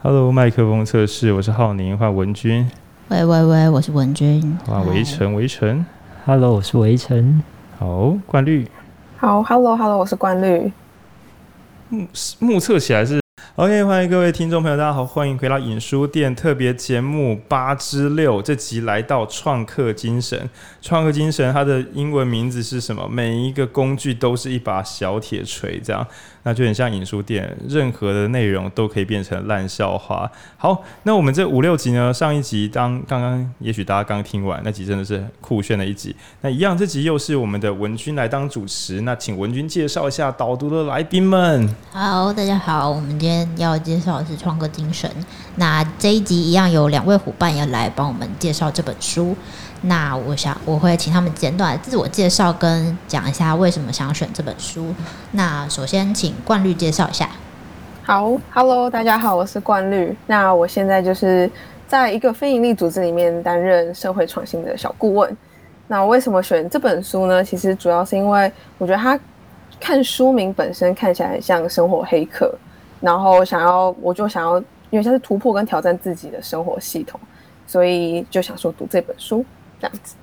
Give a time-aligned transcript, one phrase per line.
[0.00, 2.70] Hello，麦克风测试，我是浩宁，换文君。
[3.08, 4.56] 喂喂喂，我是文君。
[4.64, 5.84] 换，围城围城
[6.24, 7.42] ，Hello，我是围城。
[7.80, 8.64] 好，冠绿。
[9.16, 10.72] 好，Hello Hello，我是冠绿。
[11.88, 12.06] 目
[12.38, 13.18] 目测起来是。
[13.56, 18.40] OK，欢迎各位听众朋友，大家好，欢迎回到影书店特别节目八之六。
[18.40, 20.48] 这集来到创客精神，
[20.80, 23.08] 创客精神它的英文名字是什么？
[23.08, 26.06] 每一个工具都是一把小铁锤，这样。
[26.48, 30.30] 那就很像影书店，任何的内容都可以变成烂笑话。
[30.56, 32.10] 好，那我们这五六集呢？
[32.10, 36.16] 上一集当刚刚，也许大家刚听完那集，真的是酷炫的一集。
[36.40, 39.02] 那一样，这集又是我们的文君来当主持。
[39.02, 41.68] 那请文君介绍一下导读的来宾们。
[41.92, 45.10] 好，大家好，我们今天要介绍的是创客精神。
[45.56, 49.36] 那这一集一样有两位伙伴要来帮我们介绍这本书。
[49.82, 54.92] 那我想我会请他们简短的自我介绍，跟讲一下为什么想选这本书。
[55.32, 57.30] 那首先请冠律介绍一下。
[58.02, 60.16] 好，Hello，大家好，我是冠律。
[60.26, 61.48] 那我现在就是
[61.86, 65.36] 在一个非营利组织里面担任社会创新的小顾问。
[65.86, 67.44] 那为什么选这本书呢？
[67.44, 69.18] 其实主要是因为我觉得他
[69.78, 72.52] 看书名本身看起来很像生活黑客，
[73.00, 74.58] 然后想要我就想要
[74.90, 77.20] 因为像是突破跟挑战自己的生活系统，
[77.66, 79.44] 所以就想说读这本书。
[79.80, 80.16] 这样子，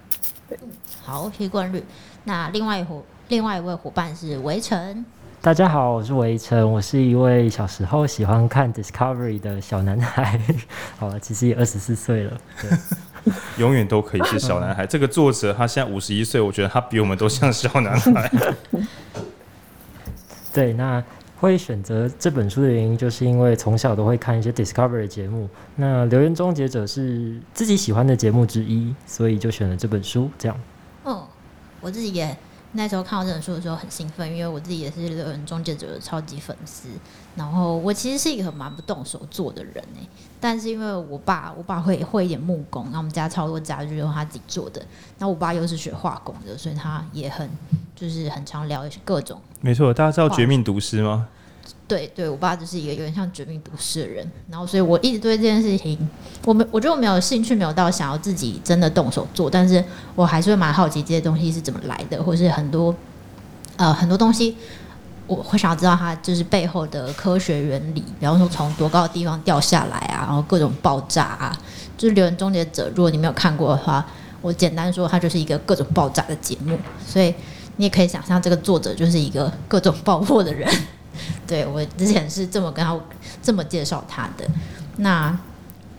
[0.50, 0.59] 对，
[1.02, 1.84] 好，谢谢冠绿。
[2.25, 5.06] 那另外一伙，另外一位伙伴是围城。
[5.42, 10.39] 大家好，我是围城，我是一位小时候喜欢看 Discovery 的小男孩。
[10.98, 14.86] 好了，其实也二十四岁了，对， 永远都可以是小男孩。
[14.88, 18.31] 这个作者他现在五十一岁，我觉得他比我们都像小男孩。
[20.52, 21.03] 对，那。
[21.46, 25.48] 会选择这本书的原因，就是因为从小都会看一些 Discovery 节目。
[25.76, 30.30] 那《留言终结者》是自己喜欢的节目之一，所以就选了这本书。
[30.40, 30.60] 这样。
[31.04, 31.28] 哦，
[31.82, 32.36] 我自己也
[32.72, 36.90] 那时候看到这本书的时候很兴奋，因为我自己也是《留言终结者》的超级粉丝。
[37.36, 40.08] 然后我其实是一个很蛮不动手做的人哎，
[40.40, 44.82] 但是因为我爸，我爸会会一点木工，然后我们家超多家具都是他自己做的。
[45.20, 47.50] 那我爸又是学化工的，所以他也很
[47.94, 49.39] 就是很常聊一些各种。
[49.60, 51.28] 没错，大家知道《绝命毒师》吗？
[51.88, 55.98] 对对，我爸就是一个有点像绝命毒师的人，然后所以我一直对这件事情，
[56.44, 59.84] 我没我觉得我没有兴趣，没有到想要自己真的动手做，但是
[60.16, 62.96] 我还是会蛮好奇这些东西是怎么来的，或是很多
[63.78, 64.58] 呃很多东西，
[65.28, 71.56] 我会想要知道它就是背后的科学原理，比方说从多高的地方掉下来啊，然后各种爆炸啊，
[71.96, 74.04] 就是《留言终结者》，如果你没有看过的话，
[74.42, 76.76] 我简单说，它就是一个各种爆炸的节目，
[77.06, 77.32] 所以
[77.76, 80.67] 你也可以想象这个作者就是一个各种爆破的人。
[81.48, 82.98] 对，我之前是这么跟他
[83.42, 84.45] 这么介绍他的。
[84.98, 85.37] 那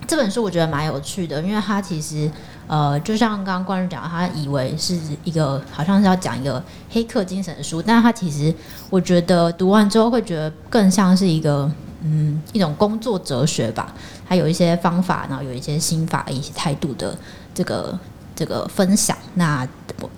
[0.06, 2.30] 这本书我觉得蛮有趣的，因为他其实
[2.68, 8.54] 呃，就像刚刚冠律讲，他以为是一个好像是要讲一个黑客精神的书，但是他其实
[8.88, 11.68] 我觉得读完之后会觉得更像是一个
[12.02, 13.92] 嗯一种工作哲学吧，
[14.24, 17.16] 还有一些方法，然后有一些心法、一些态度的
[17.52, 17.98] 这个
[18.36, 19.16] 这个分享。
[19.34, 19.66] 那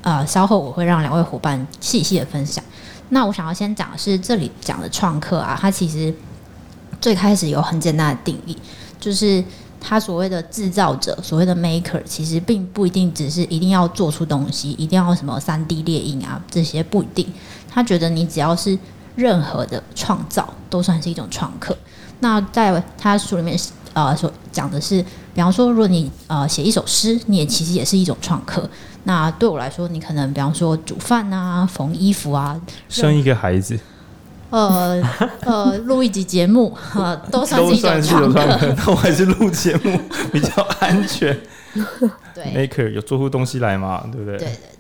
[0.03, 2.63] 呃，稍后我会让两位伙伴细细的分享。
[3.11, 6.15] 那我想要先讲的是这里讲的创客啊，他其实
[7.01, 8.57] 最开始有很简单的定义，
[9.01, 9.43] 就是
[9.81, 17.27] 他所谓的制造者，所谓的 maker，其实并不一定只是一定要做出东西，一定要什么三 D 列印啊，这些不一定。
[17.71, 18.77] 他觉得你只要是
[19.15, 21.77] 任何的创造，都算是一种创客。
[22.21, 23.59] 那在他书里面
[23.93, 25.05] 呃所讲的是，
[25.39, 28.69] 比方说，如果你呃写一首诗，你也其实也是一种创客。
[29.05, 33.79] 那对我来说，你可能比方说煮饭啊、缝衣服啊、生一个孩子，
[34.51, 35.01] 呃
[35.43, 38.75] 呃，录一集节目， 呃，都算是一种创客。
[38.79, 39.97] 那我还是录节目
[40.33, 41.39] 比较安全。
[42.35, 44.03] 对，Maker 有做出东西来嘛？
[44.11, 44.39] 对不对？
[44.39, 44.78] 对对对。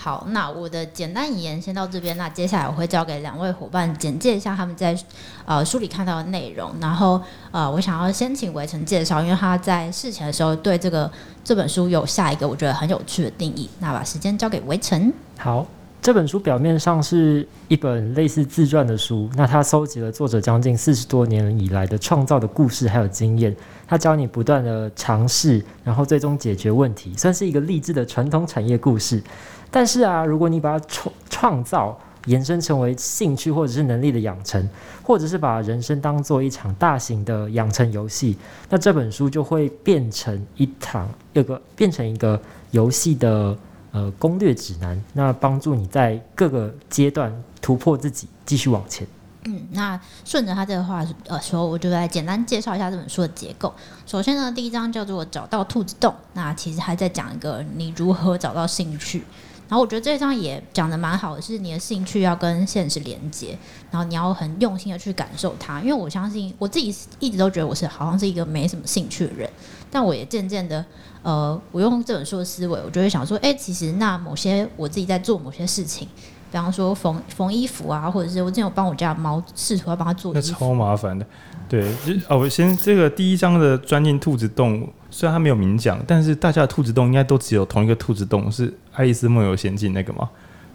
[0.00, 2.16] 好，那我的简单语言先到这边。
[2.16, 4.96] 那接下来我会交给两位伙伴简介一下他们在
[5.44, 6.70] 呃书里看到的内容。
[6.80, 7.20] 然后
[7.50, 11.10] 呃，我想要先请围城介绍，因为他在事前的时候对这个
[11.42, 13.68] 这本书有下一个我觉得很有趣的定义。
[13.80, 15.12] 那把时间交给围城。
[15.36, 15.66] 好，
[16.00, 23.54] 这本书表面上是一本类似自传的书，那它搜集了作者将近四十多年以来的创造的故事还有经验。
[23.88, 29.22] 他教你不断的尝试，然后最终解决问题，算是一个励志的传统产业故事。
[29.70, 34.68] 但是啊，如果你把它创创造延伸成为兴趣或者是能力的养成，
[35.02, 38.36] 或者是把人生当做一场大型的养成游戏，
[38.68, 42.38] 那这本书就会变成一场一个变成一个
[42.72, 43.56] 游戏的
[43.92, 47.32] 呃攻略指南，那帮助你在各个阶段
[47.62, 49.06] 突破自己，继续往前。
[49.44, 53.72] 嗯，那顺着他这个话呃说，我就来简单介绍一下这本书的结构。
[54.04, 59.22] 首先呢，第一章叫做找到兔子洞，那其实还在讲一个你如何找到兴趣。
[59.68, 63.56] 然后我觉得这一章也讲得蛮好的，是你的兴趣要跟现实连接，
[63.90, 65.80] 然后你要很用心的去感受它。
[65.80, 69.50] 因为我相信我自己一直都觉得我是好像是一个没什么兴趣的人，
[69.90, 70.82] 但我也渐渐的，
[71.22, 76.08] 呃，我用这本书的思维，我就会想说，哎，其实那某些我自己在做某些事情，
[76.50, 81.26] 比方说缝缝衣服啊，或者是我之前有帮我家猫试图要帮它做衣服，那超麻烦的。
[81.68, 90.28] 对，就哦，我先这个第一章的钻进兔子洞，虽然他没有明讲，但是大家的兔子洞应该都只有同一个兔子洞，是《爱丽丝梦游仙境》那个嘛？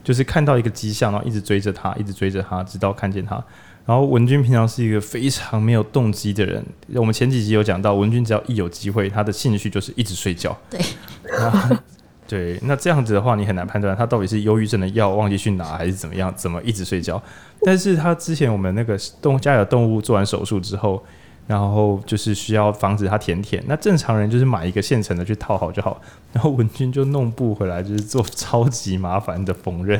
[0.04, 3.44] 就是看到一个迹象，然后一直追着他，一直追着他，直到看见他。
[3.86, 6.64] 然后文君平常是一个非常没有动机的人，
[6.94, 10.58] 我们前几集有讲到，文君只要一有机会，他的兴趣就是一直睡觉。
[10.70, 10.80] 对。
[12.26, 17.22] 对，那这样子的话，你很难判断他到底是忧郁症的药忘记去拿，还是怎么样，怎么一直睡觉。
[17.62, 21.04] 但是他之前我们那个动家里的动物做完手术之后，
[21.48, 23.62] 然后就是需要防止它舔舔。
[23.68, 26.02] 那正常人就是买一个现成的去套好就好。
[26.32, 30.00] 然后文君就弄布回来，就是做超级麻烦的缝纫。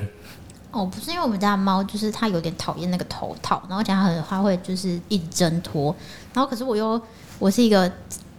[0.72, 5.96] 哦，不是因为我们家的猫就是它有点讨厌那个头套，然后讲它很它会就是一直挣脱。
[6.34, 7.00] 然后可是我又
[7.38, 7.92] 我是一个。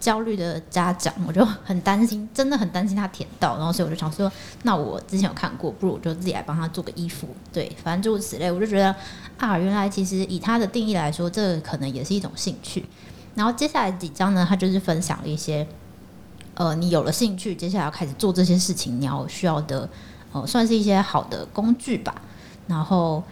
[0.05, 4.31] 焦虑的家长，我就很担心，真的很担心他舔到，然后所以我就想说，
[4.61, 8.95] 那我之前有看过，不如我就自己来帮他做个衣服，对，反正诸如此类，我就觉得
[9.39, 12.85] 啊，原来其实以他的定义来说，这可能也是一种兴趣。
[13.33, 15.67] 然后接下来几章呢，他就是分享了一些，
[16.53, 19.89] 呃，你有了兴趣，接下来要开始做这些事情，你要需要的，
[20.33, 22.21] 呃，算是一些好的工具吧。
[22.67, 23.23] 然后，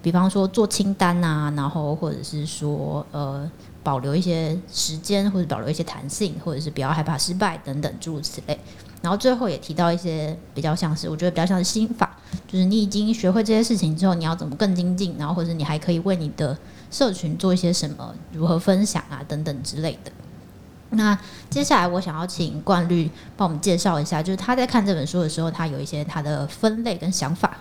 [0.00, 3.46] 比方说做清单啊，然后或者是说，呃。
[3.88, 8.58] 保留一些时间，或者保留一些弹性，或者是不要害怕失败等等诸如此类。
[9.00, 12.14] 然后最后也提到一些比较像是，我觉得比较像是心法，
[12.46, 16.54] 就是你已经学会这些事情之后，你要怎么更精进，然后或者你还可以为你的
[16.90, 20.12] 社群做一些什么，如何分享啊等等之类的。
[20.90, 21.18] 那
[21.48, 27.56] 接下来我想要请冠律帮我们介绍一下，就是他在看这本书的时候，他有一些他的分类跟想法。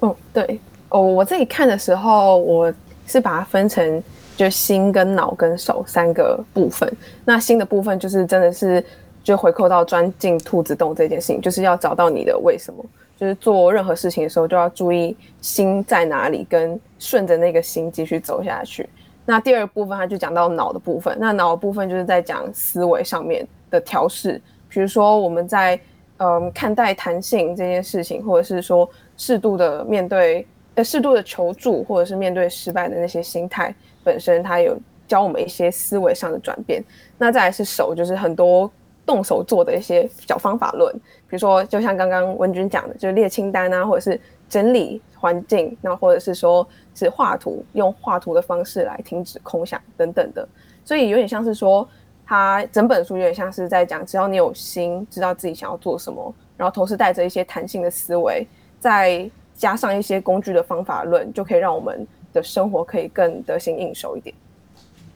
[0.00, 0.60] 哦，对，
[0.90, 2.70] 哦，我自己看的时候，我
[3.06, 4.02] 是把它分成。
[4.40, 6.90] 就心跟脑跟手三个部分，
[7.26, 8.82] 那心的部分就是真的是
[9.22, 12.82] 就回扣到钻进兔子洞这件事情，就是要找到你的为什么，
[13.18, 18.88] 就是做任何事情的时候就要注意心在哪里，跟顺着那个心继续走下去。
[19.26, 24.40] 那第二部分他就讲到脑的部分，那脑的部分就是在讲思维上面的调试，
[24.70, 25.78] 比如说我们在
[26.16, 28.88] 嗯看待弹性这件事情，或者是说
[29.18, 30.46] 适度的面对
[30.76, 33.74] 呃适度的求助，或者是面对失败的那些心态。
[34.02, 34.76] 本身它有
[35.06, 36.82] 教我们一些思维上的转变，
[37.18, 38.70] 那再来是手，就是很多
[39.04, 50.48] 动手做的一些小方法论，比如说就像刚刚文君讲的，就是列清单啊，或者是整理环境，那或者是说是画图，用画图的方式来停止空想等等的，
[50.84, 51.86] 所以有点像是说，
[52.24, 58.46] 它整本书有点像是在讲，只要你有心，知道自己想要做什么，然后同时带着一些弹性的思维，
[58.78, 62.06] 再加上一些工具的方法论，就可以让我们。
[62.32, 64.34] 的生活可以更得心应手一点。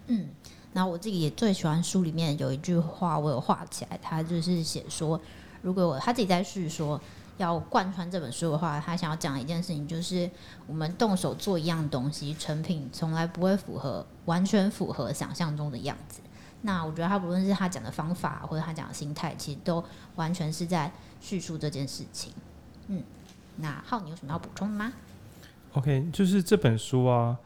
[0.06, 0.28] 嗯，
[0.72, 5.20] 那我自己也最喜欢书里面有一句话，我有画起来，他就是写说，
[5.62, 7.00] 如果他自己在叙说
[7.38, 10.28] 要贯穿这本书的话，他想要讲一件事情，就是
[10.66, 16.20] 我们动手做一样东西，成品从来不会符合完全符合想象中的样子。
[16.62, 19.84] 那我觉得他不论是他讲的方法，或者他讲的心态，其实都
[20.16, 20.90] 完全是在
[21.20, 22.32] 叙述这件事情。
[22.88, 23.02] 嗯，
[23.56, 24.92] 那浩，你有什么要补充的吗
[25.74, 27.36] ？OK，就是这本书啊，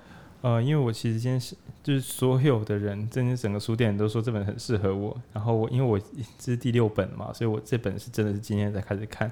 [0.43, 5.17] 呃，因为我其实今天是就是所有的人，真的整个书店都说这本很适合我。
[5.33, 5.99] 然后我因为我
[6.39, 9.31] 这是第六本嘛，所以我这本是真的是今天才开始看，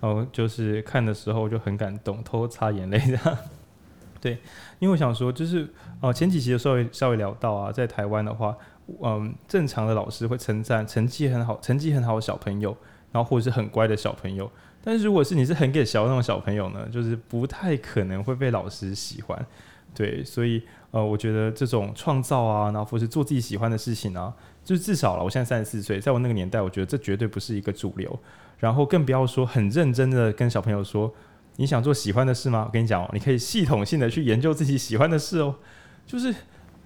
[0.00, 3.38] 然后就是看的时候就很感动，偷偷擦眼泪的。
[4.20, 4.32] 对，
[4.78, 5.68] 因为我想说，就是
[6.00, 8.56] 呃前几集的时候稍微稍微聊到啊，在台湾的话，
[9.02, 12.76] 嗯，正常的老师会称赞成绩很好、成绩很好的小朋友，
[13.12, 14.50] 然后或者是很乖的小朋友。
[14.84, 19.46] 但是如果是你是很给小那种小朋友呢，就是不太可能会被老师喜欢，
[19.94, 24.34] 对，所以呃，我觉得这种创造啊，然后或是做自己喜欢的事情啊，
[24.64, 28.18] 就是至少了，我现在三十四岁，在我那个年代，我觉得这绝对不是一个主流。
[28.58, 31.12] 然后更不要说很认真的跟小朋友说，
[31.56, 32.64] 你想做喜欢的事吗？
[32.66, 35.54] 我跟你讲哦，你可以系统性的去研究自己喜欢的事哦，
[36.06, 36.34] 就是。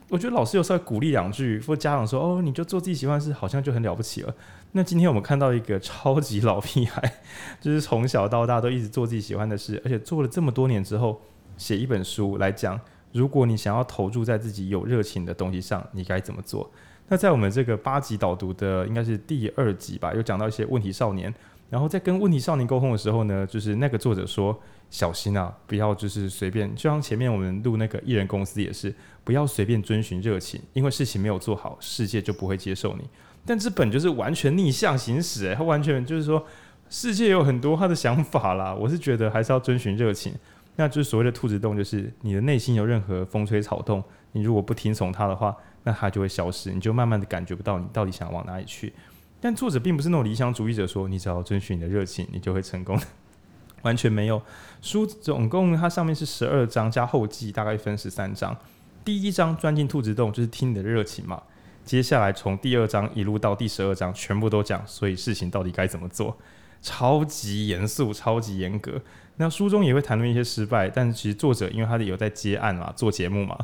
[0.09, 4.33] 我觉得老师有时候鼓励两句，或家长说：“哦，你就做自己喜欢的事，好像就很了不起了。”
[4.77, 7.03] 那今天我们看到一个超级老屁孩，
[7.63, 11.19] 就是从小到大都一直做自己喜欢的事，而且做了这么多年之后，
[11.57, 12.79] 写一本书来讲，
[13.13, 16.71] 如果你想要投注在自己有热情的东西上，你该怎么做？
[17.09, 21.35] 那在我们这个八级导读的应该是第二集吧，有讲到一些问题少年，
[21.71, 24.61] 然后在跟问题少年沟通的时候呢，就是那个作者说。
[24.89, 33.03] 小心啊，不要就是随便，就像前面我们录那个艺人公司也是，不要随便遵循热情，因为事情没有做好，世界就不会接受你。
[33.47, 36.45] 但这本就是完全逆向行驶，诶，它完全就是说，
[36.91, 38.75] 世界有很多他的想法啦。
[38.75, 40.35] 我是觉得还是要遵循热情，
[40.75, 48.93] 那就是所谓的兔子洞，就是你的内心有任何风吹草动，你如果不听从它的话，那它就会消失，你就慢慢的感觉不到你到底想往哪里去。
[49.41, 52.99] 但作者并不是那种理想主义者，说你只要遵循你的热情，你就会成功。
[53.83, 54.43] 完全没有。
[54.83, 58.57] 书总共它上面是十二章加后记，大概分十三章。
[59.05, 61.41] 第一章钻进兔子洞，就是听你的热情嘛。
[61.87, 66.37] 接下来从第二章一路到第十二章，全部都讲，所以事情到底该怎么做，
[66.83, 69.01] 超级严肃，超级严格。
[69.37, 73.57] 那书中也会谈论一些失败，但其实作者因为他的有在接案嘛，做节目嘛，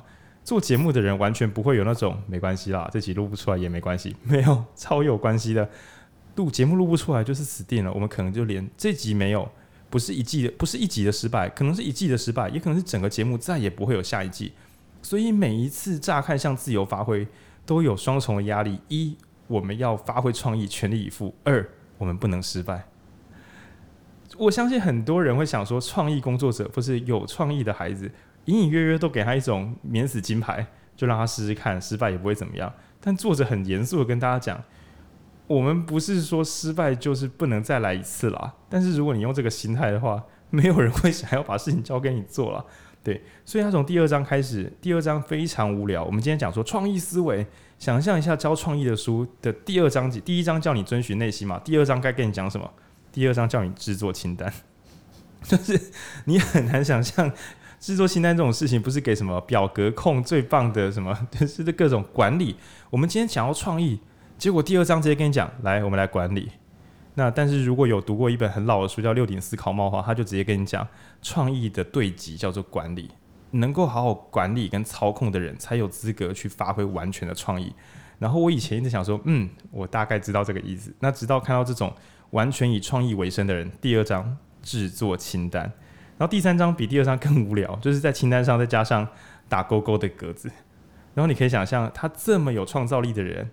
[0.45, 5.69] 做节目的人完全不会有那种没关系啦，这集录不出来也没关系，没有，超有关系的。
[6.37, 9.51] 录节目录不出来就是死定了，我们可能就连这集没有。
[9.91, 14.53] 不是一季的，不是一集的失败，可能是一季的失败，也可能是整个节目再也不会有下一季。
[15.03, 17.29] 所以每一次乍看像自由发挥，
[17.65, 19.17] 都有双重的压力：一，
[19.47, 22.85] 我们要发挥创意，全力以赴；二，我们不能失败。
[24.39, 28.11] 我相信很多人会想说，创意工作者或是有创意的孩子，
[28.47, 30.67] 隐隐约约都给他一种免死金牌，
[30.97, 32.73] 就让他试试看，失败也不会怎么样。
[33.01, 34.63] 但作者很严肃的跟大家讲。
[35.49, 42.65] 我们不是说失败就是不能再来一次啦，但是如果你用这个心态的话，没有人会想要把事情交给你做了。
[43.05, 46.05] 对，所以他从第二章开始，第二章非常无聊。
[46.05, 47.45] 我们今天讲说创意思维，
[47.79, 52.71] 想象一下教创意的书的第二章节，第一章叫你遵循内心嘛，第二章该跟你讲什么？
[53.11, 54.53] 第二章叫你制作清单，
[55.43, 55.79] 就是
[56.27, 57.31] 你很难想象
[57.81, 62.57] 制作清单这种事情不是给什么表格控最棒的什么， 就是各种管理。
[62.89, 64.01] 我们今天讲要创意。
[64.39, 66.51] 结果第二章直接跟你讲，来，我们来管理。
[67.15, 70.87] 那但是如果有读过一本很老的书叫《六顶思考帽》的话，他就直接跟你讲，
[71.21, 73.11] 创意的对极叫做管理。
[73.55, 77.71] 能够好好管理跟操控的人，才有资格去发挥完全的创意。
[78.19, 80.91] 然后我以前一直想说，嗯，我大概知道这个意思。
[81.01, 81.93] 那直到看到这种
[82.31, 85.65] 完全以创意为生的人，第二章制作清单，
[86.17, 89.07] 然后第三章比第二章更无聊，就是在清单上再加上
[89.51, 90.51] 打勾勾的格子。
[91.13, 93.51] 然后你可以想象，他这么有创造力的人。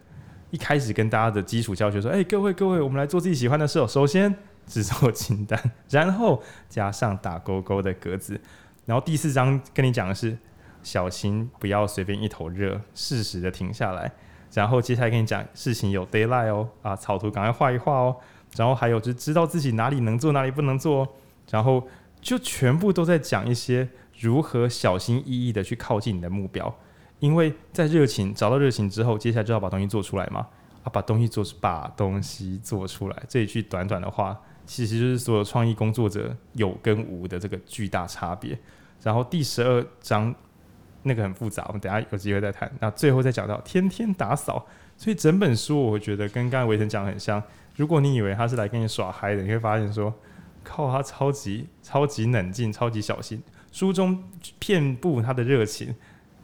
[0.52, 3.86] 一开始跟大家的基础教学说：“哎、各位各位，我们来做自己喜欢的事。
[3.88, 4.34] 首先
[4.66, 8.40] 制作清单， 然后加上打勾勾的格子。
[8.86, 10.36] 然后第四章跟你讲的是
[10.82, 14.12] 小心不要随便一头热，适时的停下来。
[14.52, 18.16] 然后接下来跟你讲事情有 deadline 哦，啊，草图赶快画一画哦。
[18.56, 21.08] 然后还有就知道自己哪里能做，哪里不能做。
[21.52, 21.88] 然后
[22.20, 23.88] 就全部都在讲一些
[24.20, 26.76] 如何小心翼翼的去靠近你的目标。”
[27.20, 30.48] 因为在热情找到热情之后，接下来就要把东西做出来嘛。
[30.82, 38.58] 啊，把东西做，把东西做出来，这一句短短的话，其实就是所有创意工作者有跟无的这个巨大差别。
[39.04, 40.34] 然后第十二章
[41.04, 42.72] 那个很复杂，我们等下有机会再谈。
[42.80, 47.44] 那最后再讲到天天打扫，所以整本书我觉得跟刚才维腾讲的很像。
[47.76, 50.14] 如果你以为他是来跟你耍嗨的，你会发现说，
[50.64, 53.44] 靠，他超级超级冷静，超级小心。
[53.74, 54.24] 书中
[54.60, 55.94] 遍布他的热情。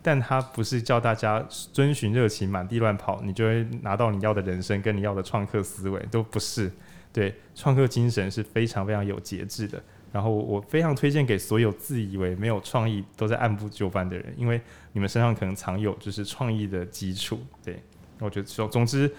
[0.05, 6.71] 但他不是叫大家遵循热情满地乱跑，你就会拿到你要的人生跟你要的创客思维，都不是。
[7.11, 9.81] 对，创客精神是非常非常有节制的。
[10.11, 14.61] 然后我非常推荐给所有自以为没有创意都在按部就班的人，因为
[14.93, 17.39] 你们身上可能藏有就是创意的基础。
[17.63, 17.81] 对，
[18.19, 19.11] 我觉得总总之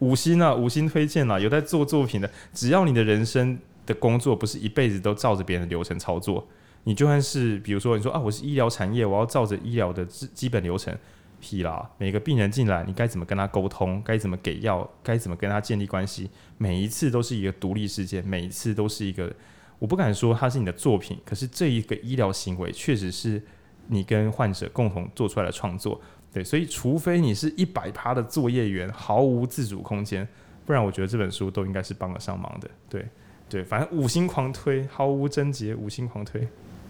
[0.00, 6.46] 五星啊，五星推荐啊，有在做作品的，只要你的人生的工作不是一辈子都照着别人的流程操作。
[6.84, 10.96] 你就算是比如说，你说啊，我是医疗产业，我要照着医疗的基基本流程，
[11.40, 11.90] 屁啦！
[11.98, 19.32] 每个病人进来，你该怎么跟他沟通，该怎么给药，该怎么跟他建立关系，每一次都是一个独立事件，每一次都是一个，
[19.78, 23.42] 我不敢说它是你的作品，可是这一个医疗行为确实是
[23.88, 26.00] 你跟患者共同做出来的创作，
[26.32, 30.26] 对，所以除非你是一百趴的作业员，毫无自主空间，
[30.66, 33.06] 不然我觉得这本书都应该是帮得上忙的，对
[33.48, 36.46] 对，反正五星狂推，毫无贞洁，五星狂推。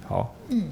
[0.07, 0.65] 好，嗯，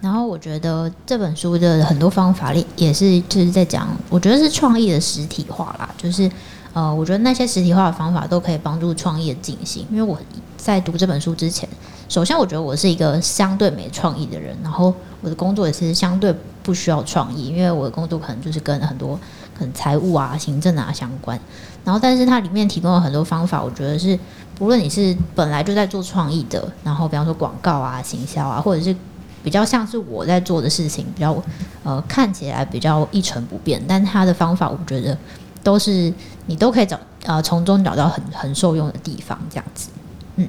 [0.00, 6.30] 然后我觉得这本书的很多方法也是就是在讲，我觉得是创意的实体化啦，就是
[6.72, 9.84] 呃，我觉得那些实体化的方法都可以帮助创意进行。
[9.90, 10.16] 因为我
[10.56, 11.68] 在读这本书之前，
[12.08, 16.32] 首先我觉得我是一个相对没创意的人，然后我的工作也是相对
[16.62, 19.18] 不需要创意，因为我的工作可能就是跟很多
[19.58, 21.38] 可能财务啊、行政啊相关。
[21.84, 24.16] 然后，但是它里面提供了很多方法，我觉得是。
[24.58, 28.94] 无论你是本来就在做创意的，然后比方说广告啊、行销啊，或者是
[29.42, 31.40] 比较像是我在做的事情，比较
[31.84, 35.16] 呃看起来比较一成不变，但他的方法我觉得
[35.62, 36.12] 都是
[36.46, 39.90] 你都可以找呃从中找到很很受用的地方，这样子。
[40.36, 40.48] 嗯，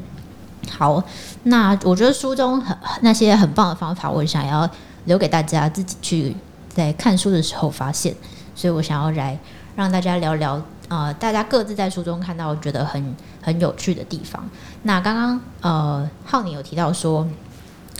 [0.71, 1.03] 好，
[1.43, 4.67] 那我觉得书中很那些很棒的方法，我想要
[5.05, 6.35] 留给大家自己去
[6.67, 8.15] 在看书的时候发现，
[8.55, 9.37] 所以我想要来
[9.75, 10.59] 让大家聊聊。
[10.89, 13.15] 呃，大家各自在书中看到觉得很
[13.51, 14.47] 很有趣的地方。
[14.83, 17.27] 那刚刚呃，浩宁有提到说，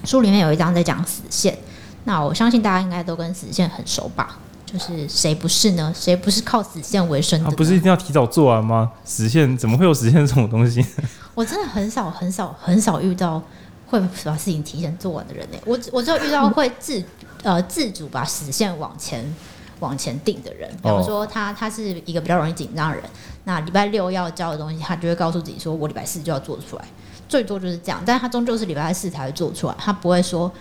[0.05, 1.57] 书里面有一章在讲死线。
[2.05, 4.37] 那我相信大家应该都跟死线很熟吧？
[4.65, 5.91] 就是谁不是呢？
[5.95, 7.47] 谁不是靠死线为生的？
[7.47, 8.91] 啊，不是一定要提早做完吗？
[9.03, 10.85] 死线怎么会有死线这种东西？
[11.33, 13.41] 我真的很少很少很少遇到
[13.87, 15.57] 会把事情提前做完的人呢。
[15.65, 17.03] 我我就遇到会自
[17.43, 19.25] 呃自主把死线往前
[19.79, 20.69] 往前定的人。
[20.81, 23.03] 比方说他他是一个比较容易紧张的人，
[23.45, 26.85] 那礼拜六要交的东西，他就会告诉自己说，我礼拜四就要做出来，
[27.27, 28.01] 最多就是这样。
[28.05, 30.51] 但是他终究是礼拜四才会做出来，他不会说。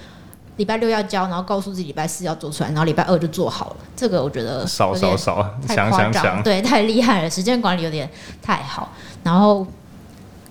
[0.57, 3.77] 礼拜六要交，然后告诉自己礼拜四要做出来，然后礼拜二就做好了。
[3.95, 8.11] 这个我觉得少少少，想想想，对，太厉害了，时间管理有点
[8.43, 8.91] 太好。
[9.23, 9.65] 然后，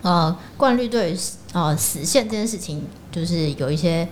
[0.03, 1.13] 呃，惯律对
[1.51, 4.07] 呃死线这件事情，就是有一些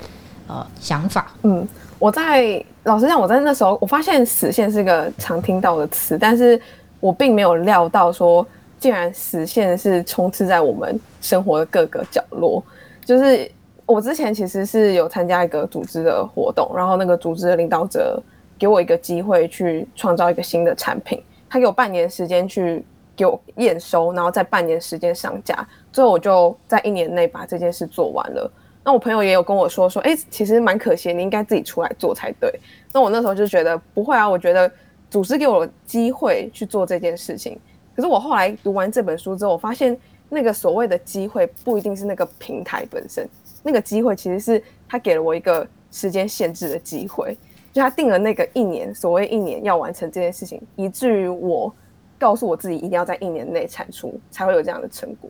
[0.48, 1.32] 呃想法。
[1.44, 1.66] 嗯，
[1.98, 6.60] 我在老实讲，我在那时候我发现死线是个常听到的词，但是
[7.00, 8.46] 我并没有料到说，
[8.80, 12.64] 竟然死线是充斥在我们生活的各个角落，
[13.04, 13.52] 就是。
[13.88, 18.20] 我之前其实是有参加一个组织的活动，然后那个组织的领导者
[18.58, 22.84] 给我一个机会去创造一个新的产品，他给我半年时间去
[23.16, 28.52] 给我验收，然后在半年时间上架，最后我就在一年内把这件事做完了。
[28.86, 32.54] 那我朋友也有跟我说说，哎，其实蛮可惜，你应该自己出来做才对。
[32.94, 34.72] 那我那时候就觉得不会啊，我觉得
[35.10, 37.60] 组织给我机会去做这件事情。
[37.96, 39.98] 可是我后来读完这本书之后，我发现
[40.30, 43.28] 那个所谓的机会不一定是那个平台本身。
[43.64, 47.36] 那个机会其实是他给了我一个时间限制的机会，
[47.74, 51.74] 就他定了那个一年，所谓一年要完成这件事情，以至于我
[52.20, 55.28] 告诉我自己一定要在一年内产出，才会有这样的成果。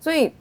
[0.00, 0.32] 所以，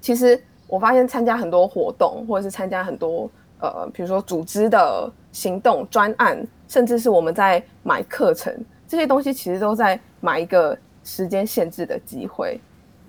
[0.00, 3.30] 其实我发现参加很多活动，或者是参加很多
[3.60, 8.54] 呃，比如说组织的行动专案，甚至是我们在买课程，
[8.86, 12.60] 这些东西其实都在买一个时间限制的机会。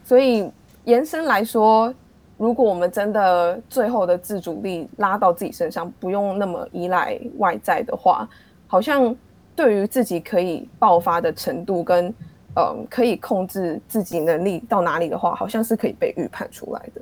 [0.04, 0.52] 所以
[0.86, 1.94] 延伸来说。
[2.40, 8.30] 如果我们真的最后的自主力拉到自己身上，不用那么依赖外在的话，
[8.68, 9.16] 好像
[9.56, 12.14] 对于自己可以爆发的程度跟
[12.56, 17.02] 嗯，可以控制自己能力到哪里的话，好像是可以被预判出来的。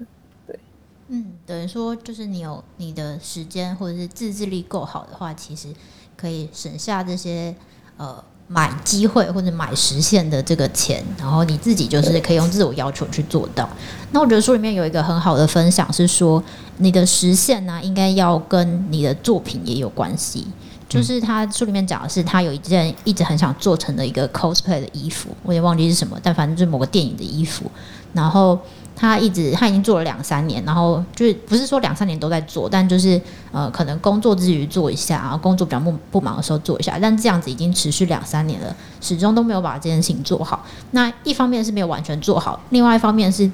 [1.08, 5.70] 对，嗯，等于说就是你有你的时间或者是自制力够好的话，其实
[6.16, 7.56] 可以省下这些
[7.98, 8.24] 呃。
[8.48, 13.68] 买机会或者买实现的这个钱，然后你自己就是可以用自我要求去做到。
[14.12, 16.44] 那我觉得书里面有一个很好的分享是说，
[16.78, 20.46] 你的实现呢，应该要跟你的作品也有关系。
[20.88, 27.66] 就是他书里面讲的是，他有一件一直很想做成的一个 cosplay 的衣服，我也忘记是什么，但反正就是某个电影的衣服，
[28.14, 28.60] 然后。
[28.96, 33.20] 他一直他已经做了两三年，然后就是不是说两三年都在做，但就是
[33.52, 40.66] 呃可能工作之余做一下，然后工作比较不不忙的时候做一下，但这样子已经持续两三年了，始终都没有把这件事情做好。
[40.92, 43.52] 那一方面是没有完全做好，另外一方面是。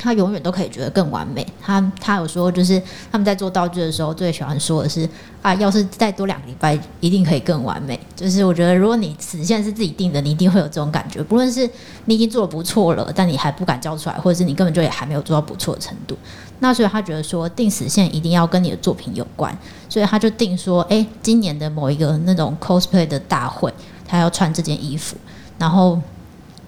[0.00, 1.46] 他永远都可以觉得更完美。
[1.60, 2.80] 他他有说，就是
[3.12, 5.08] 他们在做道具的时候，最喜欢说的是
[5.42, 7.98] 啊，要是再多两个礼拜，一定可以更完美。
[8.16, 11.22] 就是我觉得，如果你死线是自己定的，你一定会有这种感觉。
[11.22, 11.68] 不论是
[12.06, 16.16] 你已经做得不错了，但你还不敢交出来，或者是你根本就也还没有做到不错的程度。
[16.60, 19.56] 那所以他觉得说，定死线一定要跟你的作品有关。
[19.88, 23.72] 所以他就定说，哎，今年的某一个那种 cosplay 的大会，
[24.06, 25.16] 他要穿这件衣服，
[25.58, 26.00] 然后。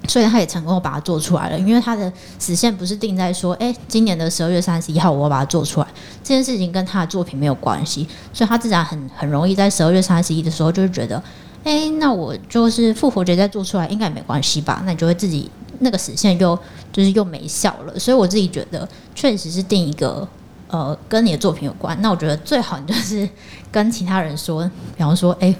[0.08, 5.86] 所以他也成功把它做出来了，因为他的死线不是定在说，哎，今年的十二月三十一号我要把它做出来，
[6.24, 11.22] 这件事情跟他的作品没有关系，所以他自然很很容易在十二月三十一的时候就会觉得，
[11.62, 14.82] 哎，那我就是复活节再做出来应该也没关系吧？
[14.84, 16.58] 那你就会自己那个死线又
[16.92, 20.26] 就是又没效了，所以我自己觉得确实是定一个
[20.66, 23.28] 呃跟你的作品有关，那我觉得最好你就是
[23.70, 25.54] 跟其他人说，比方说，哎。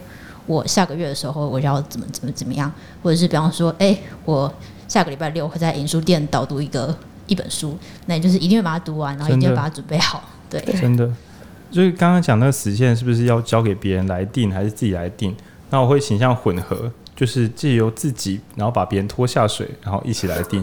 [0.53, 2.71] 我下个月的时候我要怎么怎么怎么样，
[3.03, 4.53] 或者是比方说，哎、欸，我
[4.87, 6.95] 下个礼拜六会在影书店导读一个
[7.27, 10.23] 一本书，那你就是一定会把它读完，然后一定会把它准备好。
[10.51, 11.11] 对，真的。
[11.71, 15.35] 所以刚刚讲那个死线是不是要交给别人来定，还是自己来定？
[15.71, 20.62] 那我会倾向混合，就是借由自己，然后把别人拖下水，然后一起来定。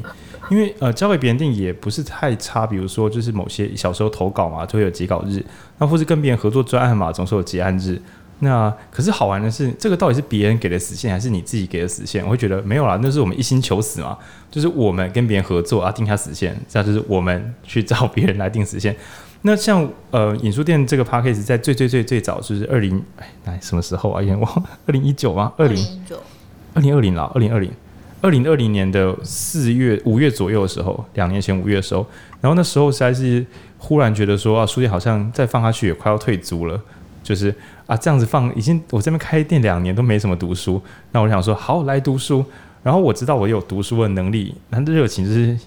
[0.51, 2.65] 因为呃，交给别人定也不是太差。
[2.67, 5.43] 比如说，就是某些小时候投稿嘛，就会有截稿日，
[5.79, 7.99] 那或是跟别人合作专案嘛，总是有结案日。
[8.41, 12.23] 那可是好玩的是，这个到底是别人给的死线，还是你自己给的死线？
[12.23, 14.17] 我会觉得没有啦，那是我们一心求死嘛，
[14.49, 18.95] 就是我们跟别人合作啊，定下死线，这样就是我们去找别人来定死线。
[19.43, 23.01] 那像呃，影书店这个 podcast 在最最最最早就是二零
[23.45, 24.23] 哎，什么时候啊？
[24.39, 25.51] 我 二零一九吗？
[25.57, 26.17] 二零一九，
[26.73, 27.69] 二零二零啦，二零二零，
[28.21, 32.05] 二零二零年的四月五月左右的时候，两年前五月的时候，
[32.39, 33.45] 然后那时候实在是
[33.77, 36.79] 忽然觉得说啊，书店好像再放下去也快要退租了。
[37.21, 37.53] 就是
[37.89, 42.45] 啊，这样子放已经，我这边开店两年都没怎么读书，那我想说好来读书，
[42.83, 45.57] 然后我知道我有读书的能力，那热情就是。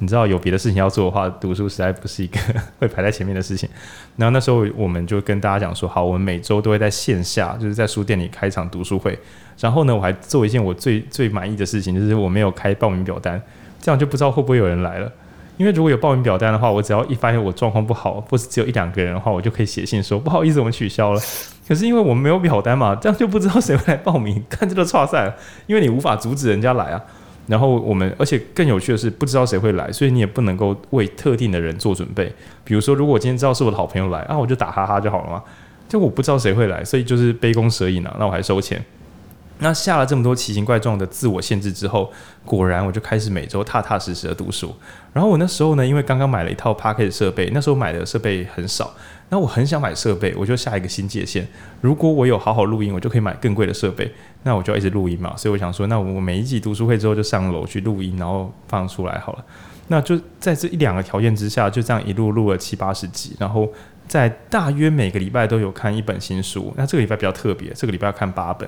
[0.00, 2.38] 你知道有别的事情要做的话，读书实在不是一个
[2.78, 3.68] 会排在前面的事情。
[4.14, 9.18] 然后那时候我们就跟大家讲说，好，我们每周都会在线下，就是在书店里开一场读书会。
[9.58, 13.42] 然后呢，我还做一件我最最满意的事情，就是我没有开报名表单，
[13.80, 15.12] 这样就不知道会不会有人来了。
[15.56, 21.20] 因为如果有报名表单的话，我只要一发现我状况不好，或是只有一两个人的话，我就可以写信说不好意思，我们取消了。
[21.68, 27.02] 可是因为我们没有表单嘛，这样就不知道谁会来报名，看这个剉赛，因为你无法阻止人家来啊。
[27.46, 32.30] 然后我们，而且更有趣的是，不知道谁会来，所以你也不能够为特定的人做准备。
[32.64, 35.42] 比如说，如果今天知道是我的好朋友来啊，我就打哈哈就好了嘛。
[35.88, 38.14] 就我不知道谁会来，所以就是杯弓蛇影啊。
[38.18, 38.84] 那我还收钱。
[39.60, 42.12] 那下了这么多奇形怪状的自我限制之后，
[42.44, 44.74] 果然我就开始每周踏踏实实的读书。
[45.14, 48.92] 然后我那时候呢，因为刚刚买了一套 Podcast 设备，那时候买的设备很少。
[49.30, 51.46] 那我很想买设备，我就下一个新界限。
[51.82, 54.10] 如果我有好好录音，我就可以买更贵的设备。
[54.42, 55.36] 那我就要一直录音嘛。
[55.36, 59.44] 所以我想说，那我每一集读书会之后就上楼去录音，然后放出来好了。
[59.88, 63.36] 那就在这一两个条件之下，就这样一路录了七八十集。
[63.38, 63.70] 然后
[64.06, 66.72] 在大约每个礼拜都有看一本新书。
[66.76, 68.66] 那这个礼拜比较特别，这个礼拜要看八本。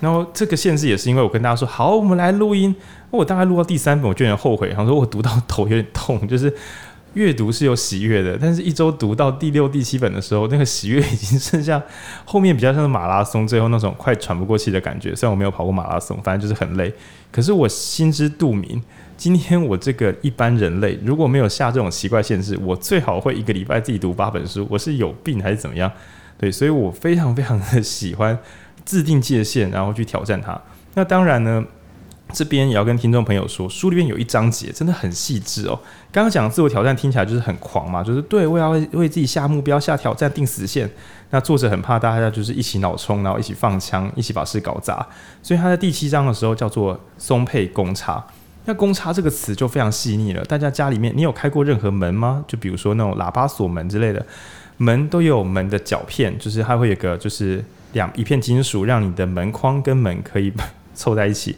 [0.00, 2.74] 然后这个限制也是因为我跟大家说好，我们来录音。
[3.10, 6.54] 我大概录到第三本，我就有点后悔，然后说我读到头有点痛，就是。
[7.14, 11.82] 阅读是有喜悦的，但是一周读到第六、第七本的时候，那个喜悦已经剩下
[12.24, 15.14] 后面比较像是马拉松最后那种快喘不过气的感觉。
[15.16, 16.92] 虽然我没有跑过马拉松，反正就是很累。
[17.32, 18.82] 可是我心知肚明，
[19.16, 24.66] 今天我这个一般人类如果没有下这种奇怪限制，我最好会一个礼拜自己读八本书。
[24.70, 25.90] 我是有病还是怎么样？
[26.38, 28.38] 对，所以我非常非常的喜欢
[28.84, 30.60] 制定界限，然后去挑战它。
[30.94, 31.64] 那当然呢。
[32.32, 35.78] 这边也要跟听众朋友说，书里面有一章节真的很细致哦。
[36.12, 40.90] 刚刚讲的自我挑战听起来就是很狂嘛，就是对，我要为为自己下目标、下挑战、定死线。
[41.30, 45.06] 那作者很怕大家就是一起脑冲，然后一起放枪，一起把事搞砸。
[45.42, 48.24] 所以他在第七章的时候叫做松配公差。
[48.64, 50.44] 那公差这个词就非常细腻了。
[50.44, 52.44] 大家家里面你有开过任何门吗？
[52.46, 54.24] 就比如说那种喇叭锁门之类的，
[54.76, 60.52] 门都有门的脚片，就是它会有个就是两一片金属，让你的门框跟门可以
[60.94, 61.56] 凑在一起。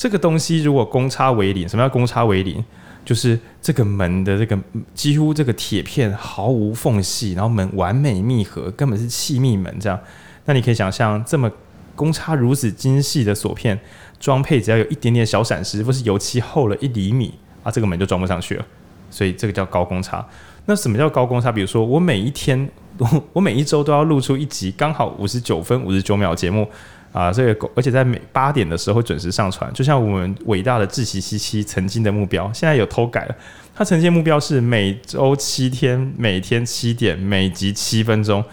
[0.00, 2.64] 这个东西如果公差为零，什么叫公差为零？
[3.04, 4.58] 就是这个门的这个
[4.94, 10.00] 几乎这个铁片毫无缝隙，然后门完美密合，根本是气密门这样。
[10.46, 11.52] 那你可以想象，这么
[11.94, 13.78] 公差如此精细的锁片
[14.18, 18.64] 装配，只要有一点点小闪失，或是油漆厚了一厘米啊，这个门就装不上去了。
[19.10, 20.26] 所以这个叫高公差。
[20.64, 21.52] 那什么叫高公差？
[21.52, 26.66] 比如说我每一天，我我每一周都要录出一集刚好五十九分五十九秒节目。
[27.12, 33.34] 啊，这个而且在每八点的时候准时上传，就像我们伟大的志祺七七曾经的目标，现在有偷改了。
[33.74, 38.44] 他曾经的目标是每周七天，每天七点，每集七分钟。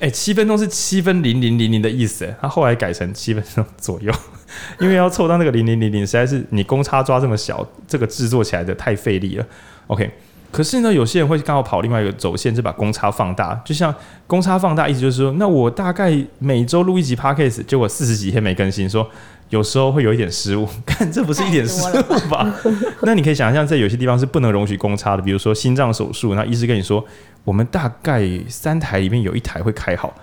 [0.00, 4.12] 哎，七分钟是七分零零零零的意思，他后来改成七分钟左右，
[4.80, 9.46] 因为要凑到那个零零零零，实在是你公差抓这么小，这个制作起来的太费力了。
[9.86, 10.10] OK。
[10.52, 13.60] 可是呢，有些人会刚好跑另外一个走线，就把公差放大。
[13.64, 13.92] 就像
[14.26, 19.08] 公差放大，意思就是说，那我大概每周录一集 Podcast，结果四十几天没更新，说
[19.48, 20.68] 有时候会有一点失误。
[20.84, 22.54] 看，这不是一点失误吧？
[23.02, 27.02] 那你可以想象，在有些地方是不能容许公差的，比如说心脏手术，那医师跟你说，
[27.44, 30.14] 我们大概三台里面有一台会开好。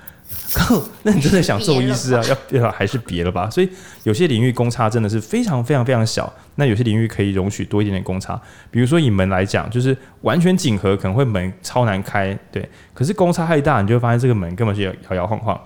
[1.04, 2.24] 那你真的想做医师啊？
[2.52, 3.50] 要要还是别了吧？
[3.50, 3.70] 所以
[4.04, 6.32] 有些领域公差真的是非常非常非常小。
[6.56, 8.40] 那有些领域可以容许多一点点公差。
[8.72, 12.68] 比如说以门来讲，就是完全紧合可能会门超难开，对。
[12.94, 15.60] 可是公差太大，你就会发现这个门根本是摇摇晃晃。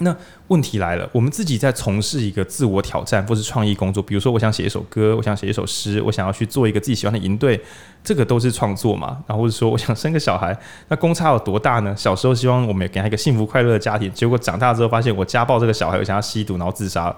[0.00, 7.60] 那问题来了，我们自己在从事一个自我挑战或是创意工作，比如说我想写一首歌，我想写一首诗，我想要去做一个自己喜欢的营队，
[8.04, 9.18] 这个都是创作嘛。
[9.26, 10.56] 然后或者说我想生个小孩，
[10.88, 11.94] 那公差有多大呢？
[11.96, 17.14] 小时候希望我们给他一个幸福快乐的家庭，结果长大之后发现我家暴这个小孩，我想要吸毒然后自杀，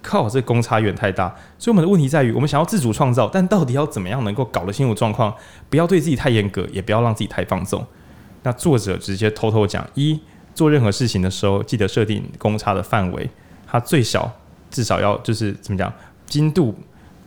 [0.00, 1.28] 靠，这公差远太大。
[1.58, 5.34] 所以我们的问题在于，我们想要自主创造，但到底要怎么样能够搞得清楚状况，
[5.68, 7.86] 不要对自己太严格，也不要让自己太放纵。
[8.42, 10.18] 那作者直接偷偷讲一。
[10.54, 13.28] 做任何事情的时候，记得设定公差的范围，
[13.66, 14.30] 它最小
[14.70, 15.92] 至少要就是怎么讲，
[16.26, 16.74] 精度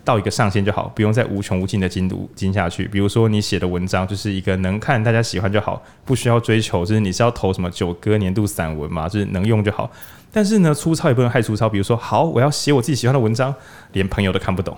[0.03, 2.87] 到一个上限就好，不用再无穷无尽的精度精下去。
[2.87, 9.91] 比如说你写的文章就是一个能看大家喜欢就好，不需要追求，就是你是要投什么九歌年度散文嘛，就是能用就好。
[10.31, 11.69] 但是呢，粗糙也不能太粗糙。
[11.69, 13.53] 比如说，好，我要写我自己喜欢的文章，
[13.93, 14.77] 连朋友都看不懂，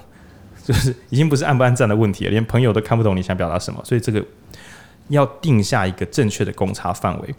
[0.64, 3.82] 就是已经不是按不按赞的问题了，连朋友都看不懂你想表达什么。
[3.84, 4.24] 所以这个
[5.10, 7.36] 要定下一个正确的公差范围。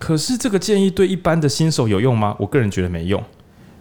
[0.00, 2.34] 可是这个建议对一般的新手有用吗？
[2.40, 3.22] 我个人觉得没用，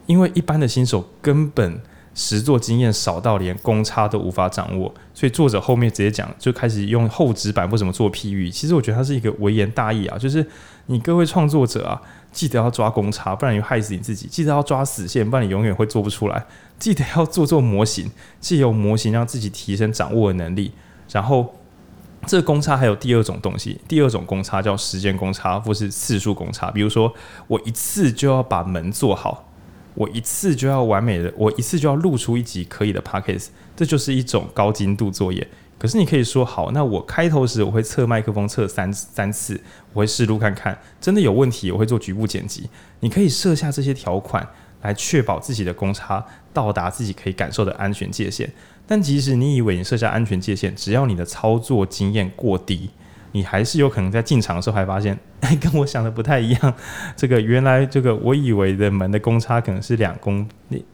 [0.05, 1.82] 因为一般的新手根本
[2.13, 8.51] 实作经验少到连公差都无法掌握，所以作者后面直接讲，就开始用厚纸板或怎么做譬喻。
[8.51, 10.45] 其实我觉得他是一个微言大义啊，就是
[10.88, 12.01] 你各位创作者啊，
[12.34, 16.38] 记得要抓公差，不然你害死你自己；记得要抓死线，不然你永远会做不出来；
[16.77, 20.73] 记得要做做模型，借由模型让自己提升掌握的能力。
[21.12, 21.55] 然后，
[22.25, 26.69] 这个公差还有第二种东西，第二种公差叫时间公差，或是次数公差。
[26.69, 27.13] 比如说，
[27.47, 29.45] 我一次就要把门做好。
[29.95, 35.45] 我一次就要完美的，我一次就要录出一集可以的 podcast，这就是一种高精度作业。
[35.77, 39.60] 可是你可以说好，那我开头时我会测麦克风测三三次，
[39.91, 42.69] 我会试录看看，真的有问题我会做局部剪辑。
[43.01, 44.47] 你可以设下这些条款
[44.84, 48.49] 来确保自己的公差到达自己可以感受的安全界限。
[48.89, 52.89] 但即使你以为你设下安全界限，只要你的操作经验过低。
[53.34, 56.73] 你还是有可能在进场的时候还发现， 哎，跟我想的不太一样。
[57.15, 60.43] 这个原来这个我以为的门的公差可能是两公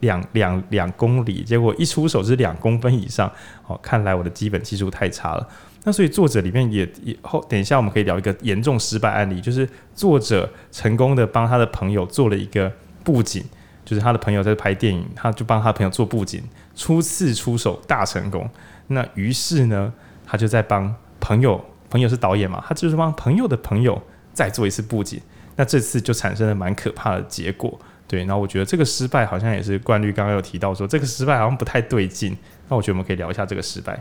[0.02, 3.32] 两两两公里，结果一出手是两公分以上。
[3.68, 5.48] 哦，看来我的基本技术太差了。
[5.86, 12.70] 那所以作者里面也也后，等一下我们可以聊一个严重失败案例，就是作者成功的帮他的朋友做了一个
[13.06, 13.42] 布景，
[13.86, 16.44] 就是他的朋友在拍电影，他就帮他朋友做布景，
[16.76, 18.50] 初次出手大成功。
[18.88, 19.94] 那于是呢，
[20.26, 21.64] 他就在帮朋友。
[21.88, 24.02] 朋友是导演嘛，他就是帮朋友的朋友
[24.34, 25.22] 再做一次布景，
[25.56, 27.80] 那这次就产生了蛮可怕的结果。
[28.06, 32.36] 对，然后我觉得这个失败好像也是冠律刚刚有提到说这个失败好像不太对劲，
[32.68, 33.98] 那我觉得我们可以聊一下这个失败。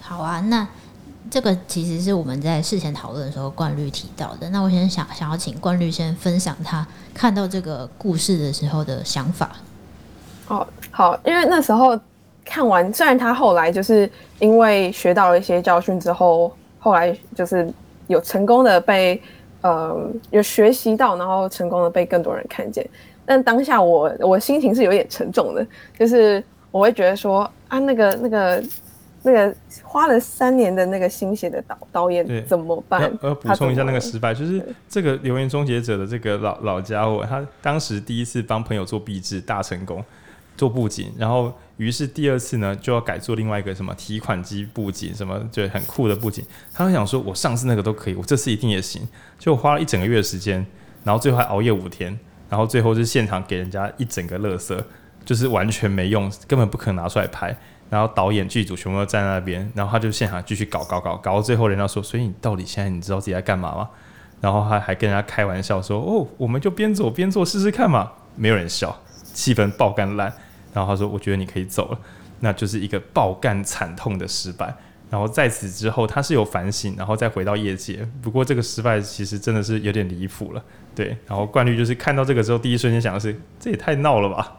[0.00, 0.68] 好啊，那
[1.28, 4.48] 这个其实是我们在事前讨论的时候冠律提到的。
[4.50, 9.56] 那我先想想要请冠律先分享他看到这个故事的时候的想法。
[10.48, 11.98] 哦，好，因为那时候
[12.44, 16.54] 看完，虽然他后来就是因为学到了一些教训之后。
[16.78, 17.68] 后来就是
[18.06, 19.20] 有成功的被
[19.60, 22.88] 呃有学习到，然后成功的被更多人看见。
[23.24, 25.66] 但当下我我心情是有点沉重的，
[25.98, 28.62] 就是我会觉得说啊，那个那个
[29.24, 33.12] 那个花了三年的那个心血的导导演怎么办？
[33.20, 40.04] 呃，补充一下那个失败，就是这个留言终结者的这个老老家伙，他当时第一次帮朋友做壁纸大成功，
[40.56, 41.52] 做布景，然后。
[41.78, 46.42] 于是第二次呢，就要改做另外一个什么提款机布景，什么就很酷的布景。
[46.72, 49.06] 他会想说，我上次那个都可以，我这次一定也行。
[49.38, 50.66] 就花了一整个月的时间，
[51.04, 54.74] 然后最后还熬夜五天，然后最后是现场给人家一整个垃圾，
[55.22, 57.54] 就是完全没用，根本不可能拿出来拍。
[57.90, 63.90] 然后导演剧组全部都站在那边，然后他就现场继续搞搞搞，搞到最后人家说，所以你到底现在你知道自己在干嘛吗？
[64.40, 68.12] 然后他还跟人家开玩笑说，哦，我们就边走边做试试看嘛。
[68.34, 68.98] 没有人笑，
[69.34, 70.32] 气氛爆干烂。
[70.76, 71.98] 然后他说：“我觉得你可以走了。”
[72.38, 74.72] 那就是一个爆干惨痛的失败。
[75.08, 78.06] 然后在此之后，他是有反省，然后再回到业界。
[78.20, 80.62] 不过这个失败其实真的是有点离谱了。
[80.94, 84.56] 对，然后冠律就是看到这个之后，第一瞬间想的是：这也太闹了吧？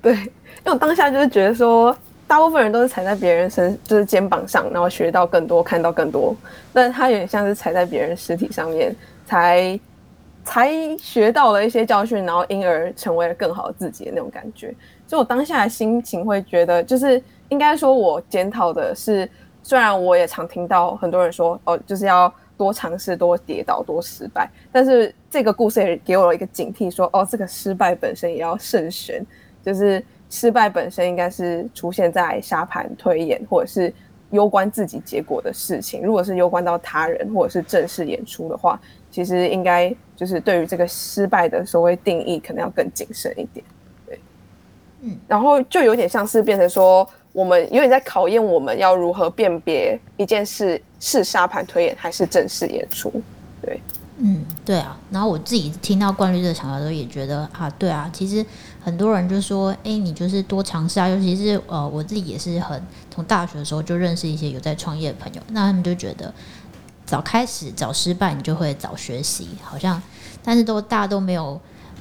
[0.00, 0.22] 对，因
[0.66, 1.94] 为我当下就是觉得说，
[2.26, 6.34] 大部分人都是踩在别人身，就是肩膀上，然后学到更多，看到更多。
[6.72, 8.94] 但他有点像是踩在别人尸体上面，
[9.26, 9.78] 才
[10.44, 14.72] 才学到了一些教训，然后因而成为了更好的自己的那种感觉。
[15.10, 19.28] 就我当下的心情会觉得，就是应该说，我检讨的是，
[19.60, 29.20] 虽然我也常听到很多人说，哦，就是要多尝试、多跌倒、多失败，但是这个故事也给我了一个警惕，说，哦，这个失败本身也要慎选，
[29.64, 33.92] 就是失败本身应该是出现在沙盘推演或者是
[34.30, 43.64] 攸关自己结果的事情，如果是攸关到他人或者是正式演出的话，其实应该就是对于这个失败的所谓定义，可能要更谨慎一点。
[45.26, 53.10] 然后就有点像是变成说，我们有点在考验我们要如何辨别一件事是沙盘推演还是正式演出。
[53.62, 53.80] 对，
[54.18, 54.98] 嗯，对啊。
[55.10, 58.44] 然后我自己听到冠律这个想法的时候，也觉得啊，对啊，其实
[58.82, 61.08] 很多人就说，哎，你就是多尝试啊。
[61.08, 66.32] 尤其是呃，我自己也是很从大学的时候就认识一些有在创业的朋友，那他们就觉得
[67.06, 70.02] 早开始早失败，你就会早学习，好像，
[70.44, 71.58] 但是都大家都没有。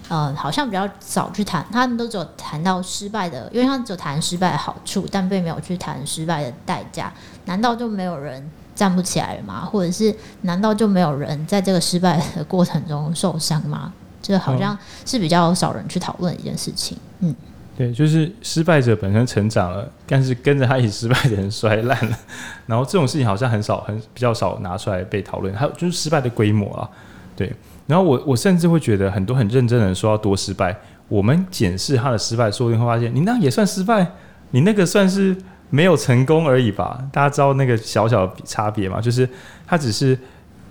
[0.09, 7.13] 呃，好像比较少去谈，他们都只有谈到失败的，因为他们只有谈失败的好处，但并没有去谈失败的代价。
[7.45, 9.63] 难道就没有人站不起来了吗？
[9.63, 13.93] 或者是难道就没有人在这个失败的过程中受伤吗？
[14.21, 16.97] 这好像是比较少人去讨论一件事情。
[17.19, 17.35] 嗯，
[17.77, 22.17] 对，就是失败者本身成长了，但是跟着他一起失败的人摔烂了。
[22.65, 25.55] 然后这种事情好像很少，很比较少拿出来被讨论。
[25.55, 26.89] 还有就是失败的规模啊，
[27.35, 27.55] 对。
[27.89, 34.05] 然后我我甚至会觉得很多很认真的人说要多失败，我们检视他的失败，说不定会发现你那也算失败，
[34.51, 35.35] 你那个算是
[35.71, 37.03] 没有成功而已吧？
[37.11, 39.01] 大家知道那个小小的差别吗？
[39.01, 39.27] 就是
[39.65, 40.15] 他只是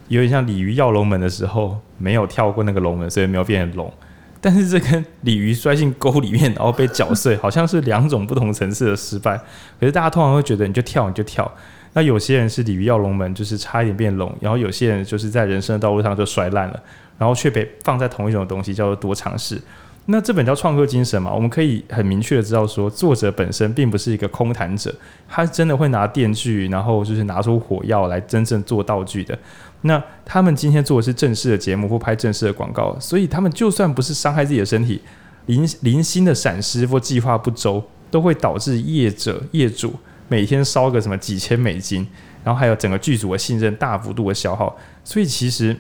[0.07, 3.93] 有点像鲤鱼跃龙门的时候没有跳过那个龙门，所以没有变成龙。
[4.41, 9.37] 但是这跟鲤鱼摔进沟里面然后被搅碎，好像是两种不同层次的失败。
[9.81, 11.51] 可是大家通常会觉得你就跳你就跳。
[11.95, 16.81] 那有些人是鲤鱼跃龙门，就是差一点变龙；然后有些人就是在人生的道路上就摔烂了，
[17.19, 19.61] 然后却被放在同一种东西，叫做多尝试。
[20.11, 24.95] 那这本叫创客精神嘛，我们可以很明确的知道说，作者本身并不是一个空谈者，
[25.29, 29.39] 他真的会拿电锯，然后就是拿出火药来真正做道具的。
[29.83, 35.03] 那他们今天做的是正式的节目或拍正式的广告，所以他们就算不是伤害自己的身体，
[35.45, 39.93] 零零星的闪失或计划不周，都会导致业者业主
[40.29, 42.09] 每天烧个什么几千美金，
[42.43, 44.75] 然后还有整个剧组的信任大幅度的消耗。
[45.05, 45.77] 所以其实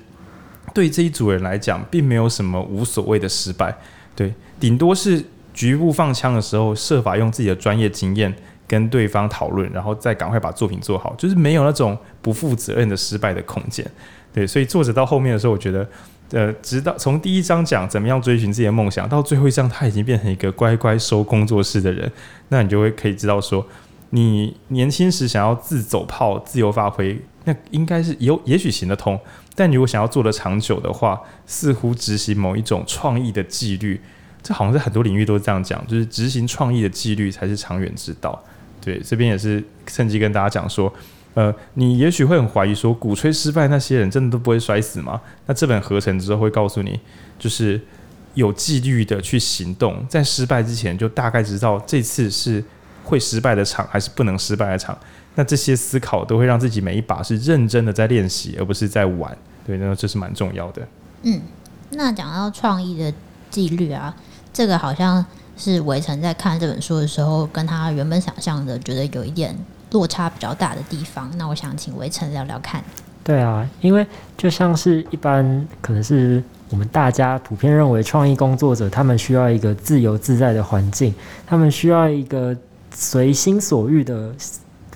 [0.75, 3.77] 对这一组人来讲，并没有什么无所谓的失败，
[4.15, 8.35] 对，顶多是局部放枪的时候，设法用自己的专业经验。
[8.69, 13.83] 跟对方讨论，然后再赶快把作品做好，就是没有那种不负责任的失败的空间。
[14.31, 15.89] 对，所以作者到后面的时候，我觉得，
[16.33, 22.13] 呃，直到从第一章讲怎么样追寻自己的梦想，到最后一章他已经变成一个乖乖收工作室的人，
[22.51, 23.67] 那你就会可以知道说，
[24.11, 29.19] 你年轻时想要自走炮、自由发挥，那应该是有也许行得通，
[29.59, 34.01] 但如果想要做得长久的话，似乎执行某一种创意的纪律，
[34.41, 38.41] 这好像在很多领域都是这样讲，就是执行创意的纪律才是长远之道。
[38.81, 40.95] 对，这边也是趁机跟大家讲说，
[41.35, 45.21] 呃，你也许会很怀疑说，鼓吹失败那些人真的都不会摔死吗？
[45.47, 47.01] 那这本合成之后会告诉你，
[47.37, 47.81] 就是
[48.35, 52.63] 有纪律的去行动，在失败之前就大概知道这次是
[53.03, 54.97] 会失败的场还是不能失败的场。
[55.35, 59.37] 那这些思考都会让自己每一把是认真的在练习，而不是在玩。
[59.69, 60.83] 对，那这是蛮重要的。
[61.23, 61.41] 嗯，
[61.91, 63.13] 那讲到创意的
[63.51, 64.17] 纪律啊，
[64.53, 65.25] 这个好像。
[65.61, 69.53] 是围城在看这本书的时候，跟他原本想象的觉得有一点
[69.91, 71.29] 落差比较大的地方。
[71.37, 72.81] 那我想请围城聊聊看。
[73.25, 81.13] 对啊，因为就像是一般，可能是我们大家普遍认为，创意工作者他们需要一个自由自在的环境，
[81.45, 82.57] 他们需要一个
[82.95, 84.33] 随心所欲的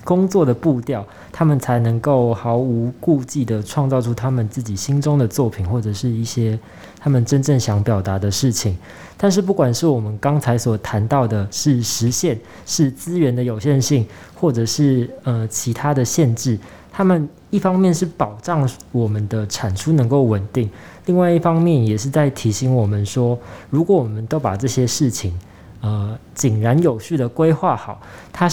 [0.03, 6.57] 工作的步调，他们才能够毫无顾忌地创造出他们自己心中的作品，或者是一些
[6.99, 8.77] 他们真正想表达的事情。
[9.17, 16.59] 但是，不管是我们刚才所谈到的，是实现，是资源的有限性，或者是呃其他的限制，
[16.91, 20.69] 他们一方面是保障我们的产出能够稳定，
[21.05, 23.39] 另外一方面也是在提醒我们说，
[23.69, 25.39] 如果我们都把这些事情
[25.79, 28.01] 呃井然有序的规划好，
[28.33, 28.49] 它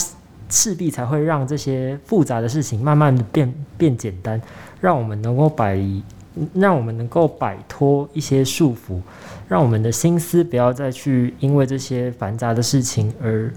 [0.50, 4.38] 势必才会让这些复杂的事情慢慢的变变简单，
[4.80, 5.80] 让我们能够摆，
[6.52, 9.00] 让我们能够摆脱一些束缚。
[9.48, 13.52] 让我们的心思不要再去因为这些繁杂的事情而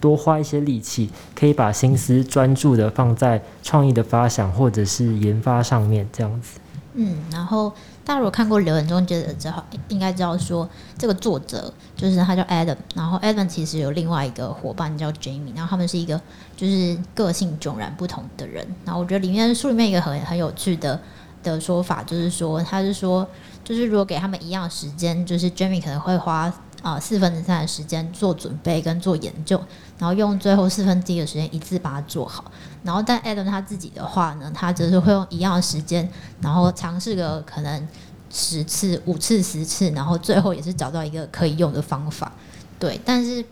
[0.00, 6.58] 多花一些力气，可以把心思专注的放在创意的发想或者是研发上面，这样子。
[6.94, 7.72] 嗯，然后
[8.04, 16.20] 大家如果看过《留言中觉得》之后，应该知道说这个作者就是他叫 Adam，然后 Adam 其实有另外一个伙伴叫 Jamie，然后他们是一个
[16.56, 18.66] 就是个性迥然不同的人。
[18.84, 21.00] 然后我觉得里面书里面一个很很有趣的
[21.42, 23.26] 的说法就是说，他是说。
[23.62, 29.60] 就是如果给他们一样时间，就是 Jamie 可能会花啊、四分之三的时间做准备跟做研究，
[29.98, 32.50] 然后用最后四分之一的时间一次把它做好。
[32.82, 36.08] 然后但 Adam 他自己的话呢，他只是会用一样的时间，
[36.40, 37.88] 然后尝试个可能
[38.30, 42.32] 十次、五次、十次，然后最后也是找到一个可以用的方法。
[42.78, 43.44] 对，但是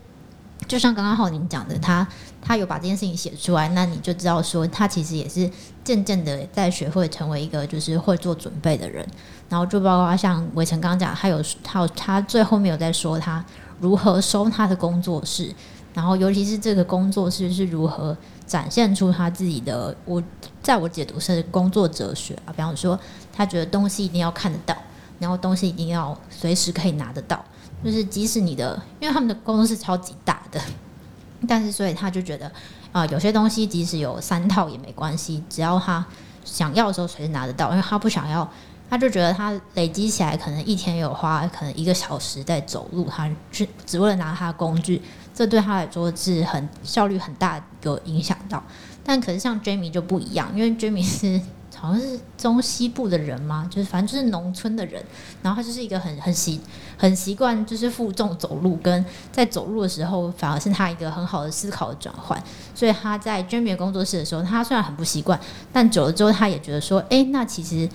[0.67, 2.07] 就像刚刚浩宁讲的，他。
[2.41, 5.47] 他有把这件事情写出来，那你就知道说，他其实也是
[5.83, 9.05] 渐渐的在学会成为一个就是会做准备的人。
[9.49, 13.43] 然后就包括像维辰刚刚讲，他有他有他最后面有在说他
[13.79, 15.53] 如何收他的工作室，
[15.93, 19.95] 然后尤其是这个工作室是如何展现出他自己的。
[20.05, 20.21] 我
[20.61, 22.97] 在我解读是工作哲学啊，比方说
[23.33, 24.75] 他觉得东西一定要看得到，
[25.17, 27.43] 然后东西一定要随时可以拿得到，
[27.83, 30.61] 就是即使你的，因为他们的工作室超级大的。
[31.47, 32.51] 但是，所以他就觉得，
[32.91, 36.05] 啊、有些东西即使有三套也没关系，只要他
[36.43, 37.69] 想要的时候随时拿得到。
[37.69, 38.45] 因为他不想要，
[38.89, 45.01] 他就觉得他累积起来可能一天有花可能一个小时在走路，他只只为了拿他的工具，
[45.33, 48.63] 这对他来说是很效率很大有影响到。
[49.03, 51.39] 但可是像 Jamie 就不一样，因为 Jamie 是。
[51.77, 55.01] 好像是中西部的人嘛，就是反正就是农村的人，
[55.41, 56.59] 然后他就是一个很很习
[56.97, 62.37] 很习惯就是负重走路，跟在走路的时候反而是他一个很好的思考的转换。
[62.75, 65.39] 所以他在 Jamie 工作室的时候，他虽然很不习惯，
[65.71, 67.87] 但久了之后他也觉得说，哎，那其实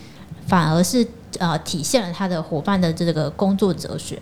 [0.46, 1.07] 反而是
[1.38, 4.21] 呃体现了他的伙伴的这个工作哲学。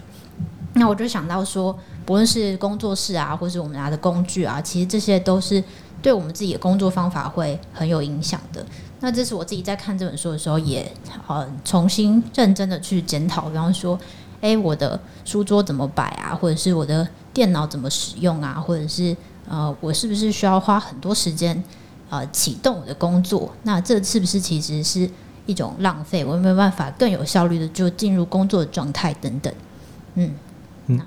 [0.75, 5.63] 那我就想到说，不论是工作室啊，或是我们拿的工具啊，其实这些都是
[6.01, 8.65] 对我们自己的工作方法会很有影响的。
[9.01, 10.91] 那这是我自己在看这本书的时候，也
[11.27, 13.51] 呃重新认真的去检讨。
[13.51, 13.99] 比方说，
[14.41, 19.15] 诶，我的书桌怎么摆啊，或者是我的电脑怎么使用啊，或者是
[19.47, 21.63] 呃，我是不是需要花很多时间
[22.09, 23.53] 呃启动我的工作？
[23.65, 25.11] 那这是不是其实是
[25.47, 26.25] 一种浪费？
[26.25, 29.53] 我没有办法更有效率的就进入工作状态等等？
[30.15, 30.31] 嗯
[30.87, 31.01] 嗯。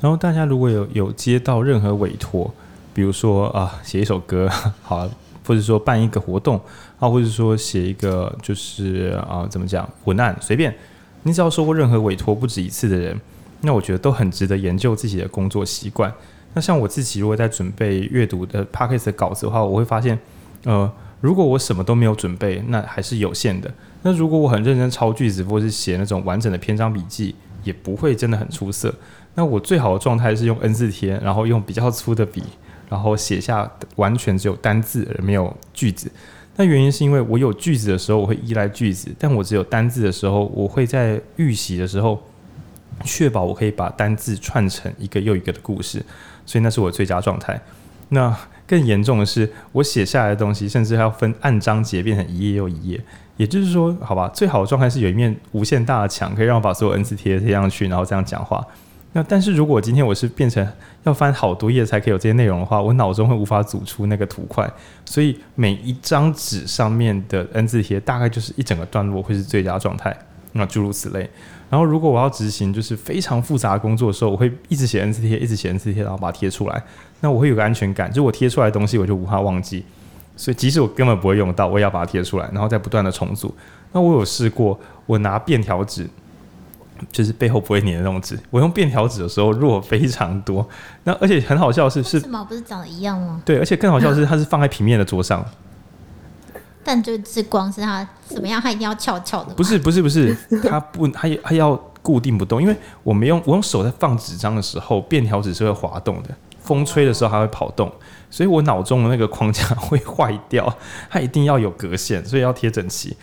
[0.00, 2.52] 然后大家如果有有接到任何委托，
[2.92, 4.48] 比如说啊写一首歌，
[4.82, 5.08] 好，
[5.46, 6.60] 或者说办一个活动
[6.98, 10.74] 啊，或者说写一个就是啊怎么讲文案，随便，
[11.22, 13.20] 你只要说过任何委托不止一次的人，
[13.60, 16.12] 那我觉得都很值得研究自己的工作习惯。
[16.54, 20.18] 那像我自己如果在准备阅读的 Podcast 的稿子的话，我会发现，
[20.64, 20.90] 呃，
[21.22, 23.72] 如果我什么都没有准备，那还是有限的。
[24.02, 28.92] 那如果我很认真抄句子，或是写那种完整的篇章笔记，也不会真的很出色。
[29.36, 32.42] 那我最好的状态是用 N 字贴，然后用比较粗的笔，
[32.90, 36.10] 然后写下完全只有单字而没有句子。
[36.56, 42.20] 那原因是因为我有句子的时候我会依赖句子，但我只有单字的时候，我会在预习的时候
[43.04, 46.04] 确保我可以把单字串成一个又一个的故事，
[46.44, 47.58] 所以那是我最佳状态。
[48.10, 53.00] 那更严重的是，我写下来的东西甚至还要分按章节变成一页又一页。
[53.38, 58.64] 也就是说，好吧，最好的状态是有一面无限大的墙，可以让我把所有 N 字贴贴上去，然后这样讲话。
[59.14, 60.66] 那但是如果今天我是变成
[61.02, 64.70] 要翻好多页才可以有这些内容的话，我脑中会无法组出那个图块，
[65.04, 70.16] 所以每一张纸上面的 N 字贴大概就是一整个段落会是最佳状态，
[70.52, 71.28] 那诸如此类。
[71.70, 76.82] 然后如果我要执行就是非常复杂的工作的时候，我会一直写 N 字贴，一直写 N 字贴，然后把它贴出来。
[77.20, 79.84] 那我会有个安全感，就我贴出来的东西我就无法忘记，
[80.36, 83.54] 所以即使我根本不会用到，我也要把它贴出来，然后再不断的重组。
[83.92, 86.08] 那我有试过，我拿便条纸。
[87.10, 90.64] 就是背后不会粘的那种纸，我用便条纸的时候弱非常多。
[91.02, 92.46] 那而且很好笑的是，是是吗？
[92.48, 93.42] 不是长得一样吗？
[93.44, 95.44] 对，而且更好笑的是，它是放在平面的桌上。
[96.84, 99.54] 但就是光是它怎么样，它一定要翘翘的。
[99.54, 100.36] 不是不是不是，
[100.68, 106.30] 它不，它它要固定不动，因为我们用我用手在放纸张的时候，便条纸是会滑动的，
[106.60, 107.90] 风吹的时候它会跑动，
[108.30, 110.76] 所以我脑中的那个框架会坏掉，
[111.08, 113.16] 它一定要有格线，所以要贴整齐。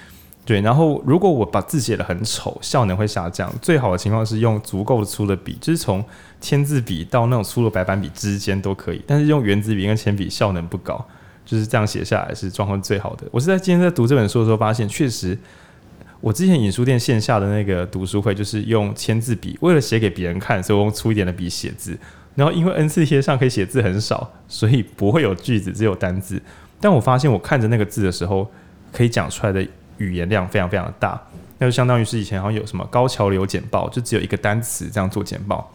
[0.45, 3.53] 对，然后如果我把字写得很丑，效能会下降。
[3.62, 6.03] 最好的情况是用足够粗的笔，就是从
[6.41, 9.03] 签字笔到那种粗的白板笔之间都可以。
[9.05, 11.05] 但是用原子笔跟铅笔效能不高，
[11.50, 13.26] 就是这样写下来是状况最好的。
[13.32, 15.36] 我是在今天在读这本书的时候发现，确实
[16.22, 21.97] 我之前影书店线下的那个读书会，就是用签字笔，为了写给别人看，所以我用粗一点的笔写字。
[22.36, 26.39] 然后因为 N 字贴上可以写字很少，所以不会有句子，只有单字。
[26.80, 28.50] 但我发现我看着那个字的时候，
[28.91, 29.66] 可以讲出来的。
[30.00, 31.22] 语言量非常非常的大，
[31.58, 35.70] 那就相当于是以前好像有什么高桥流简报，就只有一个单词这样做简报。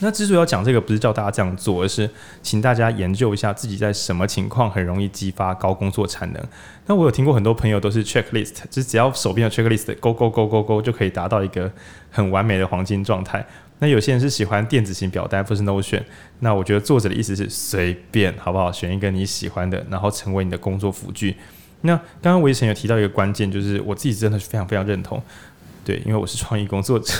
[0.00, 2.08] 那之所以要讲这个，不是叫大家这样做，而是
[2.42, 6.42] 请大家研究一下自己在什么情况很容易激发高工作产能。
[6.86, 11.70] 那我有听过很多朋友都是 checklist，就是只要手边有 checklist 勾勾勾勾勾就可以达到一个
[12.10, 13.46] 很完美的黄金状态。
[13.78, 16.02] 那有些人是喜欢电子型表单，或是 Notion。
[16.40, 21.36] 那我觉得作者的意思是随便好不好，选一个你喜欢的，然后成为你的工作辅具。
[21.82, 25.22] 那刚刚维辰有提到一个关键，就是我自己真的是非常非常认同，
[25.82, 27.14] 对，因为我是创意工作者，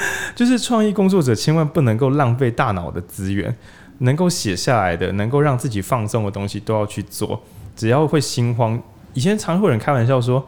[0.34, 3.54] 就是创意工作者千万不能够浪费大脑的资源，
[3.98, 7.42] 能够写下来的，能够让自己放松的东西都要去做，
[7.76, 8.80] 只要会心慌，
[9.14, 10.46] 以前常会有人开玩笑说，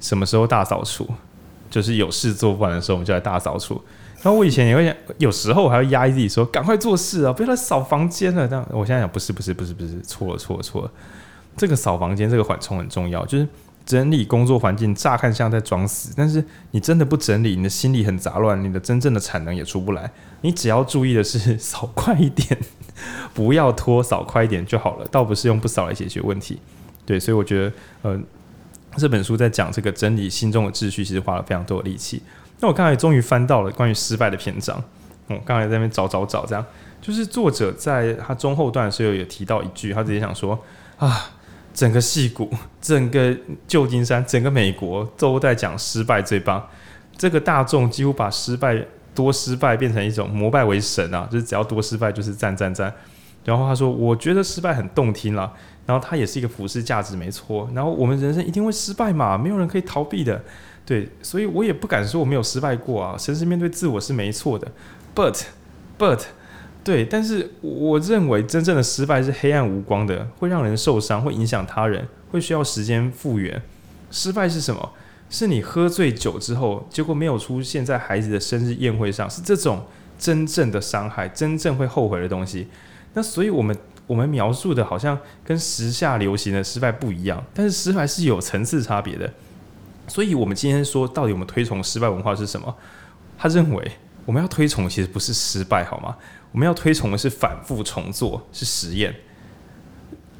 [0.00, 1.08] 什么时候大扫除，
[1.70, 3.80] 就是有事做不完的时候，我们就来大扫除。
[4.20, 8.48] 然后我以前也会想，有时候还会压抑自己说，赶快做事啊，不要来扫房间了。
[8.48, 10.90] 这样，我现在想，不是不是不是不是，错了错了错了。
[11.56, 13.24] 这个扫房间，这个缓冲很重要。
[13.26, 13.46] 就是
[13.88, 20.10] 整理工作环境，乍看像在装死，但是你真的不整理，你的心里很杂乱，你的真正的产能也出不来。
[20.42, 22.58] 你只要注意的是扫快一点，
[23.32, 25.06] 不要拖，扫快一点就好了。
[25.10, 26.60] 倒不是用不扫来解决问题。
[27.06, 27.72] 对，所以我觉得，
[28.02, 28.20] 呃，
[28.98, 32.22] 这本书在讲这个整理心中的秩序，其实花了非常多的力气。
[32.60, 34.84] 那我刚才终于翻到了关于失败的篇章。
[35.28, 36.62] 我、刚才在那边找找找，这样
[37.00, 40.62] 就是作者在他中后段的时候有提到一句，他直接想说
[40.98, 41.30] 啊。
[41.78, 42.50] 整个戏骨，
[42.82, 43.32] 整个
[43.68, 46.68] 旧金山，整个美国都在讲失败最棒。
[47.16, 52.92] 这个大众几乎把失败多失败变成一种膜拜为神啊，就是只要多失败就是赞赞赞。
[53.44, 55.52] 然后他说：“我觉得失败很动听啦。”
[55.86, 57.70] 然后他也是一个俯视价值，没错。
[57.72, 60.42] 然后我们人生一定会失败嘛，没有人可以逃避的。
[60.84, 63.16] 对，所以我也不敢说我没有失败过啊。
[63.16, 64.66] 诚实面对自我是没错的。
[65.14, 66.22] But，but。
[66.88, 73.60] 对，但是我认为真正的失败是黑暗无光的，会让人受伤，会影响他人，会需要时间复原。
[74.10, 74.92] 失败是什么？
[75.28, 79.84] 是你喝醉酒之后，结果没有出现在孩子的生日宴会上，是这种
[80.18, 82.68] 真正的伤害，真正会后悔的东西。
[83.12, 83.76] 那所以我们
[84.06, 89.30] 我们描述的好像跟时下流行的失败不一样，但是失败是有层次差别的。
[90.06, 92.74] 所以我们今天说，到底我们推崇失败文化是什么？
[93.36, 93.92] 他认为
[94.24, 96.16] 我们要推崇其实不是失败，好吗？
[96.58, 99.14] 我们要推崇的是反复重做，是实验。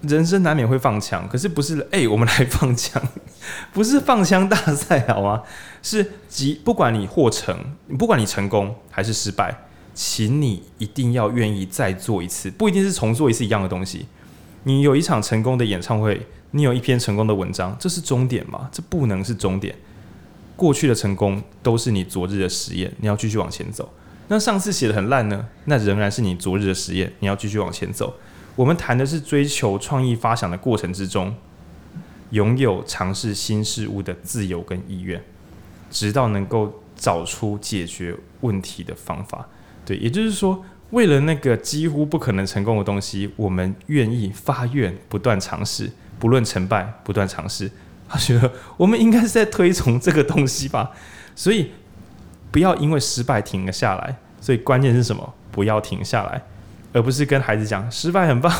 [0.02, 3.00] 人生难免会放枪，可是不是哎、我们来放枪，
[3.72, 5.44] 不是放枪大赛，好吗？
[5.80, 7.56] 是即不管你获成，
[7.96, 14.08] 不管你成功还是失败，请你一定要愿意再做一次，不一定是重做一次一样的东西。
[14.64, 18.68] 你有一场成功的演唱会，你有一篇成功的文章，这是终点吗？
[18.72, 19.72] 这不能是终点。
[20.56, 23.88] 过去的成功都是你昨日的实验，你要继续往前走。
[24.28, 25.46] 那上次写的很烂呢？
[25.64, 28.14] 那仍然是你昨日的实验，你要继续往前走。
[28.56, 31.34] 我们谈的是追求创意发想的过程之中，
[32.30, 35.22] 拥有尝试新事物的自由跟意愿，
[35.90, 39.48] 直到能够找出解决问题的方法。
[39.86, 47.70] 对，也就是说，为了那个几乎不可能成功的东西，我们愿意发愿，不断尝试，不论成败，不断尝试。
[48.08, 50.90] 他觉得我们应该是在推崇这个东西吧，
[51.36, 51.70] 所以
[52.51, 54.16] 不要因为失败停了下来。
[54.40, 55.34] 所以关键是什么？
[55.51, 56.42] 不要停下来。
[56.92, 58.53] 而不是跟孩子讲失败很棒，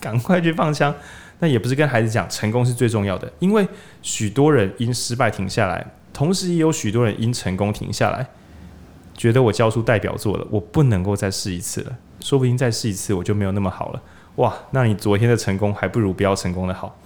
[0.00, 0.94] 赶快去放枪。
[1.40, 3.66] 那也不是跟孩子讲成功是最重要的，因为
[4.00, 8.26] 许多人因失败停下来，同时也有许多人因成功停下来，
[9.14, 14.00] 觉得我交出代表作了，我不能够再试一次了，说不定再试一次我就没有那么好了。
[14.36, 16.96] 哇，那你昨天的成功还不如不要成功的好。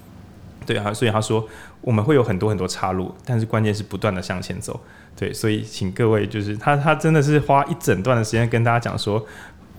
[0.64, 1.48] 对啊，所以他说
[1.80, 4.78] 我们会有很多很多岔路，但是关键是不断的向前走。
[5.18, 9.26] 对，所以请各位就是他他真的是花一整段的时间跟大家讲说。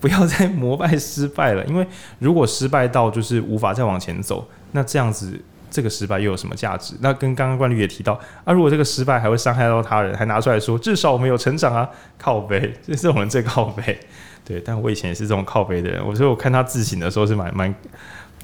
[0.02, 1.86] 不要再 膜拜失败了，因为
[2.20, 5.38] 如果失败到就是无法再往前走，那这样子
[5.70, 6.96] 这个失败又有什么价值？
[7.02, 14.00] 那跟刚刚冠律也提到啊，如果这个失败还会伤害到他人，还拿出来说，至少我们有成长啊，靠背，这种人最靠背。
[14.46, 17.76] 对，但我以前也是这种靠背的人，我说我看他自省的时候是蛮蛮，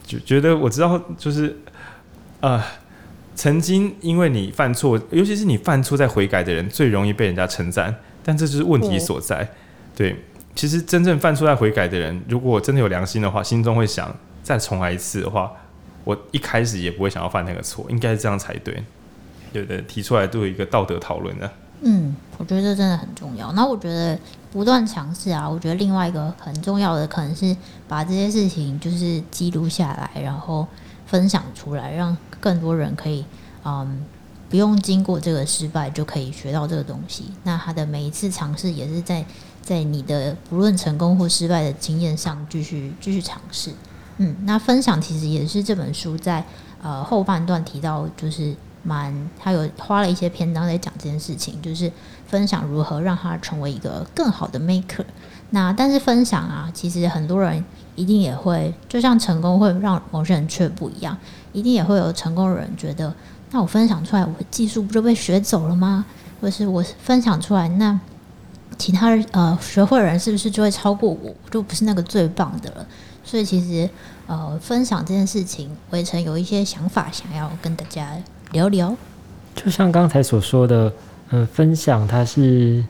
[0.06, 1.58] 就觉得我知道就是
[2.42, 2.62] 呃，
[3.36, 9.48] 曾经因为你犯错，尤其是你犯错在悔改的人，最容易被人家称赞，但这就是问题所在，
[9.96, 10.16] 对。
[10.56, 15.52] 其实真正犯错在悔改的人，如果真的有良心的话，心中会想再重来一次的话，
[16.04, 18.84] 我一开始也不会想要犯那个错，应该是这样才对。
[19.54, 19.82] 对不对？
[19.84, 21.50] 提出来都有一个道德讨论的。
[21.80, 23.54] 嗯，我觉得这真的很重要。
[23.54, 24.20] 那我觉得
[24.52, 27.56] 不断尝试啊，我觉得另外一个很重要的可能是
[27.88, 30.68] 把这些事情就是记录下来，然后
[31.06, 33.26] 分享出来，让更多人可以
[33.64, 34.06] 嗯
[34.50, 37.32] 不用经过这个失败就可以学到这个东西。
[37.44, 39.26] 那他的每一次尝试也是在。
[39.66, 43.72] 在你的不论成功或失败的经验上继续继续尝试，
[44.18, 46.46] 嗯，那分享其实也是这本书在
[46.84, 51.92] 呃后半段提到，就是蛮他有花了一些篇章在讲这件事情，就是
[52.28, 55.04] 分享如何让他成为一个更好的 maker。
[55.52, 57.64] 那但是分享啊，其实很多人
[57.96, 61.18] 一定也会，就像成功会让某些人却不一样，
[61.54, 63.14] 一定也会有成功的人觉得，
[63.52, 66.06] 那我分享出来，我技术不就被学走了吗？
[66.42, 68.00] 或是我分享出来那。
[68.78, 71.34] 其他人呃，学会人是不是就会超过我？
[71.50, 72.86] 就不是那个最棒的了。
[73.24, 73.90] 所以其实
[74.28, 78.18] 呃，分享这件事情，围城有一些想法想要跟大家
[78.52, 78.94] 聊聊。
[79.56, 80.92] 就像刚才所说的，
[81.30, 82.84] 嗯、呃，分享它是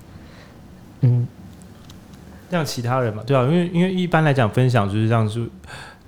[1.02, 1.28] 嗯，
[2.56, 5.42] 让其他人嘛，对啊，因为因为一般来讲，分享就是这样，就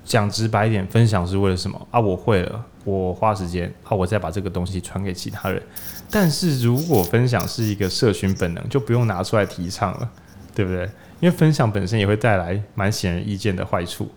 [0.03, 1.99] 讲直白一点，分享是为了什么啊？
[1.99, 5.61] 我会了，我花时间，好，我再把这个东西传给其他人。
[6.09, 10.09] 但是如果分享是一个社群本能，就不用拿出来提倡了，
[10.55, 10.83] 对不对？
[11.19, 14.09] 因为分享本身也会带来蛮显而易见的坏处。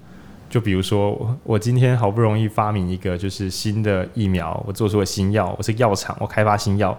[0.48, 6.96] 就比如说，我今天好不容易发明一个就是新的疫苗，我做出了新药，我是药厂，我开发新药，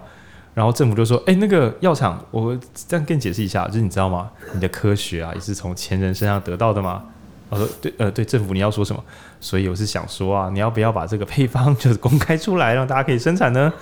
[0.54, 4.30] 然后政府就说：“哎，那个药厂，我这样跟你解释一下，就是你知道吗？
[4.52, 7.04] 你的科学啊，也是从前人身上得到的吗？”
[7.48, 9.02] 我说：“对，呃，对，政府你要说什么？
[9.40, 13.72] 所以我是想说啊，你要不要把这个配方就是公开出来，让大家可以生产呢？”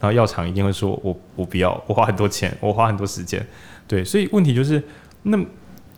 [0.00, 3.46] 然后药厂一定会说：“我我不要，我花很多钱，我花很多时间。”
[3.88, 4.82] 对，所以问题就是，
[5.22, 5.38] 那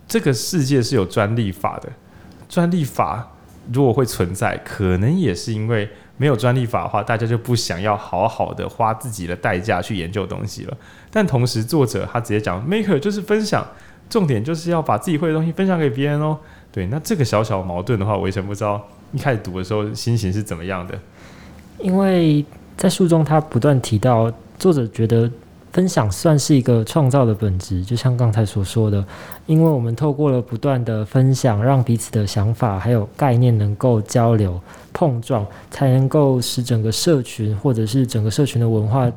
[0.07, 1.89] 这个世界是有专利法的。
[2.49, 3.29] 专利法
[3.73, 10.77] 如果会存在，可能也是因为没有专利法的话，大家就不想要好好的花自己的代价去研究东西了。
[11.11, 13.67] 但同时，作者他直接讲，maker 就是分享，
[14.09, 16.39] 重点就是要把自己会的东西分享给别人哦。
[16.73, 20.99] 对，那这个小小矛盾的话，我以前不知道一开始读的时候心情是怎么样的，
[21.79, 22.45] 因为。
[22.77, 25.31] 在书中，他不断提到，作者觉得
[25.73, 29.03] 分享算是一个创造的本质，就像刚才所说的，
[29.47, 34.61] 因为我们透过了不断的分享，让彼此的想法还有概念能够交流
[34.97, 39.13] 碰撞，才能够使整个社群或者是整个社群的文化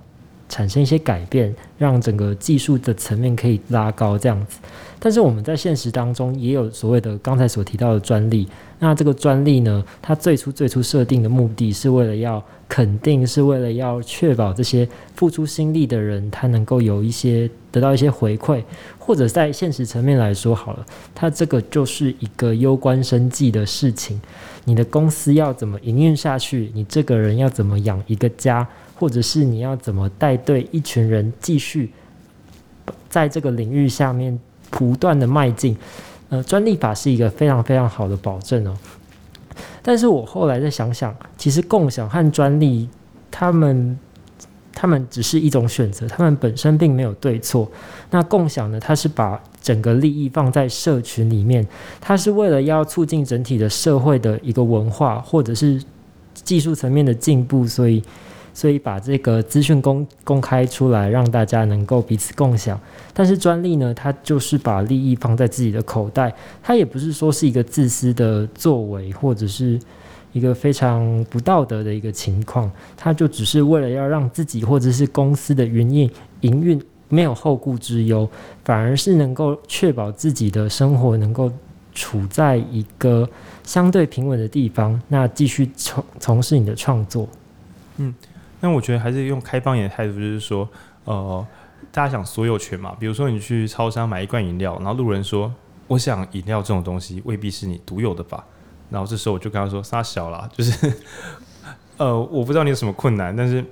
[0.50, 4.60] 产生一些改变，让整个技术的层面可以拉高这样子。
[5.00, 8.46] 但是我们在现实当中也有所谓的刚才所提到的专利，
[8.80, 12.44] 那这个专利呢，它最初最初设定的目的是为了要。
[12.70, 18.64] 肯定是为了要确保这些付出心力的人，他能够有一些得到一些回馈，
[18.98, 24.20] 或者在现实层面来说好了，它这个就是一个攸关生计的事情。
[24.66, 26.72] 你的公司要怎么营运下去？
[26.74, 28.68] 你这个人要怎么养一个家？
[28.96, 31.92] 或者是你要怎么带队一群人继续
[33.10, 34.38] 在这个领域下面
[34.70, 35.78] 不断的迈进？
[36.30, 38.76] 呃，专利法是一个非常非常好的保证哦。
[39.82, 42.90] 但是我后来再想想，其实共享和专利，
[43.32, 43.98] 他们。
[44.82, 47.70] 他们只是一种选择，他们本身并没有对错。
[48.12, 48.80] 那共享呢？
[48.80, 51.68] 它是把整个利益放在社群里面，
[52.00, 55.84] 它是为了要促进整体的社会的一个文化，或者是
[56.34, 58.02] 技术层面的进步，所以，
[58.54, 62.80] 所以把这个资讯公公开出来，让大家能够彼此共享。
[63.14, 63.94] 但是专利呢？
[63.94, 69.78] 它就是把利益放在自己的口袋，它也不是说是一个自私的作为，或者是。
[70.32, 76.12] 一个非常不道德的一个情况，他就只是为了要让自己或者是公司的营运
[76.42, 78.30] 营运没有后顾之忧，
[78.64, 81.52] 反而是能够确保自己的生活能够
[81.94, 83.28] 处在一个
[83.64, 87.28] 相对平稳的地方，那继续从从事你的创作。
[87.98, 88.14] 嗯，
[88.62, 90.70] 那我觉得还是用开放眼的态度，就是说，
[91.06, 91.46] 呃，
[91.92, 95.52] 大家想所有权嘛，比如说你去超商买一罐饮料，然后路人说，
[95.88, 98.46] 我想饮料这种东西未必是你独有的吧。
[98.90, 100.94] 然后这时候我就跟他说：“撒小啦， 就是，
[101.98, 103.64] 呃，我不知道你有什么困难，但是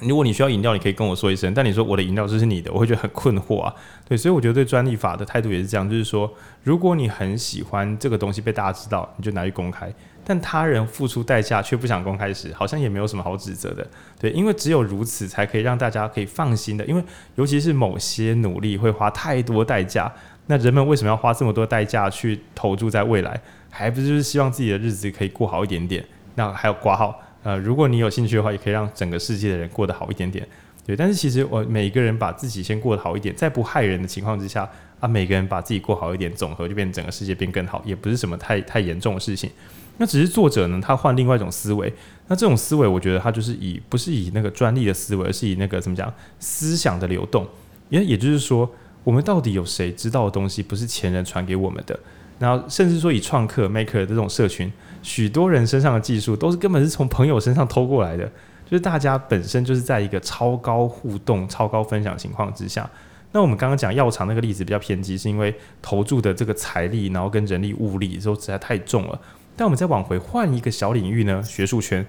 [0.00, 1.52] 如果你需要饮料，你可以跟我说一声。
[1.52, 3.74] 但你说我的饮料这是你的，我会觉得很困惑啊。
[4.08, 6.32] 对，所以我觉得对专利法的态度也是这样，就是说，
[6.62, 9.88] 如果你很喜欢这个东西被大家知道，你就拿去公开；
[10.24, 13.86] 但他人付出代价却不想公开时，好像也没有什么好指责的。
[14.18, 16.84] 对，因为只有如此，才可以让大家可以放心的。
[16.86, 17.02] 因为
[17.34, 20.12] 尤其是某些努力会花太多代价，
[20.46, 23.40] 那人们为什么要花这么多代价去投注在未来？”
[23.70, 26.04] 还不是就是希望自己的日子可以过好一点点，
[26.34, 30.46] 那还有挂号，呃，如果你有兴趣的话，也可以让整个世界的人过得好一点点，
[30.86, 30.96] 对。
[30.96, 34.68] 但是其实我每个人把自己先过得好一点，在不害人的情况之下，
[35.00, 39.50] 啊，每个人把自己过好一点，总和就变整个世界变更好，也不是什么太太严重的事情。
[39.98, 41.92] 那只是作者呢，他换另外一种思维，
[42.28, 47.46] 那这种思维，我觉得他就是以不是以那个专利的思维，而是以那个怎么讲思想的流动，
[47.88, 48.70] 也也就是说，
[49.02, 51.98] 我们到底有谁知道的东西，不是前人传给我们的？
[52.38, 54.72] 然后，甚至说以创客 Maker 这种社群，
[55.02, 58.24] 许多人身上的技术都是根本是从朋友身上偷过来的，
[58.64, 62.88] 就是大家本身就是在一个超高互动、超高分享情况之下。
[63.32, 69.20] 那我们刚刚讲药厂那个例子比较偏激，是因为投注的这个财力，然后跟人力物力都实在太重了。
[69.56, 72.06] 但我们再往回换一个小领域呢，学术圈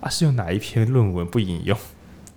[0.00, 1.78] 啊，是有哪一篇论文不引用？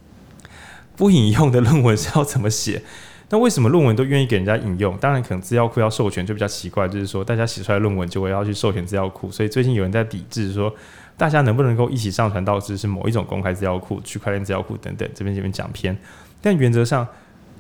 [0.96, 2.84] 不引用的论文是要怎么写？
[3.30, 4.96] 那为什么论文都愿意给人家引用？
[4.98, 10.74] 当然，可能资料库要授权就比较奇怪，就是说大家写出来论文就会要去授权资料库，所以最近有人在抵制说，
[11.18, 15.98] 大家能不能够一起上传到只是某一种公开资料库、区块链资料库等等，这边这边讲偏。
[16.42, 17.08] 但原则上，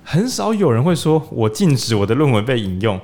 [0.03, 2.99] 很少有人会说我禁止我的论文被引用。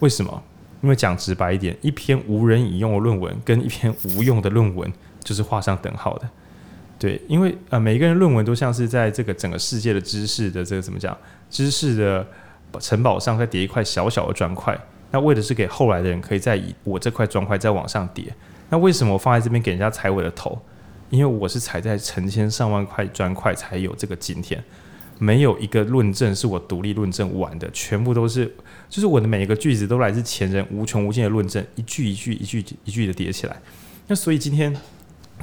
[0.00, 0.42] 为什么？
[0.82, 6.28] 因为讲直白一点，一篇无人引用的论文跟一篇无用的论文就是画上等号的。
[6.98, 11.16] 对，因为呃，每一个人论文都像是在这个整个世界的知识的这个怎么讲？
[11.48, 12.26] 知识的
[12.80, 14.76] 城堡上再叠一块小小的砖块，
[15.12, 18.24] 那为的是给后来的人可以再以我这块砖块再往上叠。
[18.68, 20.60] 那为什么我放在这边给人家踩我的头？
[21.10, 24.60] 因为我是踩在成千上万块砖块才有这个今天，
[25.20, 28.52] 没有一个论证是我独立论证完的，全部都是
[28.90, 33.56] 就是我的每一个句子都来自前人无穷无尽的论证，一句一句一句一句的叠起来。
[34.08, 34.76] 那所以今天。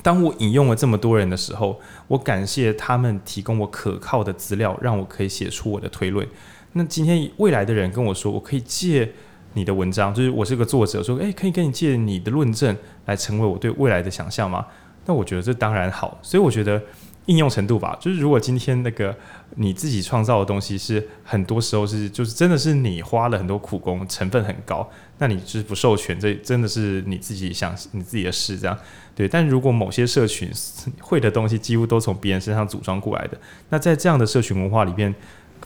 [0.03, 6.27] 当我引用了这么多人的时候，我感谢他们提供我可靠的资料，让我可以写出我的推论。
[6.73, 9.11] 那今天未来的人跟我说，我可以借
[9.53, 12.75] 你的文章，就是我是个作者，说，诶，可以跟你借你的论证
[13.05, 14.65] 来成为我对未来的想象吗？
[15.05, 16.19] 那我觉得这当然好。
[16.21, 16.81] 所以我觉得。
[17.27, 19.17] 应用程度吧，就是如果今天那个
[19.55, 24.87] 你自己创造的东西是很多时候是就是真的是你花了很多苦功，成分很高，
[25.17, 28.77] 那你就是不授权，这真的是你自己想你自己的事这样。
[29.15, 30.51] 对，但如果某些社群
[30.99, 33.37] 会的东西几乎都从别人身上组装过来的，
[33.69, 35.15] 那在这样的社群文化里面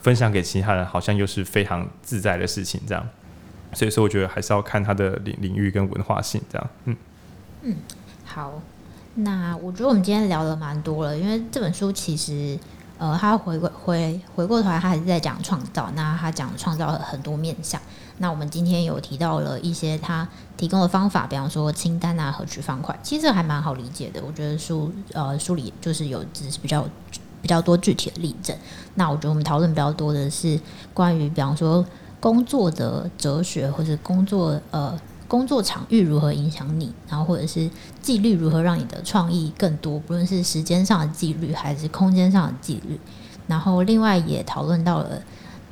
[0.00, 3.04] 分享给其他人，好像又是非常自在的事情这样。
[3.72, 6.70] 所以说，我觉得还是要看它的领领域跟文化性这样。
[6.84, 6.96] 嗯
[7.62, 7.76] 嗯，
[8.24, 8.62] 好。
[9.14, 12.56] 那我觉得我们今天聊了蛮多了，因为这本书其实，
[12.96, 15.90] 呃，他回过回回过头来，他还是在讲创造。
[15.96, 17.80] 那他讲创造了很多面向。
[18.20, 24.22] 那我们今天有提到了一些他提供的方法，比方说清单啊、合取方块，其实还蛮好理解的。
[24.24, 26.86] 我觉得书呃书里就是有只是比较
[27.42, 28.56] 比较多具体的例证。
[28.94, 30.60] 那我觉得我们讨论比较多的是
[30.94, 31.84] 关于比方说
[32.20, 34.96] 工作的哲学，或者工作呃。
[35.30, 37.70] 工作场域如何影响你，然后或者是
[38.02, 42.98] 纪律如何让你的创意更多，不论是时间上的纪律还是空间上的纪律。
[43.46, 45.22] 然后另外也讨论到了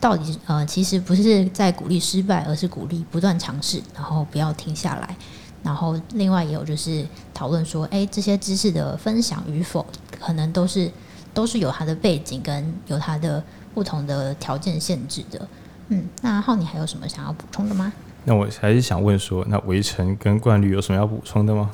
[0.00, 5.16] 到底呃，其实不是在鼓励失败，而是鼓励不断尝试，然后不要停下来。
[5.62, 9.84] 然后另外也有就是讨论说，哎，这些知识的分享与否，
[10.20, 10.90] 可能都是
[11.34, 13.42] 都是有它的背景跟有它的
[13.74, 15.48] 不同的条件限制的。
[15.88, 17.92] 嗯，那浩，你还有什么想要补充的吗？
[18.24, 21.70] 那我还是想问说，那围城跟冠律有什么要补充的吗？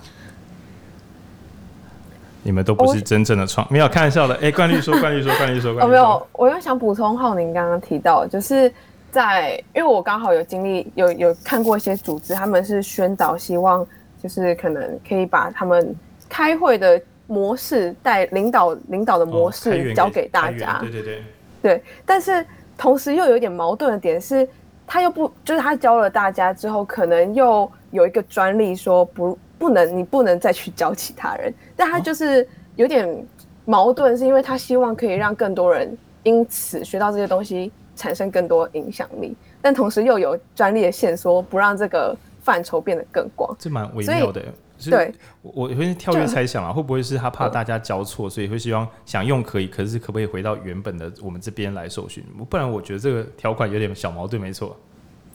[2.44, 4.34] 你们都不是真正的创，没有开玩笑的。
[4.36, 5.82] 哎，冠律 说，冠律说，冠律说，冠律说。
[5.82, 8.70] 哦，没有，我又想补充浩宁刚刚提到，就是
[9.10, 13.84] 在，因为我刚好有经历，有有看过一些组织，他们是宣导，希望
[14.22, 15.94] 就是可能可以把他们
[16.28, 20.78] 开会的模式带领导领导的模式交给大家。
[20.82, 21.22] 对对对。
[21.62, 22.44] 对，但是
[22.76, 24.46] 同时又有一点矛盾的点是，
[24.86, 29.38] 他又不就是他教了大家之后，可能又有一个专利说不。
[29.64, 32.46] 不能，你不能再去教其他人，但他就是
[32.76, 33.26] 有点
[33.64, 43.56] 矛盾，是因为他希望可以让更多人因此学到这些东西，产生更多影响力，但同时又有专利的线索，不让这个范畴变得更广。
[43.58, 44.42] 这蛮微妙的。
[44.90, 52.22] 对，我我会跳跃猜想啊，会不会是他怕大家交错，所以会希望想用可以，可是可不可以回到原本的我们这边来受训？
[52.50, 54.76] 不然我觉得这个条款有点小矛盾，没错。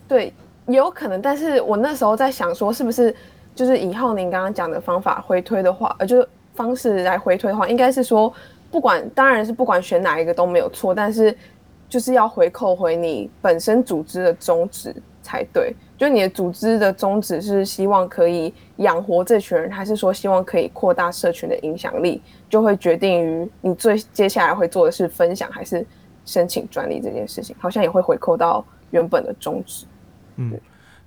[0.08, 0.32] 对，
[0.68, 3.16] 有可能，但是我那时候在想说，是不是？
[3.56, 8.34] 就是以浩宁刚刚讲的方法回推的话，呃，就是方式来回推的话，应该是说，
[8.72, 11.36] 不管当然是不管选哪一个都没有错，但是
[11.90, 15.76] 就是要回扣回你本身组织的宗旨才对。
[15.98, 25.86] 就你的组织的宗旨是希望可以养活这群人，还是说希望可以扩大社群的影响力，就会决定于你最接下来会做的是分享还是
[26.24, 29.86] 申请专利这件事情，好像也会回扣到原本的宗旨。
[30.38, 30.58] 嗯。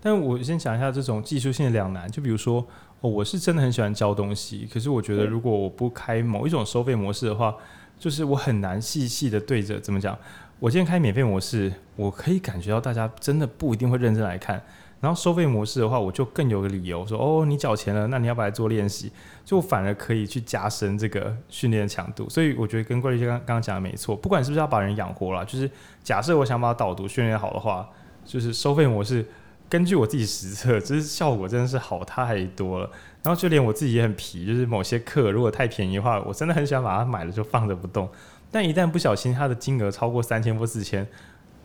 [0.04, 2.66] 但我先讲一下这种技术性的两难，就比如说，
[3.00, 7.54] 哦，我是真的很喜欢教东西，可是我觉得如果我不开某一种收费模式的话，
[7.96, 10.18] 就是我很难细细的对着怎么讲。
[10.58, 14.60] 我今天开免费模式，我可以感觉到大家真的不一定会认真来看。
[15.00, 19.10] 然后收费模式的话，我就更有个理由说，哦，你缴钱了，那你要不要来做练习？
[19.44, 22.28] 就反而可以去加深这个训练的强度。
[22.28, 25.68] 所以我觉得跟冠律师刚刚讲的没错，不管是不是要把人养活了，就是
[26.04, 27.88] 假设我想把导读训练好的话，
[28.24, 29.24] 就是收费模式。
[29.72, 32.90] 根据我自己实测， 就是效果真的是好太多了。
[33.22, 38.06] 然后就连我自己也很皮，就是某些课如果太便宜的话，我真的很想把它买了就放着不动。
[38.50, 41.06] 但一旦不小心它的金额超过三千或四千，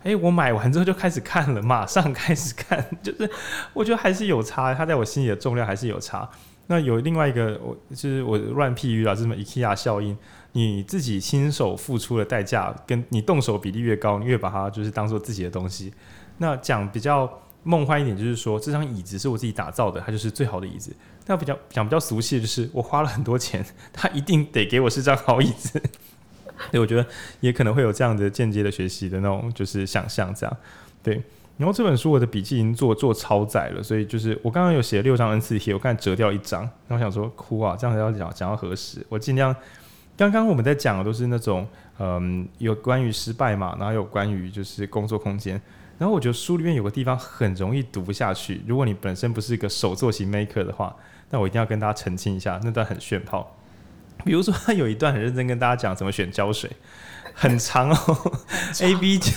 [0.03, 3.29] 哎，我买完之后就开始看了，马上开始看， 就是
[3.73, 6.29] 我觉得还是有差，它在我心里的重量还是有差。
[6.67, 10.17] 那有另外一个，我就是我乱譬喻啊，这什么 IKEA 效应，
[10.53, 15.93] 你自己亲手付出的代价，跟你动手比例越高，你越把它就是当做自己的东西。
[16.37, 17.29] 那讲比较。
[17.67, 20.95] 梦幻一点就是说，这张椅子是我自己打造的，它就是最好的椅子。
[21.25, 25.81] 那比较讲比较俗气的就是，我花了很多钱，它一定得给我是张好椅子。
[26.71, 27.05] 所以我觉得
[27.41, 30.57] 也可能会有这样的间接的学习的那种就是想象这样。
[31.03, 31.21] 对，
[31.57, 39.05] 然后这本书我的笔记已经做做超载了，所以就是我刚刚有写六张 N4 贴，我看折掉一张，然后想说哭啊，这样要讲讲到何时？
[39.09, 39.55] 我尽量。
[40.15, 41.67] 刚刚我们在讲的都是那种
[41.99, 45.61] 嗯，有关于失败嘛，然后有关于就是工作空间。
[45.97, 48.61] 然后我觉得书里面有个地方很容易读不下去。
[48.67, 50.95] 如果你本身不是一个手作型 maker 的话，
[51.31, 53.55] 那我一定要跟大家澄清一下，那段很炫炮。
[54.23, 56.69] 比如说，他有一段很认真跟大家讲怎么选胶水，
[57.33, 58.31] 很长哦
[58.81, 59.31] ，A B 胶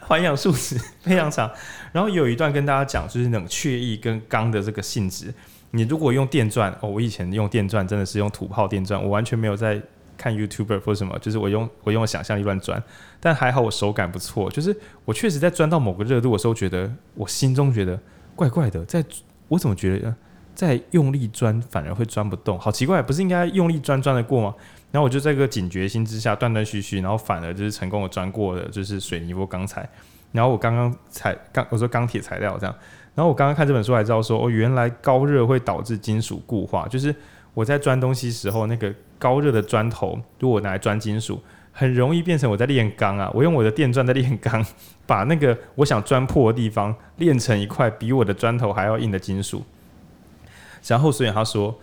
[0.00, 1.50] 环氧树脂非常长。
[1.92, 5.32] 然后有一段跟大家讲就是冷却液跟钢的这个性质。
[5.70, 9.80] 你如果用电钻哦，我以前用电钻真的是用土炮电钻，我完全没有在。
[10.22, 12.80] 看 YouTuber 或什么，就是我用我用想象力乱钻，
[13.18, 14.48] 但还好我手感不错。
[14.48, 17.98] 就是我确实在钻到某个热度的时候，觉得我心中觉得
[18.36, 19.04] 怪怪的，在
[19.48, 20.14] 我怎么觉得
[20.54, 24.54] 在用力钻反而会钻不动，好奇怪，不是应该用力钻钻得过吗？
[24.92, 29.88] 然后我就在个警觉心之下断断续续，然后反而就是成功的钻过了，就是水泥或钢材。
[30.30, 32.74] 然后我刚刚才刚我说钢铁材料这样，
[33.16, 37.14] 然后我刚刚看这本书还知道说，哦，原来高热会导致金属固化，就是
[37.54, 38.94] 我在钻东西时候那个。
[39.22, 43.30] 高热的砖头，如果拿来钻金属，很容易变成我在炼钢啊！
[43.32, 44.66] 我用我的电钻在炼钢，
[45.06, 49.62] 把那个我想钻破的地方炼成一块比我的砖头还要硬的金属。
[50.88, 51.78] 然后，所以他说，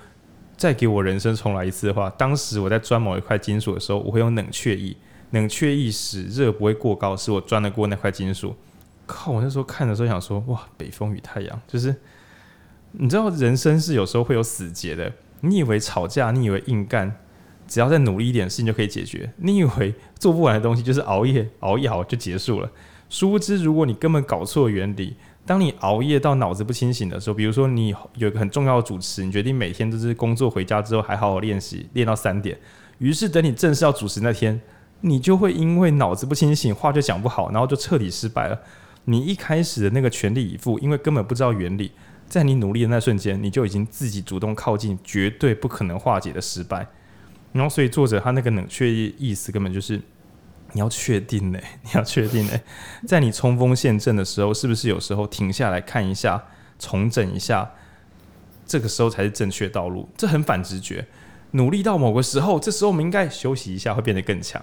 [0.58, 4.94] 再给我人生重来一次的话，当时我在钻某一块金属的时候，我会用冷却液，
[5.32, 8.54] 冷却液使热不会过高，使我钻得过那块金属。
[9.08, 9.32] 靠！
[9.32, 11.96] 我那时候看的时候想说，哇，北风与太阳，就是
[12.92, 15.14] 你知道，人生是有时候会有死结的。
[15.42, 17.16] 你以为吵架，你以为硬干。
[17.70, 19.32] 只要再努力一点，事情就可以解决。
[19.38, 22.70] 你以为做不完的东西就是熬夜，熬一熬就结束了。
[23.10, 25.16] 殊不知，如果你根本搞错原理，
[25.46, 32.58] 当你熬夜到脑子不清醒的时候，比如说你有一个很重要的主持，你决定每天都是工作回家之后还好好练习，练到三点。
[32.98, 34.60] 于是等你正式要主持那天，
[35.02, 38.60] 你就会因为脑子不清醒，话就讲不好，然后就彻底失败了。
[39.06, 41.92] 你一开始的那个全力以赴，因为根本不知道原理，
[42.28, 46.88] 在你努力的那瞬间，你就已经自己主动靠近绝对不可能化解的失败。
[47.52, 50.00] 然后，所以作者他那个冷却意思根本就是
[50.74, 52.54] 你要确定呢，你要确定 呢，
[53.08, 56.44] 在你冲锋陷阵的时候，是不是有时候停下来看一下，
[56.78, 57.72] 重整一下，
[58.66, 60.08] 这个时候才是正确道路。
[60.16, 61.08] 这很反直觉，
[61.52, 64.62] 努力到某个时候，这时候我们应该休息一下，会变得更强。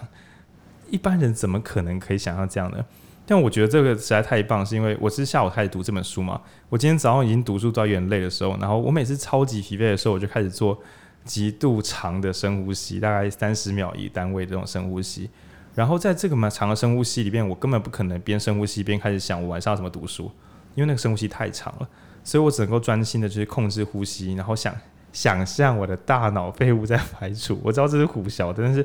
[0.88, 2.84] 一般人怎么可能可以想象这样呢？
[3.28, 6.40] 但我觉得这个实在太棒，是因为我是下午开始读这本书嘛。
[6.68, 10.80] 我今天早上已经读书到有点累的时候，然后我每次超级疲惫的时候，我就开始做
[11.26, 15.28] 极度长的深呼吸，大概三十秒一单位这种深呼吸。
[15.74, 20.30] 然后在这个蛮长的深呼吸里边，我根本不可能边深呼吸边开始想我晚上要怎么读书，
[20.74, 21.88] 因为那个深呼吸太长了。
[22.24, 24.74] 所以我只能够专心的去控制呼吸，然后想
[25.12, 27.60] 想象我的大脑废物在排除。
[27.62, 28.84] 我知道这是胡笑的，但是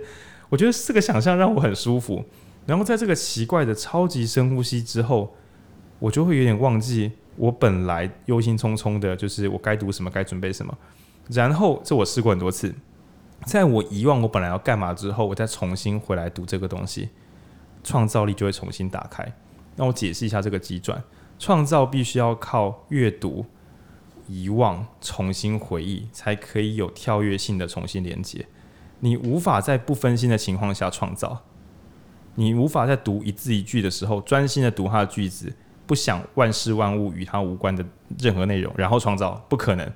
[0.50, 2.24] 我觉得这个想象让我很舒服。
[2.66, 5.34] 然后在这个奇怪的超级深呼吸之后，
[5.98, 10.78] 我就会有点忘记我本来忧心忡忡的，就是我该读什么，该准备什么。
[11.30, 12.74] 然后这我试过很多次，
[13.46, 17.10] 在我遗忘我本来要干嘛之后，我再重新回来读这个东西，
[17.84, 19.34] 创造力就会重新打开。
[19.76, 21.02] 那我解释一下这个急转：
[21.40, 23.46] 创造必须要靠阅读、
[24.28, 28.46] 遗忘、重新回忆，才可以有跳跃性的重新连接。
[29.00, 31.44] 你无法在不分心的情况下创造。
[32.36, 35.52] 你无法在读一字一句的时候专心的读它的句子，
[35.88, 37.84] 不想万事万物与它无关的
[38.20, 39.92] 任何内容，然后创造，不可能。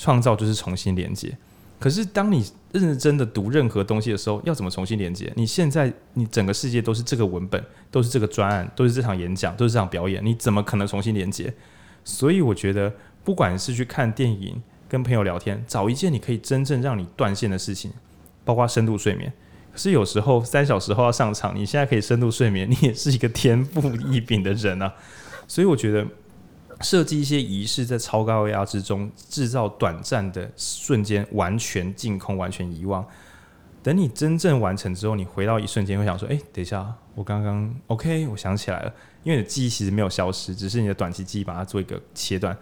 [0.00, 1.36] 创造就是重新连接。
[1.78, 2.42] 可是当你
[2.72, 5.30] 认真的读任何东西的时候，要怎么重新连接？
[5.36, 11.52] 你现在你整个世界都是这个文本，都是这个专案，都是这场演讲，都是这场表演，你怎么可能重新连接？
[12.02, 12.90] 所以我觉得，
[13.24, 17.90] 不管是去看电影、跟朋友聊天，找一件你可以真正让你断线的事情，
[18.42, 19.30] 包括深度睡眠。
[19.72, 23.80] 可是有时候三小时后要上场，你现在可以深度睡眠，你也是一个天赋
[24.10, 24.92] 异禀的人啊。
[25.46, 26.06] 所以我觉得
[26.80, 33.04] 设计一些仪式，在超高压之中制造短暂的瞬间，完全净空，完全遗忘。
[33.82, 38.92] 等你真正完成之后，你回到一瞬间会想说：“哎，等一下，我刚刚 OK，我想起来了。”
[39.24, 42.56] 因为你的记忆其实没有消失，只是你的短期记忆把它做一个切断，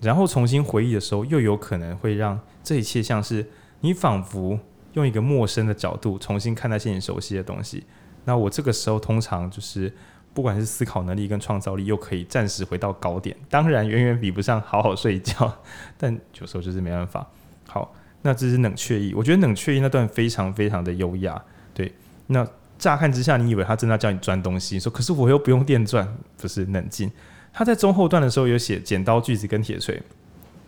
[0.00, 3.48] 然后重新回忆的时候，又有可能会让这一切像是
[3.80, 4.58] 你仿佛。
[4.94, 7.84] 用一个陌生的角度重新看待些你熟悉的东西，
[8.24, 9.94] 那我这个时候通常就是，
[10.36, 13.34] 不管是思考能力跟创造力，又可以暂时回到高点。
[13.48, 15.50] 当然，远远比不上好好睡觉，
[15.96, 17.26] 但有时候就是没办法。
[17.66, 19.14] 好，那这是冷却意。
[19.14, 21.42] 我觉得冷却意那段非常非常的优雅。
[21.72, 21.90] 对，
[22.26, 22.46] 那
[22.78, 26.06] 乍看之下，你以为他真的叫你钻东西，说可是我又不用电钻，
[26.36, 27.10] 不是冷静。
[27.50, 30.02] 他在中后段的时候有写剪刀、锯子跟铁锤。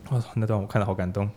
[0.09, 1.29] 哇，那段我看了好感动。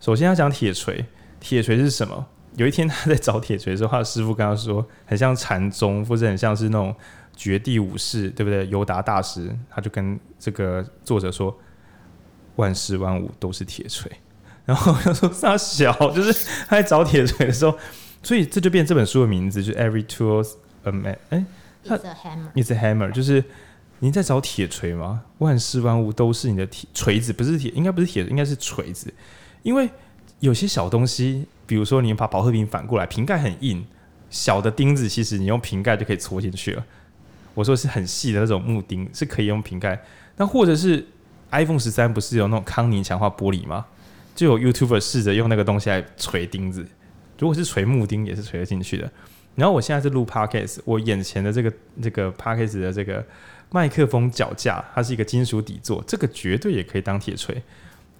[0.00, 1.04] 首先他讲铁锤。
[1.38, 2.26] 铁锤是什么？
[2.56, 6.92] 有一天他在找铁锤的时候，他的师傅跟他说，很像禅宗，或者很像是那种
[7.38, 8.68] 绝地武士，对不对？
[8.68, 11.56] 尤达大师，他就跟这个作者说，
[12.56, 14.10] 万事万物都是铁锤。
[14.66, 17.78] 然后他说他小，就是他在找铁锤的时候，
[18.22, 21.44] 所以这就变这本书的名字，就是 Every Tool's a Man，哎
[21.84, 23.42] ，It's a Hammer，It's a Hammer，就是
[24.00, 25.22] 你在找铁锤吗？
[25.38, 29.14] 万事万物都是你的铁锤子，不是铁，应该不是铁，应该是锤子，
[29.62, 29.88] 因为。
[30.40, 33.84] 有些小东西，比如说你把保特瓶反过来，瓶盖很硬，
[34.30, 36.86] 小的钉子其实你用瓶盖就可以戳进去了。
[37.58, 40.00] 我说是很细的那种木钉，是可以用瓶盖。
[40.36, 41.04] 那或者是
[41.50, 43.84] iPhone 十三不是有那种康宁强化玻璃吗？
[44.36, 46.86] 就有 YouTuber 试着用那个东西来锤钉子，
[47.36, 49.10] 如果是锤木钉也是锤得进去的。
[49.56, 53.26] 然后我现在是录 Podcast，我眼前的这个这个 Podcast 的这个
[53.72, 57.60] 麦克风脚架，它是一个金属底座，这个绝对也可以当铁锤。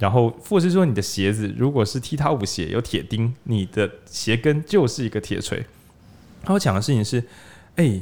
[0.01, 5.65] 然后，或是说你的鞋子如果是踢踏舞鞋，有铁钉，你的鞋跟就是一个铁锤。
[6.43, 7.23] 他要讲的事情是，
[7.77, 8.01] 哎，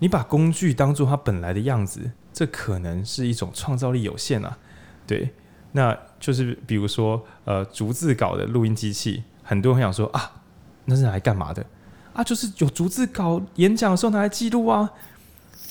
[0.00, 4.58] 你把工具当做它本来的样子，这可能是一种创造力有限啊。
[5.06, 5.32] 对，
[5.72, 10.42] 那就是比如说，呃，逐字稿的录音机器，很多人会想说啊，
[10.86, 11.64] 那是拿来干嘛的？
[12.12, 14.90] 啊，就是有逐字稿，演讲的时候拿来记录啊。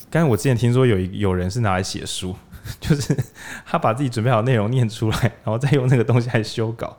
[0.09, 2.35] 刚才我之前听说有有人是拿来写书。
[2.79, 3.17] 就是
[3.65, 6.95] 他把自己准备好内容念出来，然后再用那个东西来修稿。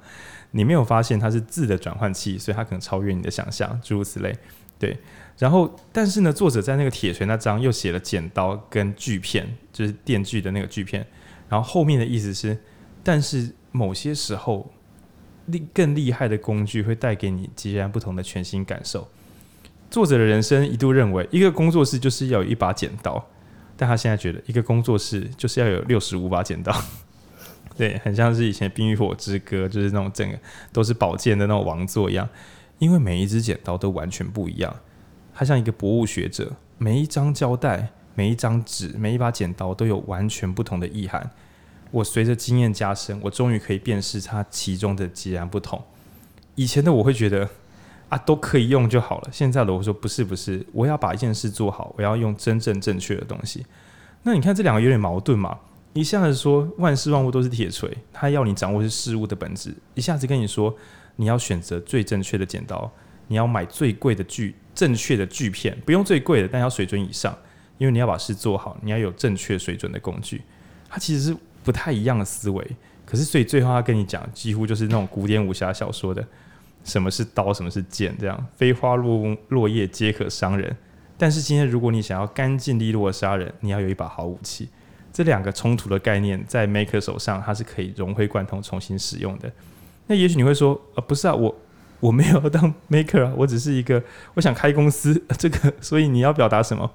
[0.50, 4.36] 你没有发现它是字的转换器，所以它可能超越你的想象，诸如此类。
[4.80, 4.98] 对，
[5.40, 11.04] 然后但是呢，作者在那个铁锤那章又写了剪刀跟锯片，就是电锯的那个锯片。
[11.48, 12.56] 然后后面的意思是，
[13.02, 14.70] 但是某些时候，
[15.46, 19.08] 厉更厉害的工具会带给你截然不同的全新感受。
[19.90, 23.26] 作者的人生一度认为，一个工作室就是要有一把剪刀。
[23.78, 26.70] 但他现在觉得，一个工作室就是要有六十五把剪刀，
[27.78, 30.38] 对，很像是以前《冰与火之歌》，就是那种整个
[30.70, 32.28] 都是宝剑的那种王座一样。
[32.78, 34.74] 因为每一只剪刀都完全不一样，
[35.40, 41.30] 他像一个博物学者，每一张胶带、每一张纸、每一把剪刀都有完全不同的意涵。
[41.90, 45.82] 我随着经验加深，我终于可以辨识它其中的截然不同。
[46.56, 47.48] 以前的我会觉得
[48.10, 49.30] 啊，都可以用就好了。
[49.32, 53.64] 现在的我说不是不是，我要把一件事做好，我要用真正正确的东西。
[54.24, 55.58] 那你看这两个有点矛盾嘛？
[55.94, 60.76] 一下子说万事万物都是铁锤，他要你掌握是事物的本质；一下子跟你说
[61.16, 62.92] 你要选择最正确的剪刀，
[63.30, 67.34] 你要买最贵的锯，正确的锯片，不用最贵的，但要水准以上，
[67.78, 70.42] 因为你要把事做好，你要有正确水准的工具。
[70.90, 71.36] 它其实是。
[71.62, 72.66] 不太一样的思维，
[73.04, 76.26] 可是所以最后他跟你讲，几乎就是那种古典武侠小说的，
[76.84, 80.74] 什么是刀，什么是剑，这样飞花落落叶皆可伤人。
[81.18, 84.70] 但是今天如果你想要干净利落杀人，你要有一把好武器。
[85.12, 89.52] 这两个冲突的概念在 Maker 手上，它是可以融会贯通、重新使用的。
[90.06, 91.54] 那也许你会说，呃，不是啊，我
[92.00, 94.02] 我没有当 Maker 啊， 我只是一个
[94.34, 96.90] 我想开公司， 这个，所以你要表达什么？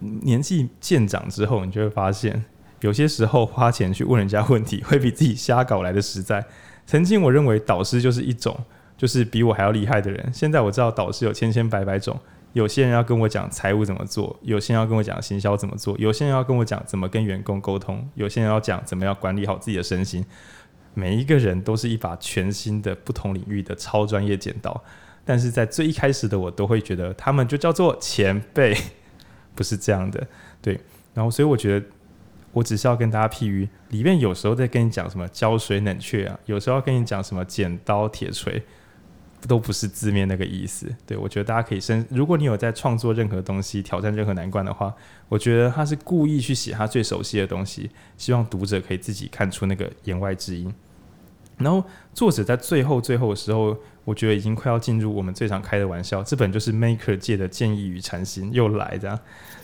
[0.00, 2.44] 年纪渐长之后，你就会发现。
[2.80, 6.44] 有些时候花钱去问人家问题，会比自己瞎搞来的实在。
[6.84, 8.58] 曾经我认为导师就是一种，
[8.96, 10.30] 就是比我还要厉害的人。
[10.32, 12.18] 现在我知道导师有千千百百种。
[12.54, 20.24] 有些人要跟我讲财务怎么做，有些人要跟我讲行销怎么做，有些人要跟我讲怎么跟员工沟通，有些人要讲怎么样管理好自己的身心。
[20.94, 24.82] 每一个人都是一把全新的、不同领域的超专业剪刀。
[25.24, 28.76] 但是在最一开始的我，都会觉得他们就叫做前辈，
[29.54, 30.26] 不是这样的。
[30.60, 30.80] 对，
[31.14, 31.86] 然后所以我觉得。
[32.54, 38.62] 我只是要跟大家譬喻，里面有时候在跟你讲什么胶水冷却啊，有时候要跟你讲什么剪刀铁锤，
[39.48, 40.94] 都不是字面那个意思。
[41.06, 44.94] 对，我觉得大家可以深，如果你有在创作任何东西、挑战任何难关的话，
[45.30, 50.70] 我觉得他是故意去写他最熟悉的东西，希望读者可以自己看出那个言外之音。
[51.62, 51.82] 然后
[52.12, 59.18] 作者在最后最后的时候，我觉得已经快要进入我们最常开的玩笑，这本就是 Maker 界的建议与禅心又来这样，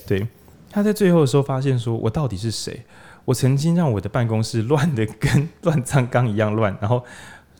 [0.06, 0.26] 对。
[0.70, 2.84] 他在最后的时候发现说：“我到底是谁？
[3.24, 7.02] 我曾经让我的办公室乱的跟 乱葬岗一样乱，然后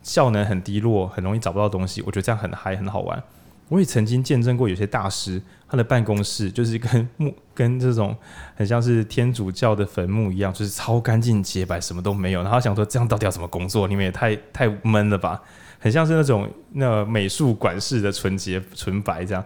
[0.03, 2.03] 效能很低落，很容易找不到东西。
[2.03, 3.23] 我觉得这样很嗨，很好玩。
[3.69, 8.17] 我也曾经见证过有些大师，他的办公室就是跟木 跟这种
[8.57, 12.43] 很像是天主教的坟墓一样，就是超干净洁白，什么都没有。
[12.43, 13.87] 然后想说这样到底要怎么工作？
[13.87, 15.43] 你们也太 太闷了吧？
[15.79, 19.45] 很像是那种那美术馆式的纯洁纯白这样。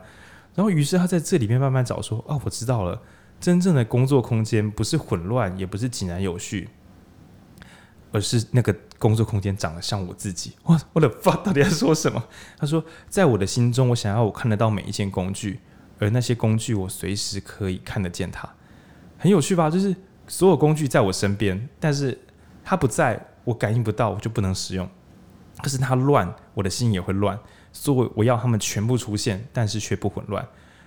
[0.54, 3.00] 然后于是他在这里面慢慢找说：哦，我知道了。”
[3.42, 6.68] 真正的工作空间不是混乱，也不是井然有序，
[8.12, 10.52] 而是那个工作空间长得像我自己。
[10.62, 12.22] 我我的爸到底在说什么？
[12.56, 15.58] 他说，在我的心中，我想要我看得到每一件工具，
[15.98, 18.48] 而那些工具我随时可以看得见它。
[19.18, 19.68] 很有趣吧？
[19.68, 19.92] 就是
[20.28, 22.16] 所有工具在我身边，但是
[22.62, 24.88] 它不在，我感应不到，我就不能使用。
[25.60, 27.36] 可是它乱，我的心也会乱。
[27.72, 30.46] 所以我要他们全部出现，但是却不混乱。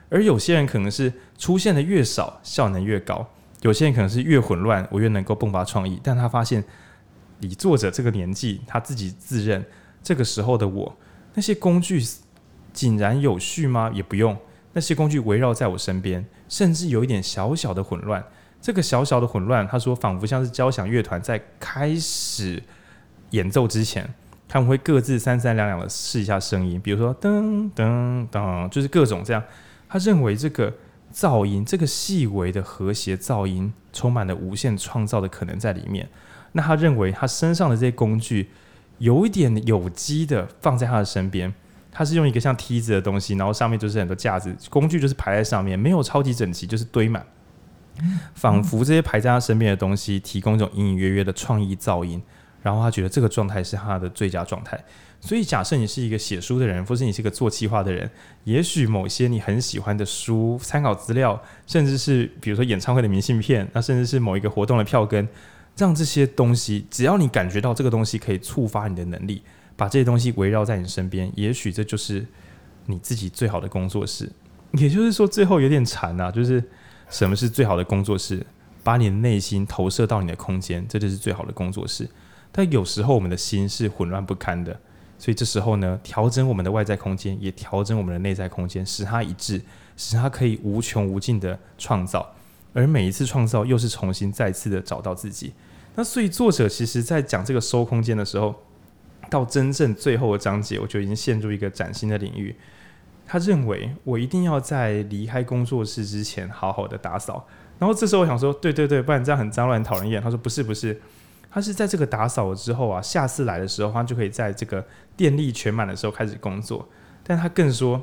[0.09, 3.28] 而有些人可能是出现的越少，效能越高；
[3.61, 5.99] 有些人可能是越混乱，我越能够迸发创意。
[6.01, 6.63] 但他发现，
[7.40, 9.66] 以作者这个年纪，他自己自认
[10.02, 10.98] 这个时候的我，
[11.34, 12.04] 那些工具
[12.74, 13.92] 井然有序吗？
[13.94, 14.38] 也不用，
[14.74, 18.24] 那些工具围绕在我身边，甚至有一点小小的混乱。
[18.62, 22.62] 这个小小的混乱，他说仿佛像是交响乐团在开始
[23.30, 24.12] 演奏之前，
[24.48, 29.44] 他们会各自三三两两的试一下声音，比如说噔噔噔，就是各种这样。
[29.88, 30.74] 他认为这个
[31.14, 36.10] 噪音，这个细微的和谐噪音，充满了无限创造的可能在里面。
[36.56, 38.49] 那他认为他身上的这些工具，
[38.99, 41.53] 有一点有机的放在他的身边。
[41.91, 47.26] 他是用一个像梯子的东西，然后上面就是很多架子，工具就是排在上面，没有超级整齐，就是堆满，
[48.34, 52.22] 仿佛这些排在他身边的东西，提供一种隐隐约约的创意噪音。
[52.62, 54.78] 然后他觉得这个状态是他的最佳状态。
[55.22, 58.10] 所以，假设你是一个写书的人，或是你是一个做企划的人，
[58.43, 65.28] 也许某些你很喜欢的书、参考资料，甚至是比如说演唱会的明信片，那甚至是某一个活动的票根，
[65.78, 69.42] 让这些东西，只要你感觉到这个东西可以触发你的能力，
[69.76, 72.26] 把这些东西围绕在你身边，也许这就是
[72.86, 74.32] 你自己最好的工作室。
[74.74, 76.64] 也就是说，最后有点禅啊，就是
[77.10, 78.46] 什么是最好的工作室？
[78.84, 82.08] 把你的内心投射到你的空间，这就是最好的工作室。
[82.52, 84.80] 但有时候我们的心是混乱不堪的。
[85.18, 89.62] 所以这时候呢，调整我们的外在空间，也调整我们的内在空间，使它一致，
[89.96, 92.36] 使它可以无穷无尽的创造。
[92.76, 95.54] 而每一次创造，又是重新再次的找到自己。
[95.96, 98.54] 那所以作者其实在讲这个收空间的时候，
[99.30, 102.54] 到真正最后的章节，我就已经陷入一个崭新的领域。
[103.26, 107.48] 他认为我一定要在离开工作室之前，好好的打扫。
[107.80, 110.22] 然后这时候我想说，对对对，不然这样很脏乱讨人厌。
[110.22, 111.02] 他说不是不是。
[111.50, 116.86] 他是在这个打扫了之后啊，下次来的时候，他就可以在这个电力全满的时候开始工作。
[117.24, 118.02] 但他更说，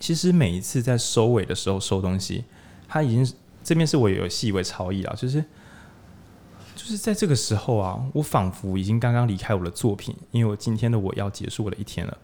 [0.00, 2.44] 其实每一次在收尾的时候收东西，
[2.88, 5.42] 他已经这边是我有细微超意啊，就是
[6.76, 12.18] 就是在这个时候啊，我仿佛已经刚刚离开我的作品，因为我今天的我要结束我的一天了，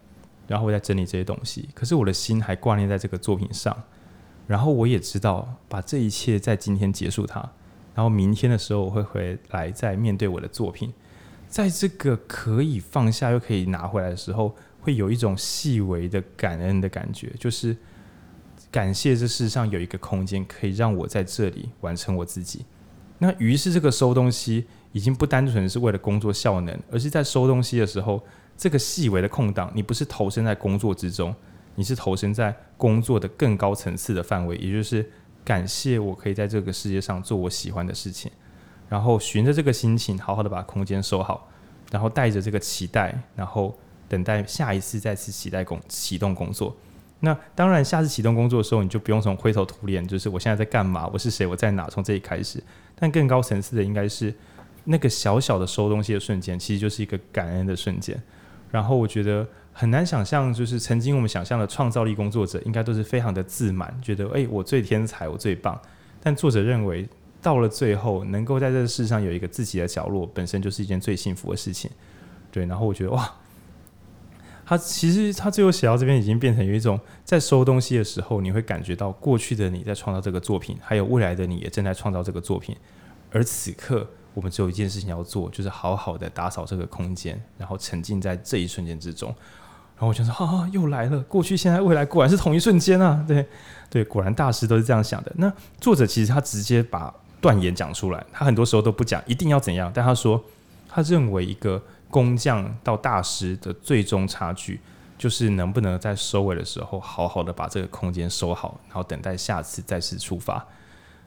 [0.47, 3.75] 然后我在整理这些东西，可是我的心还挂念在这个作品上，
[4.47, 7.39] 然后我也知道把这一切在今天结束它，
[7.95, 10.93] 然后明天的时候我会回来再面对我的作品，
[11.49, 14.55] 在这个可以放下又可以拿回来的时候。
[14.83, 17.77] 会有一种细微的感恩的感觉，就是
[18.71, 22.65] 感谢这世上有一个空间可以让我在这里完成我自己。
[23.17, 28.23] 那于是这个收东西已经不单纯是为了工作效能，而是在收东西的时候，
[28.57, 31.35] 这个细微的空档，你不是投身在工作之中，
[31.75, 35.07] 你是投身在工作的更高层次的范围，也就是
[35.43, 38.31] 感谢我可以在这个世界上做我喜欢的事情，
[38.87, 41.49] 然后循着这个心情，好好的把空间收好，
[41.91, 43.77] 然后带着这个期待，然后。
[44.11, 46.75] 等待下一次再次期待工启动工作，
[47.23, 52.61] 那当然下次启动工作的时候，你就不用从灰头土脸，就是我现在在干嘛，我是谁，我在哪，从这里开始。
[52.95, 54.33] 但更高层次的应该是
[54.85, 58.19] 那个小小的收东西的瞬间，其实就是一个感恩的瞬间。
[58.71, 65.79] 然后我觉得很难想象，就是曾经我们想象的创造力工作者，应该都是非常的自满，觉得诶、我最天才，我最棒。
[66.23, 67.07] 但作者认为，
[67.39, 71.91] 到了最后，能够在这个世上有一个自己的角落，本身就是一件最幸福的事情。
[72.51, 73.31] 对，然后我觉得哇。
[74.71, 82.73] 他其实他最后写到这边已经变成有一种在收东西的时候，你会感觉到过去的你在创造这个作品，还有未来的你也正在创造这个作品。
[83.33, 89.27] 而此刻，我们只有一件事情要做，就是好好的打扫这个空间，然后沉浸在这一瞬间之中。
[89.97, 91.19] 然后我就说：“哈、啊，又来了！
[91.23, 93.45] 过去、现在、未来，果然是同一瞬间啊！”对
[93.89, 95.33] 对，果然大师都是这样想的。
[95.35, 95.51] 那
[95.81, 100.41] 作者其实他直接把断言讲出来，他很多时候都不讲一定要怎样，但他说
[100.87, 101.83] 他认为一个。
[102.11, 104.79] 工匠到大师的最终差距，
[105.17, 110.63] 就是能不能在收尾的时候，好好的把这个空间收好，然后等待下次再次出发。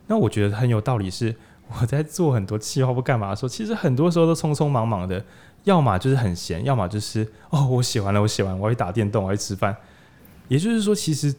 [0.06, 1.34] 那我觉得很有道理，是
[1.68, 5.24] 我在做很多计划或干嘛的时候，其实很多时候都匆匆忙忙的，
[5.64, 9.74] 要么就是很闲，要么就是哦，我写完了，我写完，我要去打电动，我要去吃饭。
[10.48, 11.34] 也就是说，其实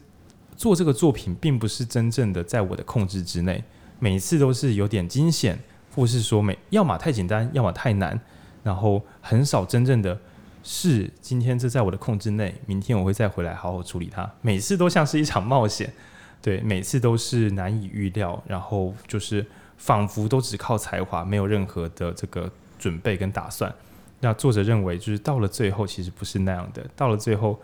[0.56, 3.62] 做这个作品并不是真正的在我的控制之内，
[4.00, 5.56] 每次都是有点惊险，
[5.94, 8.20] 或是说每要么太简单，要么太难。
[8.66, 10.18] 然后很少真正的
[10.64, 14.28] 是今天这在我的控制内，明天我会再回来好好处理它。
[14.42, 15.94] 每次都像是一场冒险，
[16.42, 19.46] 对，每次都是难以预料，然后就是
[19.76, 23.72] 仿佛都只靠才华，没有任何的这个准备跟打算。
[24.18, 26.84] 那作者认为，就是到了最后，其实不是那样的。
[26.96, 27.56] 到了最后，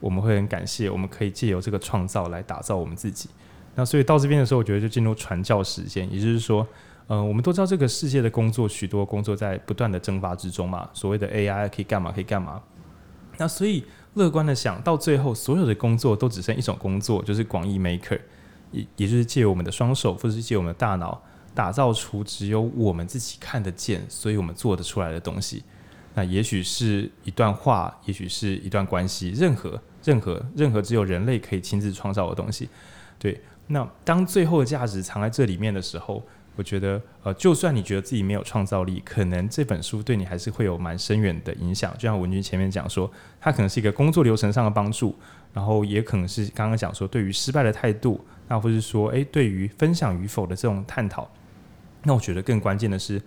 [0.00, 3.28] 我们会很感谢，我们可以借由这个创造来打造我们自己。
[3.74, 6.66] 那所以到这边的时候，我觉得就进入传教时间，也就是说。
[7.08, 10.88] 嗯、呃，我们都知道这个世界的工作，许多工作在不断的蒸发之中嘛。
[10.92, 12.10] 所谓的 AI 可以干嘛？
[12.10, 12.60] 可以干嘛？
[13.38, 13.84] 那所以
[14.14, 18.18] 乐观的想到最后，所有的工作都只剩一种工作，就是广义 Maker，
[18.72, 21.22] 也也就是借我们的双手，或者是借我们的大脑，
[21.54, 25.62] 打造出只有我们自己看得见，所以我们做得出来的东西。
[26.14, 32.68] 那也许是一段话，也许是一段关系，任何任何任何只有人类可以亲自创造的东西。
[33.18, 36.20] 对，那当最后的价值藏在这里面的时候。
[36.56, 41.92] 我觉得，呃，就算你觉得自己没有创造力，可能这本书对你还是会有蛮深远的影响。
[41.94, 45.14] 就像文君前面讲说，它可能是一个工作流程上的帮助，
[45.52, 51.30] 然后也可能是刚刚讲说对于失败的态度，那或是说，诶，对于分享与否的这种探讨。
[52.04, 53.20] 那我觉得更关键的是，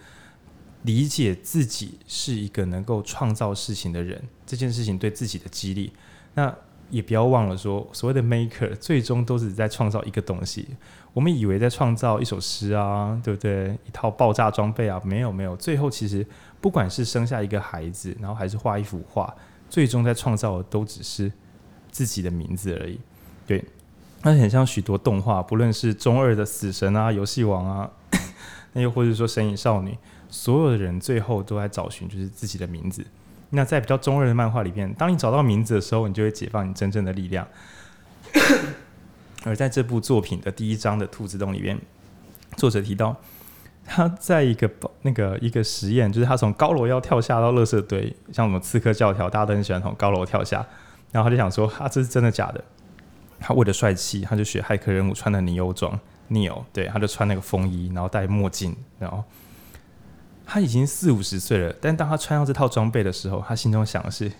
[0.84, 5.92] 理解自己是一个能够创造事情的人，这件事情对自己的激励。
[6.34, 6.56] 那
[6.90, 10.68] 也不要忘了说，所谓的 maker 最终都是在创造一个东西。
[11.14, 13.78] 我们以为在创造一首诗啊，对不对？
[13.86, 15.56] 一套爆炸装备啊，没有没有。
[15.58, 16.26] 最后其实
[16.62, 19.34] 不管是生下一个孩子，然后还是画一幅画，
[19.70, 21.32] 最终在创造的都只是
[21.92, 23.00] 自己的名字而已。
[23.48, 23.66] 对，
[24.22, 27.90] 那很像许多动画，不论是中二的死神啊、游戏王啊，
[28.74, 29.98] 那又或者说神隐少女，
[30.30, 33.04] 所有的人最后都在找寻就是自己的名字。
[33.50, 37.48] 那在比较中二的漫画里面，当你找到名字的时候，你就会解放你真正的力量。
[39.46, 41.80] 而在这部作品的第一章的兔子洞里面，
[42.58, 43.16] 作者提到
[43.86, 44.70] 他在一个
[45.02, 50.66] 那个一个实验，就是他从高楼要跳下到垃圾堆，像我们刺客教条，大家都很喜欢从高楼跳下。
[51.12, 52.64] 然后他就想说，啊，这是真的假的？
[53.40, 56.00] 他为了帅气，他就学骇客人物穿的尼欧装
[56.30, 59.24] ，Neo，对，他就穿那个风衣，然后戴墨镜，然后。
[60.52, 64.32] 他已经四五十岁了，但当他穿上这套装备的时候，他心中想的是：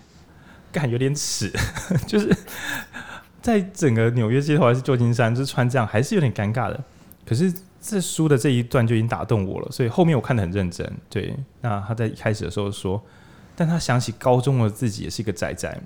[0.72, 1.52] 干有点耻，
[2.04, 2.36] 就是
[3.42, 6.78] 在整个纽约街头还是旧金山，就是穿这样还是有点尴尬的。
[7.26, 10.90] 可是这书的这一段就已经打动我了，所以后面我看得很认真。
[11.08, 13.02] 对，那他在一开始的时候说，
[13.54, 15.80] 但他想起高中的自己也是一个宅宅，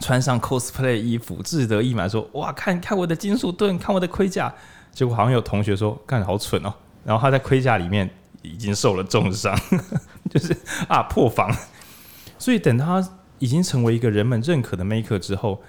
[0.00, 4.52] 穿上 cosplay 衣服，志得意满说：“哇，看看我的金属盾，看我的盔甲。”
[4.92, 6.72] 结果好像有同学说：“干得好蠢哦。”
[7.04, 8.08] 然后他在盔甲里面
[8.42, 9.56] 已经受了重伤，
[10.30, 10.56] 就是
[10.88, 11.54] 啊破防。
[12.38, 13.06] 所以等他
[13.38, 15.62] 已经成为一个人们认可的 maker 之后，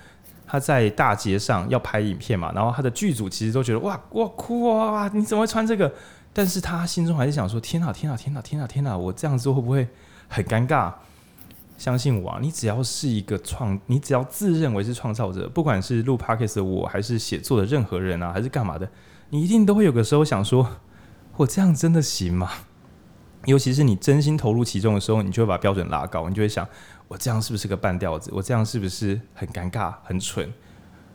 [0.47, 5.11] 他在大街上要拍影片嘛，然后他的剧组其实都觉得：“哇哇酷啊！
[5.13, 5.93] 你怎么会穿这个？”
[6.31, 8.97] 但是他心中还是想说：“天哪，天哪，天哪，天哪，天哪！
[8.97, 9.87] 我这样做会不会
[10.29, 10.93] 很尴尬？”
[11.77, 18.89] 相信我啊，你只要是一个创，你只要自认为是创造者，不管是录 podcast 的我，还是写作的任何人啊，还是干嘛的，
[19.29, 20.67] 你一定都会有个时候想说，
[21.35, 22.49] 我这样真的行吗？
[23.45, 26.67] 尤其是你真心投入其中的时候，你就会把标准拉高，你就会想，
[27.07, 28.31] 我这样是不是个半吊子？
[28.33, 30.51] 我这样是不是很尴尬、很蠢？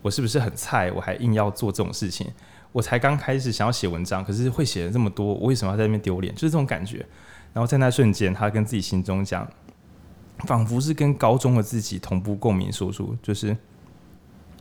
[0.01, 0.91] 我是不是很菜？
[0.93, 2.31] 我还硬要做这种事情？
[2.73, 6.35] 我才刚开始想要写文章，可是会写了这么多，我为什么要在那边丢脸？
[6.35, 7.07] 就是这种感觉。
[7.53, 9.49] 然后在那瞬间，他跟自己心中讲。
[10.47, 13.57] 仿佛是跟高中的自己同步共鸣，说出就是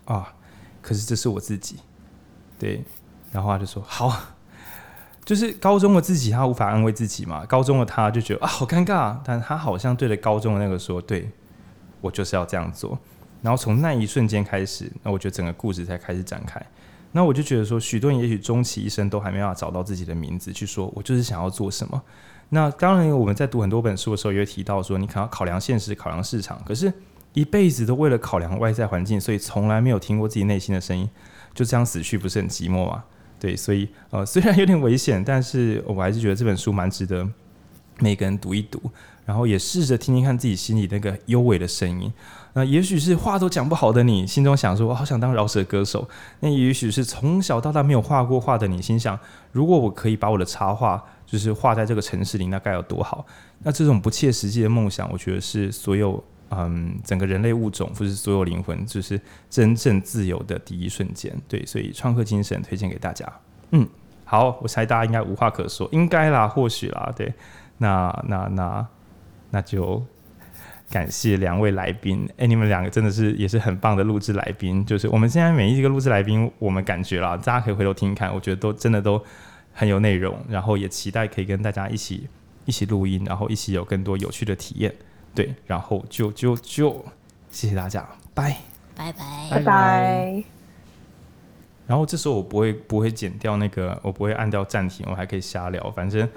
[0.06, 0.32] 啊，
[0.80, 1.78] 可是这是我自己，
[2.60, 2.84] 对，
[3.32, 4.16] 然后他就说好，
[5.32, 7.45] 就是高中的自己，他无法安慰自己嘛。
[7.45, 11.32] 高中的他就觉得啊，好尴尬，但他好像对着高中的那个说，对，
[12.02, 12.99] 我就是要这样做。
[13.41, 16.62] 然后从那一瞬间开始，那我觉得整个故事才开始展开。
[17.14, 22.03] 那我就觉得说，许多人也许终其一生都还没办法找到自己的名字，去说我就是想要做什么。
[22.49, 26.62] 那当然，我们在读很多本书的时候，也会提到说，你可能要考量现实，考量市场。
[26.66, 26.91] 可是，
[27.32, 31.10] 一辈子都为了考量外在环境，所以从来没有听过自己内心的声音，
[31.53, 33.06] 就这样死去，不是很寂寞吗？
[33.41, 37.27] 对，所以呃，虽然有点危险，但是我还是觉得这本书蛮值得
[37.97, 38.80] 每个人读一读，
[39.26, 42.13] 然后也试着听听看自己心里那个幽微的声音。
[42.53, 46.07] 那也许是话都讲不好的你，心中想说，我好想当饶舌歌手。
[46.41, 49.18] 那也许是从小到大没有画过画的你，心想，
[49.51, 51.03] 如果我可以把我的插画。
[51.31, 53.26] 就是画在这个城市里，那该有多好？
[53.59, 56.22] 那这种不切实际的梦想，我觉得是所有
[56.52, 59.19] 嗯整个人类物种，或是所有灵魂，就是
[59.49, 61.36] 真正自由的第一瞬间。
[61.48, 63.26] 对，所以创客精神推荐给大家。
[63.72, 63.88] 嗯，
[64.26, 67.34] 好，我猜大家应该无话可说，应该啦，或许啦，对。
[67.78, 68.88] 那那那
[69.49, 70.03] 那就
[70.90, 72.26] 感谢两位来宾。
[72.32, 74.86] 哎、欸，你们两个真的是也是很棒的录制来宾。
[74.86, 79.23] 就是我们现在每一个录制来宾，我们感觉啦，大家可以回头听一看，我觉得都真的都。
[79.73, 82.28] 很有内容，然后也期待可以跟大家一起
[82.65, 84.94] 一起录音，然后一起有更多有趣的体验。
[85.34, 87.06] 对，然后就就就
[87.49, 88.58] 谢谢大家，拜
[88.95, 90.44] 拜拜拜拜。
[91.88, 95.91] 然后这时候我不会不会剪掉那个，我不会按掉暂停，我还可以瞎聊。
[95.91, 96.28] 反正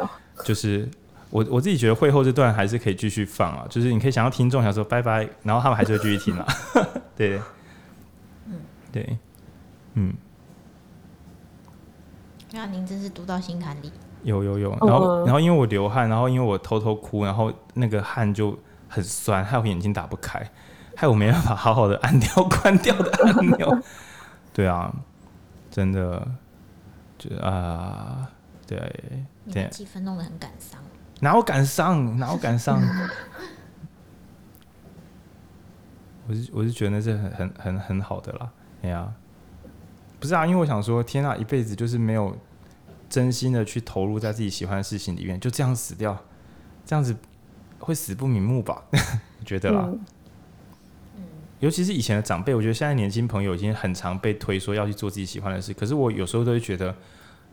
[0.45, 0.89] 就是
[1.31, 6.47] 我我自己觉得会后这段还是可以继续放啊，就是你可以想要听众想说拜拜，然后他们还是会继续听啊。
[7.17, 7.41] 对，
[8.47, 8.55] 嗯，
[8.91, 9.19] 对，
[9.95, 10.15] 嗯。
[12.53, 13.93] 那您真是读到心坎里。
[14.23, 18.59] 有有有，然后然后因为我流汗，然后因为我偷偷哭，然后那个汗就
[18.95, 20.51] 很酸，害我眼睛打不开，
[20.97, 23.83] 害我没办法好好的按掉 关掉的按钮。
[24.53, 24.95] 对啊，
[25.71, 26.27] 真的，
[27.19, 28.31] 就啊，
[28.67, 28.79] 对
[29.51, 29.69] 对。
[29.71, 30.81] 气氛弄得很感伤。
[31.21, 32.19] 哪有感伤？
[32.19, 32.81] 哪有感伤？
[36.27, 38.51] 我是我是觉得那是很很很很好的啦。
[38.83, 39.13] 哎呀。
[40.21, 42.35] 不是啊，因为我想说，天啊，一辈子就是没有
[43.11, 46.17] 真心的去投入在自己喜欢的事情里面，就这样死掉，
[46.87, 47.15] 这样子
[47.85, 48.83] 会死不瞑目吧？
[48.91, 49.87] 我觉得啦。
[49.89, 50.01] 嗯。
[51.61, 56.95] 尤其是以前的长辈，我觉得现在年轻朋友已经很常被推说要去做自己喜欢的事，可是我有时候都会觉得，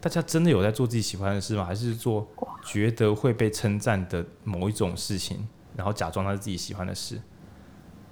[0.02, 1.64] 大家真的有在做自己喜欢的事吗？
[1.64, 2.28] 还是做
[2.66, 5.48] 觉得会被称赞的某一种事情，
[5.78, 7.22] 然后假装他是自己喜欢的事？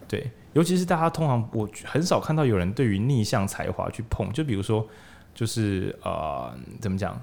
[0.08, 0.32] 对。
[0.54, 4.88] 尤其是大家通常我很少看到有人对于逆向才华去碰，就比如说，
[5.36, 6.52] 就是呃，
[6.82, 7.22] 怎么讲？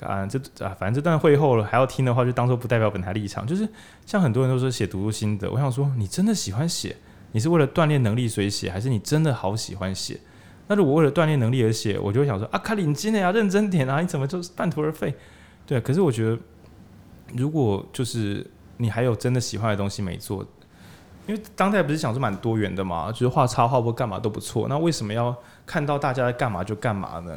[0.00, 3.46] 啊，这啊，反正这段会后了还要听的话，就当做不代表本台立场。
[3.46, 3.68] 就是
[4.06, 6.96] 像很多人都说写读书心得，我想说，你真的喜欢写？
[7.32, 10.20] 你是为了锻炼能力所以写，还是你真的好喜欢写？
[10.68, 15.14] 那如果为了锻炼能力而写，我就会想说啊，卡领金的呀，认真点啊，你怎么就半途而废？
[15.66, 16.38] 对，可是我觉得，
[17.34, 18.46] 如果就是
[18.76, 20.46] 你还有真的喜欢的东西没做。
[21.26, 24.68] 因为当代不是想说蛮多元的嘛，就是画插画或干嘛都不错。
[24.68, 25.34] 那为什么要
[25.64, 27.34] 看到大家在干嘛就干嘛呢？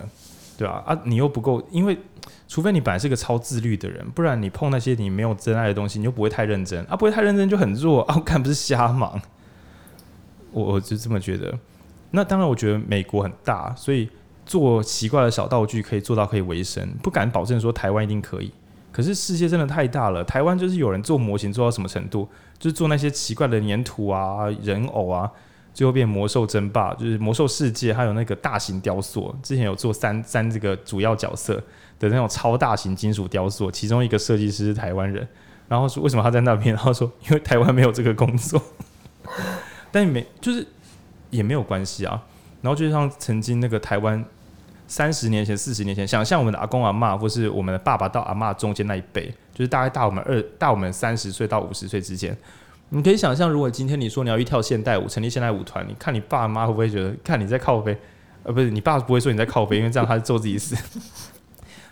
[0.58, 0.84] 对吧？
[0.86, 1.98] 啊，啊，你又不够，因为
[2.48, 8.16] 除非你本来是个超自律的人，不然你碰那些你没有真爱的东西，你就不会太认真啊，不会太认真就很弱 啊。
[8.16, 9.22] 我看不是瞎忙，
[10.52, 11.58] 我我就这么觉得。
[12.12, 14.10] 那当然，我觉得美国很大，所以
[14.46, 18.52] 做奇怪的小道具可以做到可以维生，不敢保证说台湾一定可以。
[18.90, 22.28] 可是世界真的太大了，台湾就是有人做模型做到什么程度，
[22.58, 25.30] 就是做那些奇怪的粘土啊、人偶啊，
[25.74, 31.62] 最后变魔兽争霸，就是魔兽世界，还有那个大型雕塑，之前有做三三这个主要角色
[32.00, 35.28] 的那种超大型金属雕塑，其中一个设计师是台湾人，
[35.68, 38.62] 然后说为什么他在那边，然后说因为台湾没有这个工作，
[39.92, 40.66] 但没就是
[41.30, 42.24] 也没有关系啊。
[42.62, 44.24] 然后就像曾经那个台湾
[44.88, 52.36] 三十年前、四十年前，想像我们的阿公阿嬷，或是我们的爸爸到阿嬷中间那一辈，就是大概大我们二大我们三十岁到五十岁之间。
[52.90, 57.98] 你可以想象，如果今天你说你要去跳现代舞，成立现代舞团，你看你爸妈会不会觉得，看你在靠背？
[58.44, 60.76] 呃，不是，你爸不会说你在靠背，因为这样他是做自己死，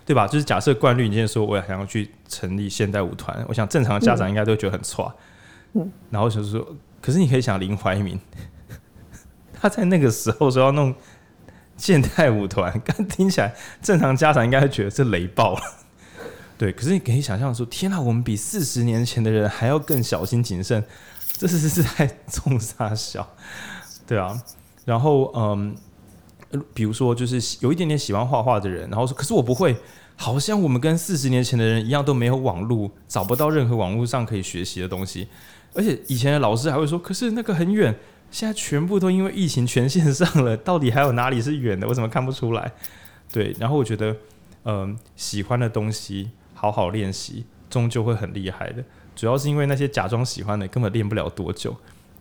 [0.06, 0.26] 对吧？
[0.26, 5.12] 就是假设惯例，你今天说我想要去成立现代舞团，我想正常的家长应该都觉得很错。
[5.74, 8.18] 嗯，然后就是说，可是你可以想林怀民，
[9.52, 10.94] 他在那个时候说要弄
[11.76, 13.52] 现代舞团， 刚听起来
[13.82, 15.60] 正常家长应该会觉得是雷爆了。
[16.56, 20.82] 对，可是你可以想象说，天哪，我们比四十年前的人还要更小心谨慎，
[21.36, 23.28] 这是是在 重杀小，
[24.06, 24.40] 对啊。
[24.86, 25.76] 然后嗯，
[26.74, 29.76] 比如说就是有一点点喜欢画画的人，然后说，可是我不会，
[30.16, 35.28] 好像我们跟四十年前的人一样都没有网络，找不到任何网络上可以学习的东西。
[35.74, 37.94] 而且以前的老师还会说，可是那个很远，
[38.30, 41.86] 现在全部都因为疫情全线上了，到底还有哪里是远的？
[41.86, 42.72] 我怎么看不出来？
[43.32, 44.16] 对，然后我觉得
[44.64, 46.30] 嗯，喜欢的东西。
[46.58, 48.82] 好好练习，终究会很厉害的。
[49.14, 51.76] 主要是因为那些假装喜欢的，根本练不了多久。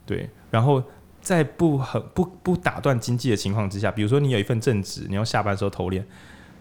[0.05, 0.83] 对，然后
[1.25, 6.05] 在不很不不打断经济的情况之下，比如说你有一份正职，你要下班的时候偷练，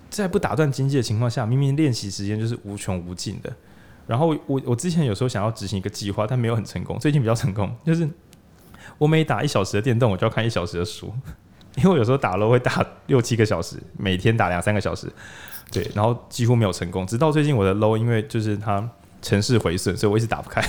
[0.09, 3.53] 在不打断经济的情况下，明明练习时间就是无穷无尽的。
[4.07, 6.99] 然后我我之前有时候想要执行一个计划，但没有很成功。
[6.99, 8.09] 最近比较成功，就是
[8.97, 11.13] 我每打一小时的电动，我就要看一小时的书，
[11.77, 15.13] 因为我有时候打了会打六七个小时，每天打两三个小时。
[15.71, 18.89] 对，然后几乎没有成功，直到最近我的 low，因为就是它
[19.21, 20.67] 城市毁损，所以我一直打不开。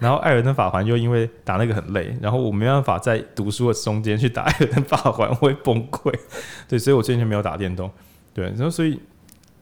[0.00, 6.12] 然后艾尔登法环又因为打那个很累，然后我没办法在读书的中间去打 艾尔登法环，我会崩溃。
[6.68, 7.90] 对，所以我最近就没有打电动。
[8.34, 9.00] 对，然后所以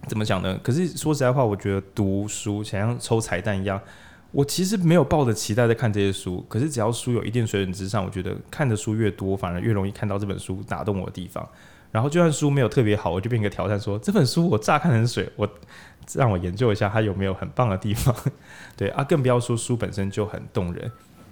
[0.09, 0.59] 怎么讲呢？
[0.63, 3.81] 可是说实在话，我觉得读书像抽彩蛋一样，
[4.33, 6.45] 我其实没有抱着期待在看这些书。
[6.49, 11.47] 可是只要书有一定水准之上，我觉得看的书越多，反而越容易看到这本书打动我的地方。
[11.93, 15.49] 然后就算书没有特别好，我就变一个挑战说，说这本书我乍看很水，我
[16.15, 18.15] 让我研究一下它有没有很棒的地方。
[18.77, 20.91] 对啊，更不要说书本身就很动人。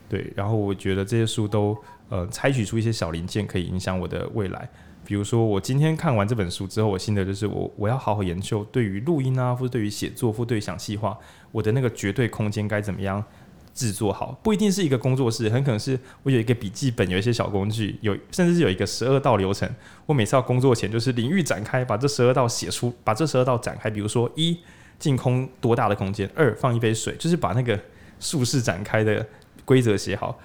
[0.09, 1.77] 对，然后我觉得这些书都
[2.09, 4.69] 呃采取出一些小零件，可以影响我的未来。
[5.05, 11.17] 比如说我今天看完这本书之后，我心得就是我我要好好研究对于录音啊，或者对于写作，或对于想细化
[11.51, 13.25] 我的那个绝对空间该怎么样。
[13.79, 19.73] 制作好不一定是一个工作室，很可能是我有一个笔记本，有一些小工具，有甚至是有一个十二道流程。
[20.05, 23.89] 我每次要工作前就是领域展开，把这十二道写出，把这十二道展开。
[23.89, 24.59] 比如说一
[24.99, 27.79] 净空多大的空间，二放一杯水，就是把那个
[28.19, 29.25] 术式展开的
[29.65, 30.37] 规则写好。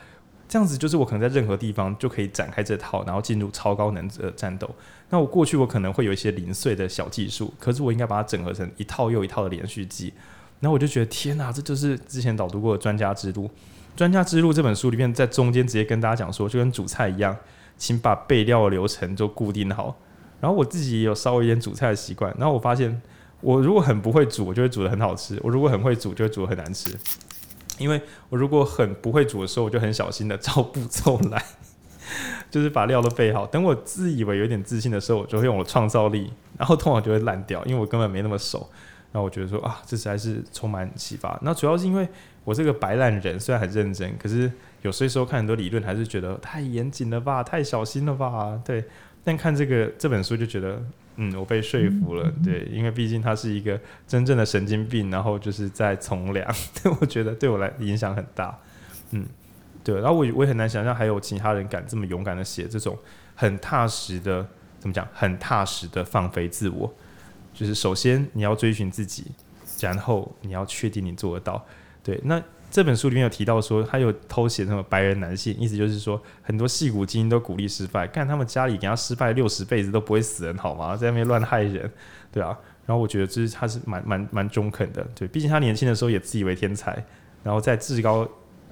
[0.48, 4.70] 这样子就是我可能在任何地方就可以展开这套，然后进入超高能的战斗。
[5.10, 10.14] 那我过去我可能会有一些零碎的小技术，可是我应该把它整合成一套又一套的连续技。
[10.64, 13.44] 然后我就觉得天哪，这就是之前导读过的《专家之路》。
[13.98, 17.36] 《专家之路》这本书里面，在中间直接跟大家讲说，就跟煮菜一样，
[17.78, 19.98] 请把备料的流程就固定好。
[20.40, 22.34] 然后我自己也有稍微一点煮菜的习惯。
[22.40, 23.02] 然后我发现，
[23.42, 26.98] 我如果很不会煮，我就会煮得很好吃；我如果很会煮，就会煮得很难吃。
[27.78, 31.44] 因为我如果很不会煮的时候，我就很小心的 照步骤来，
[32.50, 33.46] 就是把料都备好。
[33.46, 38.70] 等我自以为有点自信的时候，我就会用我的创造力，然后通常就会烂掉，因为我根本没那么熟。
[39.14, 41.40] 那我觉得说啊，这实在是充满启发。
[41.44, 42.06] 那主要是因为
[42.44, 48.60] 我这个白烂人，虽然很认真，可是有些时候看很多理论，还是觉得太严谨了吧，太小心了吧。
[48.66, 48.84] 对，
[49.24, 50.84] 但看这个这本书就觉得，
[51.18, 52.34] 嗯，我被说服了。
[52.44, 56.52] 对，因为毕竟他是一个真正的神经病，然后就是在从良，
[57.00, 58.58] 我觉得对我来影响很大。
[59.12, 59.24] 嗯，
[59.84, 59.96] 对。
[60.02, 62.98] 然后我我也很难想象还有其他人敢这么勇敢的写这种
[63.36, 64.44] 很踏实的，
[64.80, 65.08] 怎么讲？
[65.14, 66.92] 很踏实的放飞自我。
[67.54, 69.26] 就是首先你要追寻自己，
[69.80, 71.64] 然后你要确定你做得到。
[72.04, 80.98] 对，那这本书里面有提到说，他有偷写什么白人男性，意思就是说很多戏骨精英都鼓励失败，看他们家里给他失败六十辈子都不会死人，好吗？
[80.98, 81.90] 在那边乱害人，
[82.32, 82.58] 对啊。
[82.86, 86.92] 然后我觉得这是他是蛮蛮蛮中肯的，对，毕竟他年轻的时候也自以为天才，
[87.42, 88.26] 然后在志高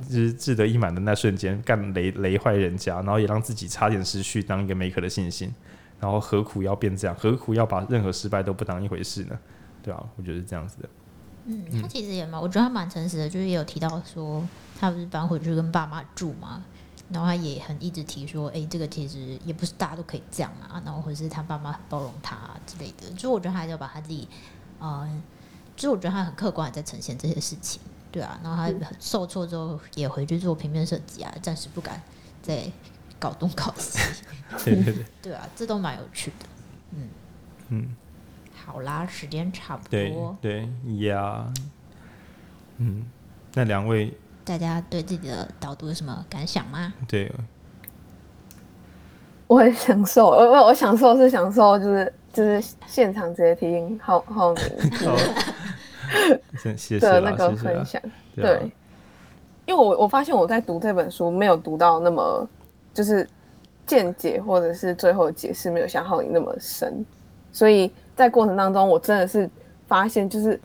[0.10, 5.54] 就是志得意满的那瞬间干雷雷坏人家，然后也让自己差点失去当一个 maker 的信心。
[6.02, 7.16] 然后何苦要变这样？
[7.16, 9.40] 何苦要把任何失败都不当一回事呢？
[9.82, 10.90] 对啊，我觉得是这样子的。
[11.46, 14.46] 嗯，他其实也蛮，我觉得他蛮诚实的，就是也有提到说，
[14.80, 16.64] 他不是搬回去跟爸妈住嘛，
[17.10, 23.12] 然后他也很一直提说，哎，这个其实也不是大家都可以这样啊，然后或者是他爸妈很包容他啊之类的。
[23.16, 24.28] 就我觉得他还是要把他自己，
[24.80, 25.10] 呃，
[25.76, 32.00] 就我觉得他很客观的在呈现这些事情，对啊，然后他受挫之后也回去做平面设计啊，暂时不敢
[32.44, 32.72] 再
[33.22, 34.00] 搞东搞西。
[34.66, 36.46] 对对对， 对啊，这都蛮有趣的，
[36.96, 37.08] 嗯。
[37.70, 37.96] 嗯，
[38.66, 41.46] 好啦，时间差不多，对对呀，
[42.80, 43.06] 嗯，
[43.54, 44.12] 那两位，
[44.44, 46.94] 大家对自己的导读有什么感想吗？
[47.08, 47.32] 对，
[49.48, 54.98] 我很享受， 我我享受是享受，就是就是现场直接听浩浩明的那
[57.38, 58.02] 个分享，
[58.36, 58.72] 对，对，
[59.66, 62.46] 因为我我发现我在读这本书没有读到那么
[62.94, 63.28] 就是
[63.86, 67.06] 见解或者是最后的解释没有像浩明那么深，
[67.52, 69.50] 所以在过程当中我真的是
[69.88, 70.60] 发现就是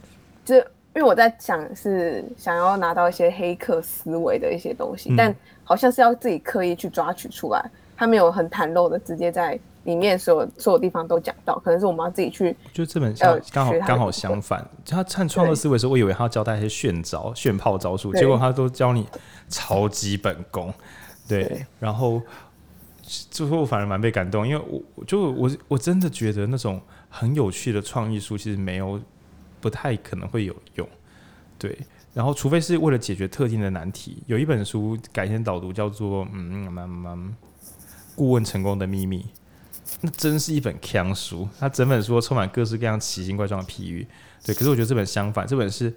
[0.44, 0.56] 就。
[0.96, 7.62] 因为我在想是想要拿到一些黑客思维的一些东西，嗯、但好像是要自己刻意去抓取出来，
[7.94, 12.56] 他没有很袒露的直接在里面所有所有地方都讲到，可能是我们要自己去。
[12.72, 19.06] 就这本书刚好刚好相反，他看创作思维的时候，我以为他要教大家一些炫招、炫炮招数，结果他都教你
[19.50, 20.72] 超基本功。
[21.28, 22.22] 对，对然后
[23.02, 29.00] 最后我反而蛮被感动，因为我就我我真的觉得那种很有趣的创意书其实没有。
[29.58, 30.88] 不太可能会有用，
[31.58, 31.76] 对。
[32.12, 37.34] 然后，除非是为了解决特定的难题，有一本书改天导读，叫做《嗯嗯嗯
[38.14, 39.22] 顾问成功的秘密》，
[40.02, 41.48] 那真是一本强书。
[41.58, 44.06] 它整本书充满各式各样奇形怪状的譬喻，
[44.44, 44.54] 对。
[44.54, 45.92] 可是我觉得这本相反，这本是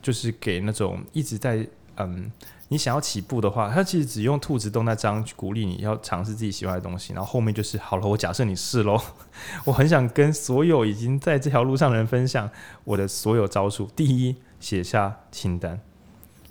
[0.00, 1.66] 就是给那种一直在
[1.96, 2.30] 嗯，
[2.72, 8.06] 你想要起步的话，他其实只用兔子洞那张去鼓励你要尝试自己喜欢的东西，然后后面就是好了。
[8.06, 8.96] 我假设你试喽，
[9.66, 12.48] 我很想跟所有已经在这条路上的人分享
[12.84, 13.86] 我的所有招数。
[13.96, 15.80] 第一，写下清单。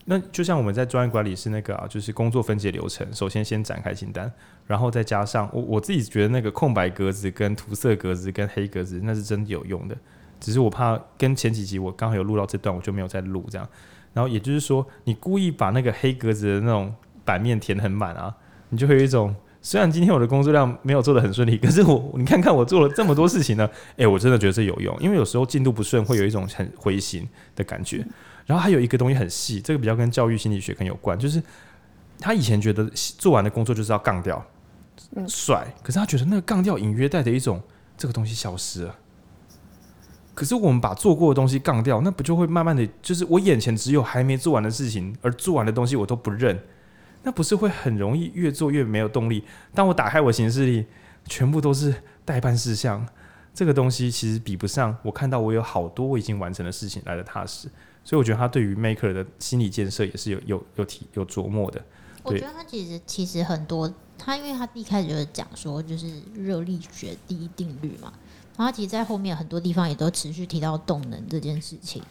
[0.04, 4.30] 那就像我们在专业管理是那个啊，就是工作分解流程，首先先展开清单，
[4.68, 9.96] 然后再加上我我自己觉得那个空白格子跟涂色格子跟黑格子那是真的有用的，
[10.42, 13.66] 只是我怕跟前几集我刚好有录到这段，我就没有再录这样。
[14.14, 18.36] 然后也就是说，你故意把那个黑格子的那种版面填很满啊，
[18.70, 28.06] 你就会有一种，虽然今天我的工作量没有做得很顺利，可是我你看看我做了这么多事情呢，哎，我真的觉得这有用，因为有时候进度不顺会有一种很灰心的感觉。
[28.46, 31.42] 然后还有一个东西很细，这个比较跟教育心理学很有关，就是
[32.20, 32.84] 他以前觉得
[33.20, 34.44] 做完的工作就是要杠掉，
[35.28, 37.62] 帅，可是他觉得那个杠掉隐约带着一种
[37.96, 38.96] 这个东西消失了。
[40.40, 46.58] 可是我们把做过的东西杠掉，那不就会慢慢的就是我眼前只有还没做完的事情，而做完的东西我都不认，
[47.24, 49.44] 那不是会很容易越做越没有动力？
[49.76, 50.86] 当我打开我行事历，
[51.26, 51.94] 全部都是
[52.24, 53.06] 待办事项，
[53.54, 57.68] 这个东西其实比不上我看到我有好多我已经完成的事情来的踏实。
[58.06, 61.84] 所以我觉得他对于 maker 的心理建设也是有有有提有琢磨的。
[62.24, 68.14] 我觉得他其实其实很多，他因为他一开始就是讲说就是热力学第一定律嘛。
[68.60, 72.04] 然后其实，在后面很多地方也都持续提到动能这件事情。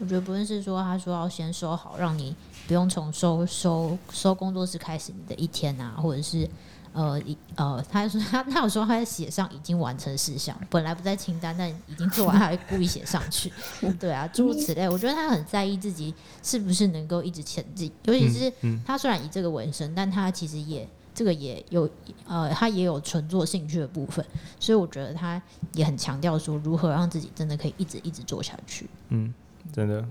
[0.00, 2.34] 我觉得不论是说，他说要先收好，让你
[2.66, 6.50] 不用从收收收工作室开始你的一天啊，或者是
[6.92, 13.52] 呃一呃，他说他他有说他在写上已经完成事项，本来不在清单，但已经做完，他还故意写上去。
[14.00, 14.88] 对啊，诸如此类。
[14.88, 16.12] 我觉得他很在意自己
[16.42, 18.52] 是不是能够一直前进，尤其是
[18.84, 20.88] 他虽然以这个为生，但他其实也。
[21.14, 21.88] 这个也有，
[22.26, 24.24] 呃，他也有纯做兴趣的部分，
[24.58, 25.40] 所以我觉得他
[25.74, 28.88] 也很强调说，如何让自己真的可以一直一直做下去。
[29.10, 29.32] 嗯，
[29.72, 30.04] 真的，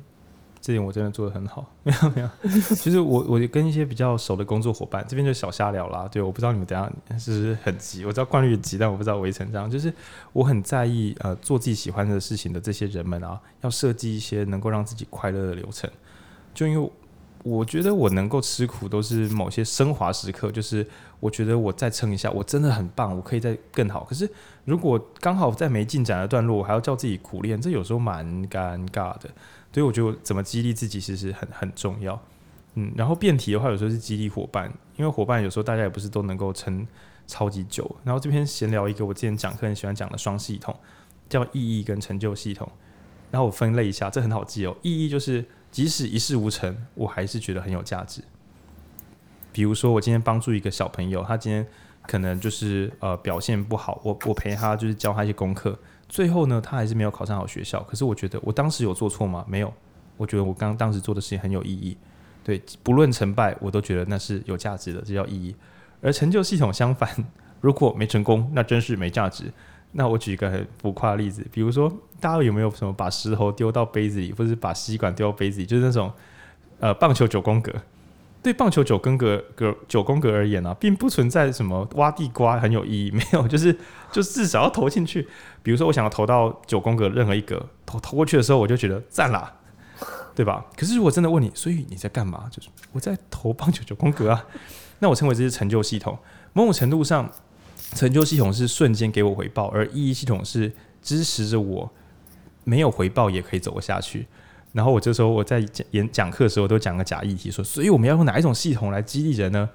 [0.61, 1.65] 这点我真的做得很好。
[1.83, 2.29] 没有没有，
[2.75, 6.07] 其实我我跟一些比较熟的工作伙伴，这边就小瞎聊啦。
[6.11, 9.69] 对，我不知道你们等下是不是很急，我知道惯率急，但我不知道围成这样。
[9.69, 9.91] 就是
[10.33, 15.89] 我很在意，呃，做自己喜欢的事情的这些人们啊，要设计一些能够让自己快乐的流程，
[16.53, 16.91] 就因为。
[17.43, 20.51] 我觉得我能够吃苦，都是某些升华时刻。
[20.51, 20.85] 就是
[21.19, 24.03] 我觉得我再撑一下，我真的很棒，我可以再更好。
[24.03, 24.29] 可是
[24.63, 29.29] 如果刚好在没进展的段落，我还要叫自己苦练，这有时候蛮尴尬的。
[29.73, 32.21] 所以我觉得怎么激励自己其实很很重要。
[32.75, 36.85] 嗯，然后辩题的话，有时候是激励伙伴，因为伙伴有时候大家也不是都能够撑
[37.25, 37.89] 超级久。
[38.03, 40.75] 然后这边闲聊一个我之前讲课很喜欢讲的双系统，
[41.27, 42.69] 叫意义跟成就系统。
[43.31, 44.77] 然后我分类一下，这很好记哦。
[44.83, 45.43] 意义就是。
[45.71, 48.21] 即使一事无成，我还是觉得很有价值。
[49.53, 51.65] 比如说，我今天帮助一个小朋友，他今天
[52.07, 55.77] 可能就是呃表现不好，我我陪他就是教他一些功课，
[56.07, 57.81] 最后呢，他还是没有考上好学校。
[57.83, 59.45] 可是我觉得我当时有做错吗？
[59.47, 59.73] 没有，
[60.17, 61.97] 我觉得我刚当时做的事情很有意义。
[62.43, 65.55] 对，不论成败，我都觉得那是有价值的，这叫意义。
[66.01, 67.09] 而成就系统相反，
[67.59, 69.51] 如果没成功，那真是没价值。
[69.93, 76.11] 那我举一个很浮夸的例子，比如说，大家有没有什么把石头丢到杯子里，或者是把吸管丢到杯子里，就是那种
[76.79, 77.73] 呃棒球九宫格。
[78.43, 83.71] 对棒球九宫格格九宫格而言啊，并不存在什么挖地瓜很有意义， 没有，就是
[84.11, 85.27] 就至少要投进去。
[85.61, 89.53] 比如说，我想要投到九宫格任何一个，投投过去的时候，我就觉得赞啦，
[90.33, 90.65] 对吧？
[90.75, 92.45] 可是如果真的问你，所以你在干嘛？
[92.49, 94.43] 就是我在投棒球九宫格啊。
[94.97, 96.17] 那我称为这是成就系统，
[96.53, 97.29] 某种程度上。
[97.93, 101.91] 成就系统是瞬间给我回报，而意义系统是支持着我
[102.63, 104.27] 没有回报也可以走下去。
[104.73, 109.69] 然后我这时候我在讲演讲课的时候都讲个假议题说，所以我们要用哪一种系统来激励人呢？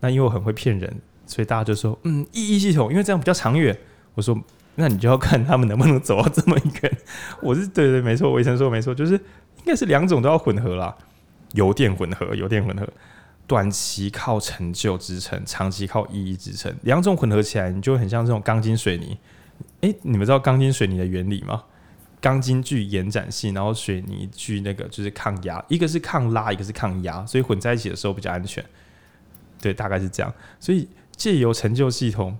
[0.00, 3.76] 那因为我很会骗人，所以大家就说，嗯，意义系统，因为这样比较长远。
[4.14, 4.38] 我说，
[4.76, 6.90] 那你就要看他们能不能走到这么一个。
[7.42, 10.94] 我是对对，没错，我以前说没错，就是应该是两种都要混合啦，
[11.54, 12.86] 油电混合，油电混合，
[13.46, 19.16] 短期靠成就支撑，长期靠意义支撑，两种混合起来，你就很像这种钢筋水泥。
[19.82, 21.64] 诶、你们知道钢筋水泥的原理吗？
[22.20, 28.64] 钢筋具延展性，然后水泥具那个就是抗压，一个是抗拉，一个是抗压，所以混在一起的时候比较安全。
[29.60, 30.32] 对，大概是这样。
[30.58, 32.36] 所以借由成就系统，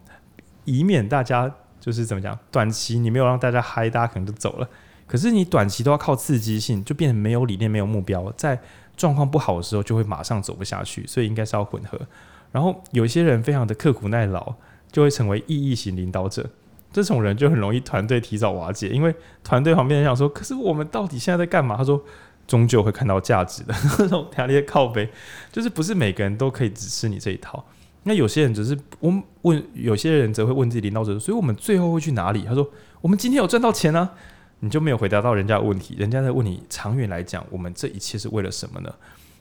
[0.64, 4.68] 以免大家就是怎么讲，短期你没有让大家嗨，大家可能就走了。
[5.06, 8.58] 可是你短期都要靠刺激性，就变成没有理念、没有目标，在
[8.96, 11.06] 状况不好的时候就会马上走不下去。
[11.06, 12.00] 所以应该是要混合。
[12.52, 14.54] 然后有一些人非常的刻苦耐劳，
[14.90, 16.48] 就会成为意义型领导者。
[16.92, 19.14] 这种人就很容易团队提早瓦解，因为
[19.44, 22.02] 团队旁边人想说：“可是我们到底现在在干嘛？”他说
[22.48, 23.74] ：“终究会看到价值的。
[23.98, 25.10] ”那种压力靠背，
[25.52, 27.62] 就是不是每个人都可以只吃你这一套。
[28.04, 29.12] 那有些人只是我
[29.42, 32.66] 问，有些人则会问自己领导者：“所以我们最后会去哪里？”他说
[33.02, 34.14] ：“我们今天有赚到钱啊！”
[34.66, 35.94] 你就没有回答到人家的问题。
[35.96, 38.92] 人家在问你：长远来讲，我们这一切是为了什么呢？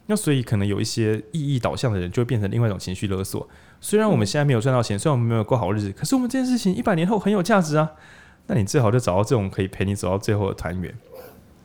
[0.06, 3.46] 那所以可能有一些意义导向的人，就会变成另外一种情绪勒索。
[3.80, 7.90] 虽然我们现在没有赚到钱，虽然我们没有过好日子，可是我们这件事情一百年后很有价值啊！
[8.46, 10.94] 那你最好就找到这种可以陪你走到最后的团员。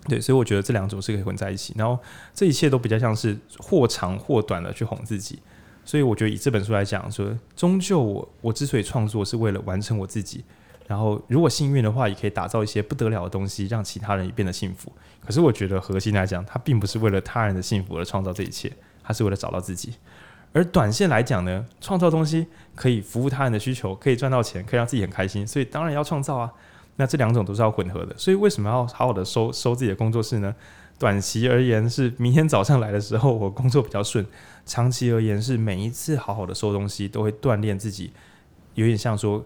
[0.08, 1.76] 对，所以我觉得这两种是可以混在一起。
[1.78, 2.00] 然后
[2.34, 5.38] 这一切都比较像是或长或短的去哄自己。
[5.86, 10.44] 所以我觉得以这本书来讲，说终究我我之所以创作是为了完成我自己。
[10.88, 14.92] 然后如果幸运的话，也可以打造一些不得了的东西，让其他人也变得幸福。
[15.26, 18.72] 可是我觉得核心来讲，它并不是为了他人的幸福而创造这一切。
[19.04, 19.96] 他是为了找到自己，
[20.54, 22.46] 而短线来讲呢，创造东西
[22.76, 26.50] 可以服务他人的需求，可以赚到钱，可以让自己很开心，所以当然要创造啊。
[26.98, 30.54] 那这两种都是要混合的，所以为什么要好好的收收自己的工作室呢？
[31.00, 34.24] 短期而言是明天早上来的时候我工作比较顺，
[34.68, 38.14] 长期而言是每一次好好的收东西都会锻炼自己，
[38.76, 39.44] 有点像说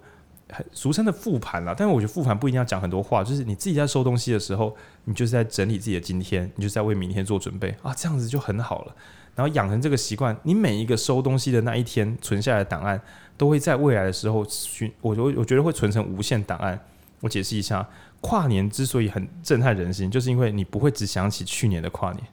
[0.49, 1.73] 很俗称的复盘啦。
[1.77, 8.95] 但是我觉得复盘不一定要讲很多话，就是你自己在收东西的时候，你就是在整理自己的今天，你就在为明天做准备啊，这样子就很好了。
[9.35, 13.01] 然后养成这个习惯，你每一个收东西的那一天存下来的档案，
[13.35, 16.80] 都会在未来的时候寻，我我我觉得会存成无限档案。
[17.19, 17.85] 我解释一下，
[18.22, 22.23] 跨年之所以很震撼人心，就是因为你不会只想起去年的跨年。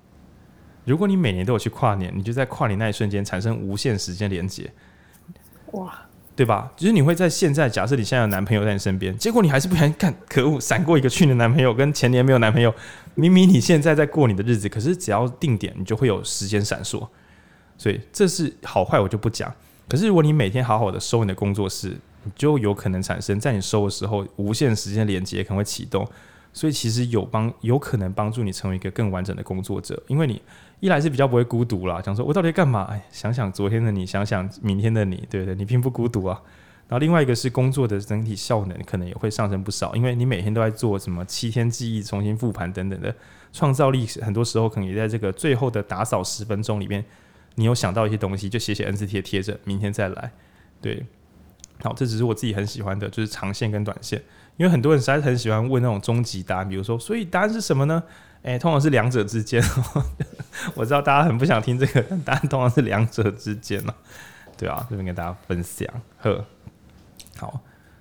[0.85, 4.71] 如果你每年都有去跨年，你就在跨年那一瞬间产生无限时间连接。
[5.73, 6.07] 哇！
[6.35, 6.73] 对吧？
[6.77, 12.75] 就是你会在现在，假设你现在有男朋友在你身边，结果你还是不想看，可恶，闪过一个去年男朋友跟前年没有男朋友，
[13.15, 17.07] 明明你现在在过你的日子，可是只要定点，你就会有时间闪烁。
[17.77, 19.53] 所以这是好坏我就不讲。
[19.89, 26.07] 可是如果你每天好好的收你的工作室，你就有可能产生在你收的时候无限时间连接可能会启动。
[26.55, 30.41] 所以其实有帮有可能帮助你成为一个更完整的工作者，因为你。
[30.83, 32.89] 一来是比较不会孤独啦，想说我到底干嘛？
[32.91, 35.55] 哎，想想昨天的你，想想明天的你，对不对？
[35.55, 36.43] 你并不孤独啊。
[36.89, 43.15] 然后另外一个是工作的整体效能可能也会上升不少，因为你每天都在做什么七天记忆、重新复盘等等的
[43.53, 47.05] 创造力，很多时候可能也在这个最后的打扫十分钟里面，
[47.55, 50.33] 你有想到一些东西，就写写 N 字贴贴着，明天再来。
[50.81, 51.07] 对，
[51.81, 54.21] 好，这只是我自己很喜欢的，就是长线跟短线，
[54.57, 58.03] 因为很多人实在是很喜欢问那种终极答案，比如说，所以答案是什么呢？
[58.43, 59.63] 哎，通常是两者之间。
[60.75, 63.95] 我知道大家很不想听这个，但答案通常是两者之间嘛。
[64.57, 65.89] 对啊，这边跟大家分享。
[66.19, 66.45] 呵，
[67.37, 67.61] 好，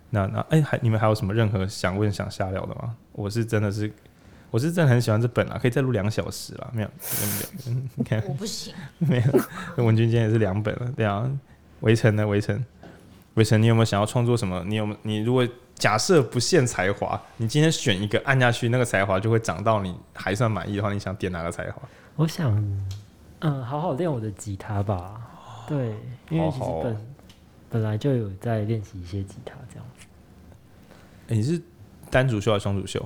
[0.09, 2.95] 那那哎，还你们还有什么任何想问、想瞎聊的吗？
[3.13, 3.91] 我是真的是，
[4.49, 6.71] 我是真的很喜欢这本啊，可以再录两小时了。
[6.73, 6.87] 没有，
[7.65, 8.73] 没有，你看，我不行。
[8.99, 9.23] 没
[9.77, 10.91] 有，文君今天也是两本了。
[10.95, 11.29] 对啊，
[11.79, 12.27] 围城呢？
[12.27, 12.63] 围城，
[13.35, 14.63] 围城，你有没有想要创作什么？
[14.67, 14.99] 你有没有？
[15.03, 15.47] 你如果
[15.81, 21.81] 假设不限才华，你今天选一个按下去，那个才华就会长到你还算满意的话，你想点哪个才华？
[22.15, 22.55] 我想，
[23.39, 25.19] 嗯，好好练我的吉他吧。
[25.67, 25.95] 对，
[26.29, 26.97] 因为其实本
[27.67, 30.05] 本来就有在练习一些吉他这样子。
[31.29, 31.59] 欸、你是
[32.11, 33.03] 单主修还是双主修？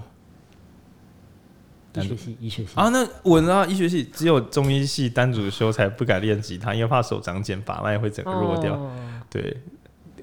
[1.93, 3.65] 医学系，医学系啊，那我知道！
[3.65, 8.75] 医学系只有中医系单主修才不敢练吉他，因为怕手长茧，把脉会整个弱掉。
[8.75, 8.91] 哦、
[9.29, 9.61] 对，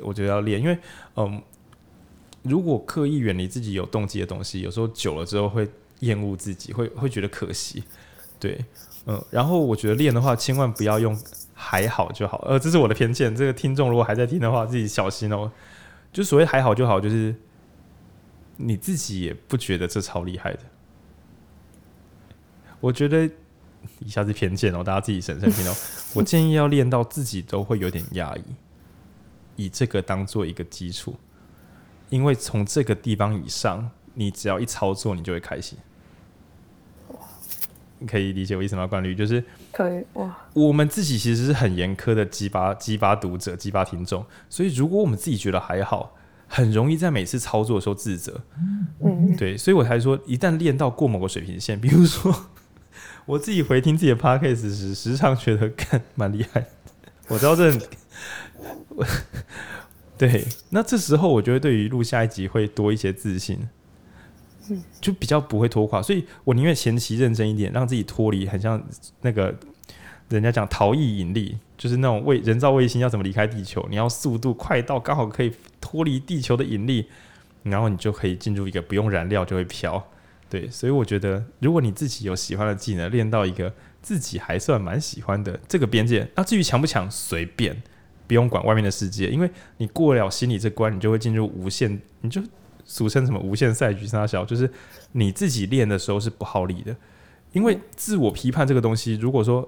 [0.02, 0.78] 我觉得要练，因为
[1.16, 1.42] 嗯。
[2.42, 5.68] 如果刻意远离自己有动机的东西，有时候久了之后会
[6.00, 7.84] 厌恶自己，会会觉得可惜。
[8.40, 8.64] 对，
[9.06, 11.16] 嗯，然后我觉得练的话，千万不要用
[11.54, 12.38] 还好就好。
[12.48, 13.34] 呃，这是我的偏见。
[13.36, 15.50] 这个听众如果还在听的话，自己小心哦。
[16.12, 17.34] 就所谓还好就好，就是
[18.56, 20.58] 你自己也不觉得这超厉害的。
[22.80, 23.30] 我觉得
[24.00, 25.74] 一下子偏见哦，大家自己审慎听哦。
[26.14, 28.42] 我建议要练到自己都会有点压抑，
[29.54, 31.14] 以这个当做一个基础。
[32.12, 35.78] 因为从这个地方以上，你只要一操作，你就会开心。
[38.06, 38.86] 可以理解我意思吗？
[38.86, 46.14] 冠律就是可以哇，我们自己其实是很严苛的激发激发读者、激发听众，所以如果我们自己觉得还好，
[46.46, 48.42] 很容易在每次操作的时候自责。
[49.02, 52.46] 嗯，对，所以我才说，一旦练到过某个水平线，比如说
[53.24, 56.66] 我自己回听自己的 podcast 时，时常觉得看蛮厉害。
[57.28, 57.72] 我知道这，
[58.88, 59.06] 我
[60.30, 63.58] 对，那这时候我觉得对于录下一集会多一些自信。
[64.70, 68.80] 嗯就比较不会拖垮，所以我宁愿前期认真一点，让自己脱离，很像
[69.22, 69.52] 那个
[70.28, 77.08] 人家讲逃逸引力，就是那种卫人造卫星要怎么离开地球，你要速度快到刚好可以脱离地球的引力，
[77.64, 80.00] 然后你就可以进入一个不用燃料就会飘。
[80.48, 87.82] 对，所以我觉得如果你自己有喜欢的技能，练到一个自己还算蛮喜欢的这个边界，那至于强不强随便，
[88.26, 92.42] 不用管外面的世界，因为你过了心理这关，你就会进入无限，你就。
[92.84, 94.68] 俗称什么无限赛局杀小，就是
[95.12, 96.94] 你自己练的时候是不耗力的，
[97.52, 99.66] 因为自我批判这个东西，如果说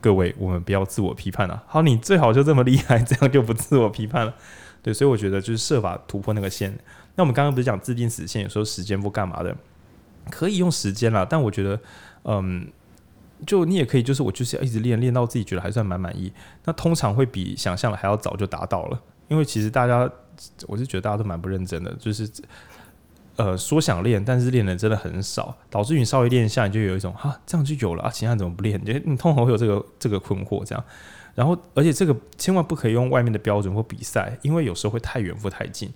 [0.00, 4.34] 各位我们不要自我批判了，好，你最好就这么厉害，这样就不自我批判了，
[4.82, 6.76] 对，所以我觉得就是设法突破那个线。
[7.16, 9.54] 那我们刚刚不是讲制定死线，有时候时间不干嘛的，
[10.30, 11.78] 可以用时间啦，但我觉得，
[12.24, 12.66] 嗯，
[13.46, 16.32] 就你也可以，就是我就是要一直练，练到自己觉得还算蛮满意，
[16.64, 20.10] 那通常会比想象的还要早就达到了，因为其实大家。
[20.68, 22.30] 我是觉得大家都蛮不认真的，就是
[23.34, 28.80] 呃说想练，但是练的真的很少，导致你稍微练一下，你就有一种哈这样就有了啊，其他怎么不练？
[28.84, 30.84] 你你通常会有这个这个困惑这样。
[31.34, 35.92] 然后而且这个千万不可以用外面的标准或比赛，因为有时候会太远或太近。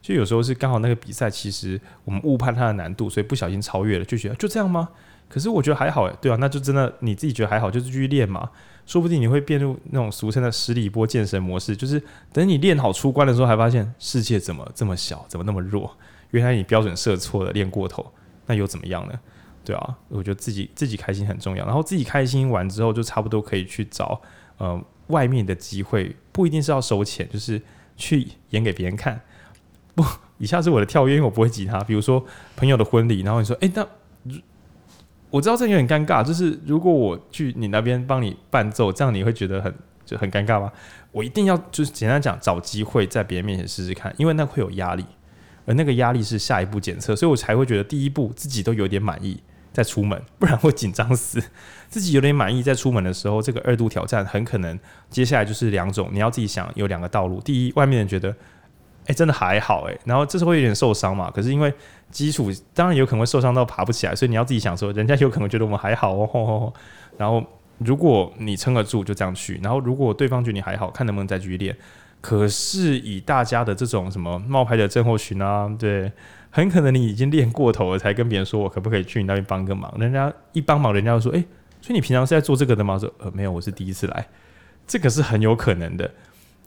[0.00, 4.88] 就有时候是刚好那个比赛，其实我们误判它的难度，所以不小心超越了，就觉得就这样吗？
[5.28, 8.48] 可是我觉得还好诶，对啊，那就真的你自己觉得还好，就是继续练嘛。
[8.86, 12.00] 说不定你会变入那种俗称的十里波”健身模式，就是
[12.34, 15.90] 等你练好出关的时候，还发现世界怎么这么小，怎么那么弱？
[16.32, 18.12] 原来你标准设错了，练过头，
[18.44, 19.18] 那又怎么样呢？
[19.64, 21.64] 对啊，我觉得自己自己开心很重要。
[21.64, 24.20] 然后自己开心完之后，就差不多可以去找
[24.58, 27.58] 呃外面的机会，不一定是要收钱，就是
[27.96, 29.18] 去演给别人看。
[29.94, 30.04] 不，
[30.36, 31.80] 以下是我的跳跃，因为我不会吉他。
[31.80, 32.22] 比如说
[32.54, 33.86] 朋友的婚礼，然后你说，哎，那。
[35.34, 39.74] 我知道这有点尴尬，就是如果我去你那边帮你伴奏，这样你会觉得很
[40.06, 40.70] 就很尴尬吗？
[41.10, 45.04] 我一定要就是简单讲，找机会在别人面前试试看，因为那会有压力，
[45.66, 49.42] 而那个压力是下一步检测，所以我才会觉得第一步自己都有点满意
[49.72, 51.42] 再出门，不然会紧张死。
[51.88, 54.78] 自己有点满意再出门的时候，这个二度挑战很可能
[55.10, 57.40] 接下来就是两种，你要自己想有两个道路。
[57.40, 58.36] 第一，外面人觉得
[59.06, 61.72] 哎、真的还好哎、然后这时候会有点受伤嘛，可是因为。
[62.10, 66.24] 基础当然有可能会受伤到爬不起来，所以你要自己想说，人家有可能觉得我们还好哦。
[66.24, 66.74] 吼吼吼，
[67.16, 67.44] 然后
[67.78, 69.58] 如果你撑得住，就这样去。
[69.64, 71.76] 然后如果对方觉得你还好，看能不能再继续练。
[72.20, 76.12] 可是以大家的这种什么冒牌的症候群啊，对，
[76.50, 79.92] 很可能你已经练过头了，才跟别人说我可不可以去你那边帮个忙。
[79.98, 81.44] 人家一帮忙，人家就说，诶，
[81.80, 82.96] 所以你平常是在做这个的吗？
[82.96, 84.24] 说，呃，没有，我是第一次来。
[84.86, 86.08] 这个是很有可能的。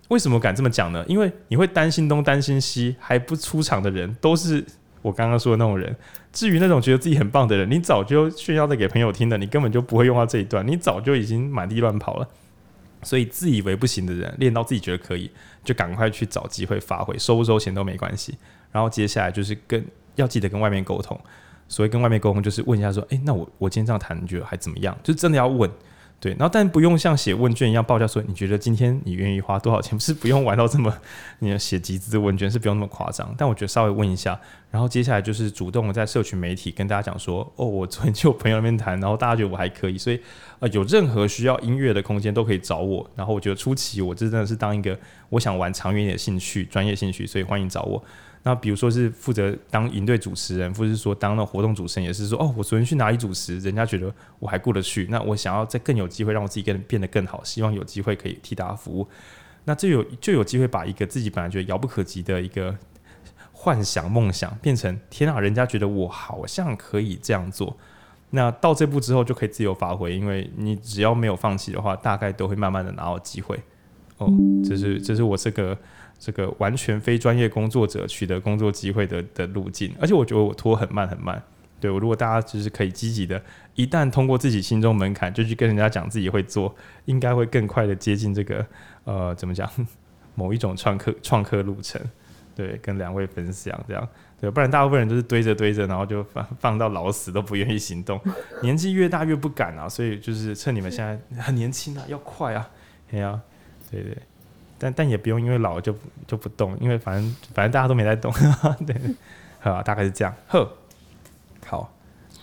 [0.09, 1.03] 为什么敢这么讲呢？
[1.07, 4.65] 因为你会担心东担心西，还不出场的人都是。
[5.03, 5.95] 我刚刚说的那种人，
[6.33, 12.27] 至于那种觉得自己很棒的人，你早就炫耀的给朋友听的，你根本就不会用到这一段，你早就已经满地乱跑了。
[13.03, 15.31] 所以自以为不行的人，练到自己觉得可以，
[15.63, 18.37] 就赶快去找机会发挥，收不收钱都没关系。
[18.71, 19.85] 然后接下来就是跟
[20.15, 21.17] 要记得跟外面沟通，
[21.69, 24.97] 所谓跟外面沟通，就是问一下说，诶，那我我今天这样弹，你觉得还怎么样？
[25.03, 25.69] 就真的要问。
[26.19, 29.97] 对，然后但不用像写问卷一样报价说，你觉得今天你愿意花多少钱？
[30.01, 30.91] 是不用玩到这么，
[31.39, 33.33] 你要写集资问卷是不用那么夸张。
[33.37, 34.39] 但我觉得稍微问一下，
[34.71, 40.19] 然后接下来就是主动的在社群媒体跟大家讲说，哦，我昨天去我朋友那边谈，然后大家觉得我还可以，所以
[40.57, 43.07] 呃有任何需要音乐的空间都可以找我。
[43.15, 44.97] 然后我觉得初期我这真的是当一个
[45.29, 48.03] 我想玩长远一点的兴趣、专业兴趣，所以欢迎找我。
[48.43, 59.05] 那比如说是负责当营队主持人，或者是说当那活动主持人，也是说哦，我昨天去哪里主持，人家觉得我还过得去，那我想要再更有机会让我自己更变得更好，希望有机会可以替大家服务，
[59.65, 62.73] 那这有就有机会把一个自己本来觉得遥不可及的一个
[63.51, 67.75] 幻想梦想，变成天啊，人家觉得我好像可以这样做，
[68.29, 73.59] 那到这步之后就可以自由发挥，因为你只要没有放弃的话，大概都会慢慢的拿到机会。
[74.19, 74.31] 哦，
[74.63, 75.77] 这是这是我这个。
[76.19, 81.41] 这个完全非专业工作者取得工作机会的的路径，而且我觉得我拖很慢很慢。
[81.79, 83.39] 对，我如果大家就是可以积极的，
[83.75, 86.75] 一旦通过自己心中门槛，就去跟人家讲自己会做，
[87.05, 88.65] 应该会更快的接近这个
[89.03, 89.69] 呃怎么讲
[90.33, 92.01] 某一种创客创客路程。
[92.55, 94.09] 对，跟两位分享这样，
[94.41, 98.19] 对，不然大部分人都是堆着堆着，然后就放放到老死都不愿意行动。
[98.63, 102.67] 年纪越大越不敢啊，所以就是趁你们现在很年轻啊，要快啊，
[103.11, 103.39] 对啊，
[103.91, 104.17] 对对。
[104.79, 105.95] 但但也不用因为老就
[106.25, 108.31] 就不动，因为反正反正大家都没在动，
[108.85, 108.95] 对，
[109.59, 110.33] 好，大概是这样。
[110.47, 110.69] 呵，
[111.65, 111.91] 好，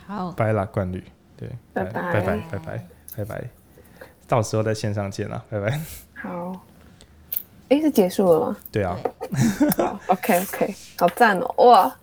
[0.06, 1.02] 好，拜啦，冠旅，
[1.36, 2.86] 对，拜拜拜拜拜拜
[3.16, 3.44] 拜拜，
[4.26, 5.80] 到时候在线上见了，拜拜。
[6.14, 6.60] 好，
[7.68, 8.56] 哎，是结束了吗？
[8.72, 8.98] 对啊。
[10.08, 11.96] OK OK，好赞哦，哇，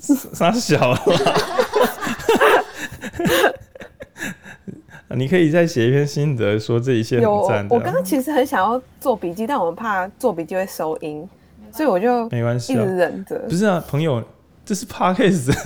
[0.00, 1.00] 三十好了。
[5.16, 7.66] 你可以再写一篇心得，说这一些很赞。
[7.70, 11.26] 我刚刚其实很想要做笔记，但我们怕做笔记会收音，
[11.72, 13.38] 所以我就没关系，一直忍着。
[13.48, 14.22] 不是啊，朋友，
[14.64, 15.56] 这是 Podcast，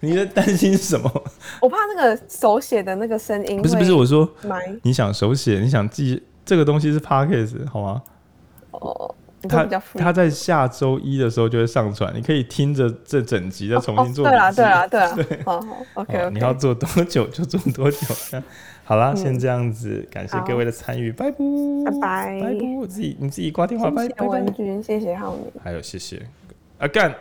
[0.00, 1.10] 你在担心什么？
[1.62, 3.62] 我怕那个手写的那个声音。
[3.62, 4.28] 不是不是，我说
[4.82, 8.02] 你想手写，你想记这个东西是 Podcast 好吗？
[8.72, 9.14] 哦，
[9.48, 9.64] 他
[9.94, 14.24] 他在下周一的时候就会上传，你可以听着这整集再重新做。
[14.28, 17.98] 对啦对啦对啦，好好 OK，你要做多久就做多久。
[18.88, 21.36] 好啦，先这样子，感谢各位的参与，拜拜。
[21.84, 22.40] 拜拜。
[22.40, 24.26] 拜拜，我自己你自己挂电话，拜拜。
[24.26, 26.22] 文君，谢谢浩明，还有谢谢。
[26.78, 27.14] 阿干。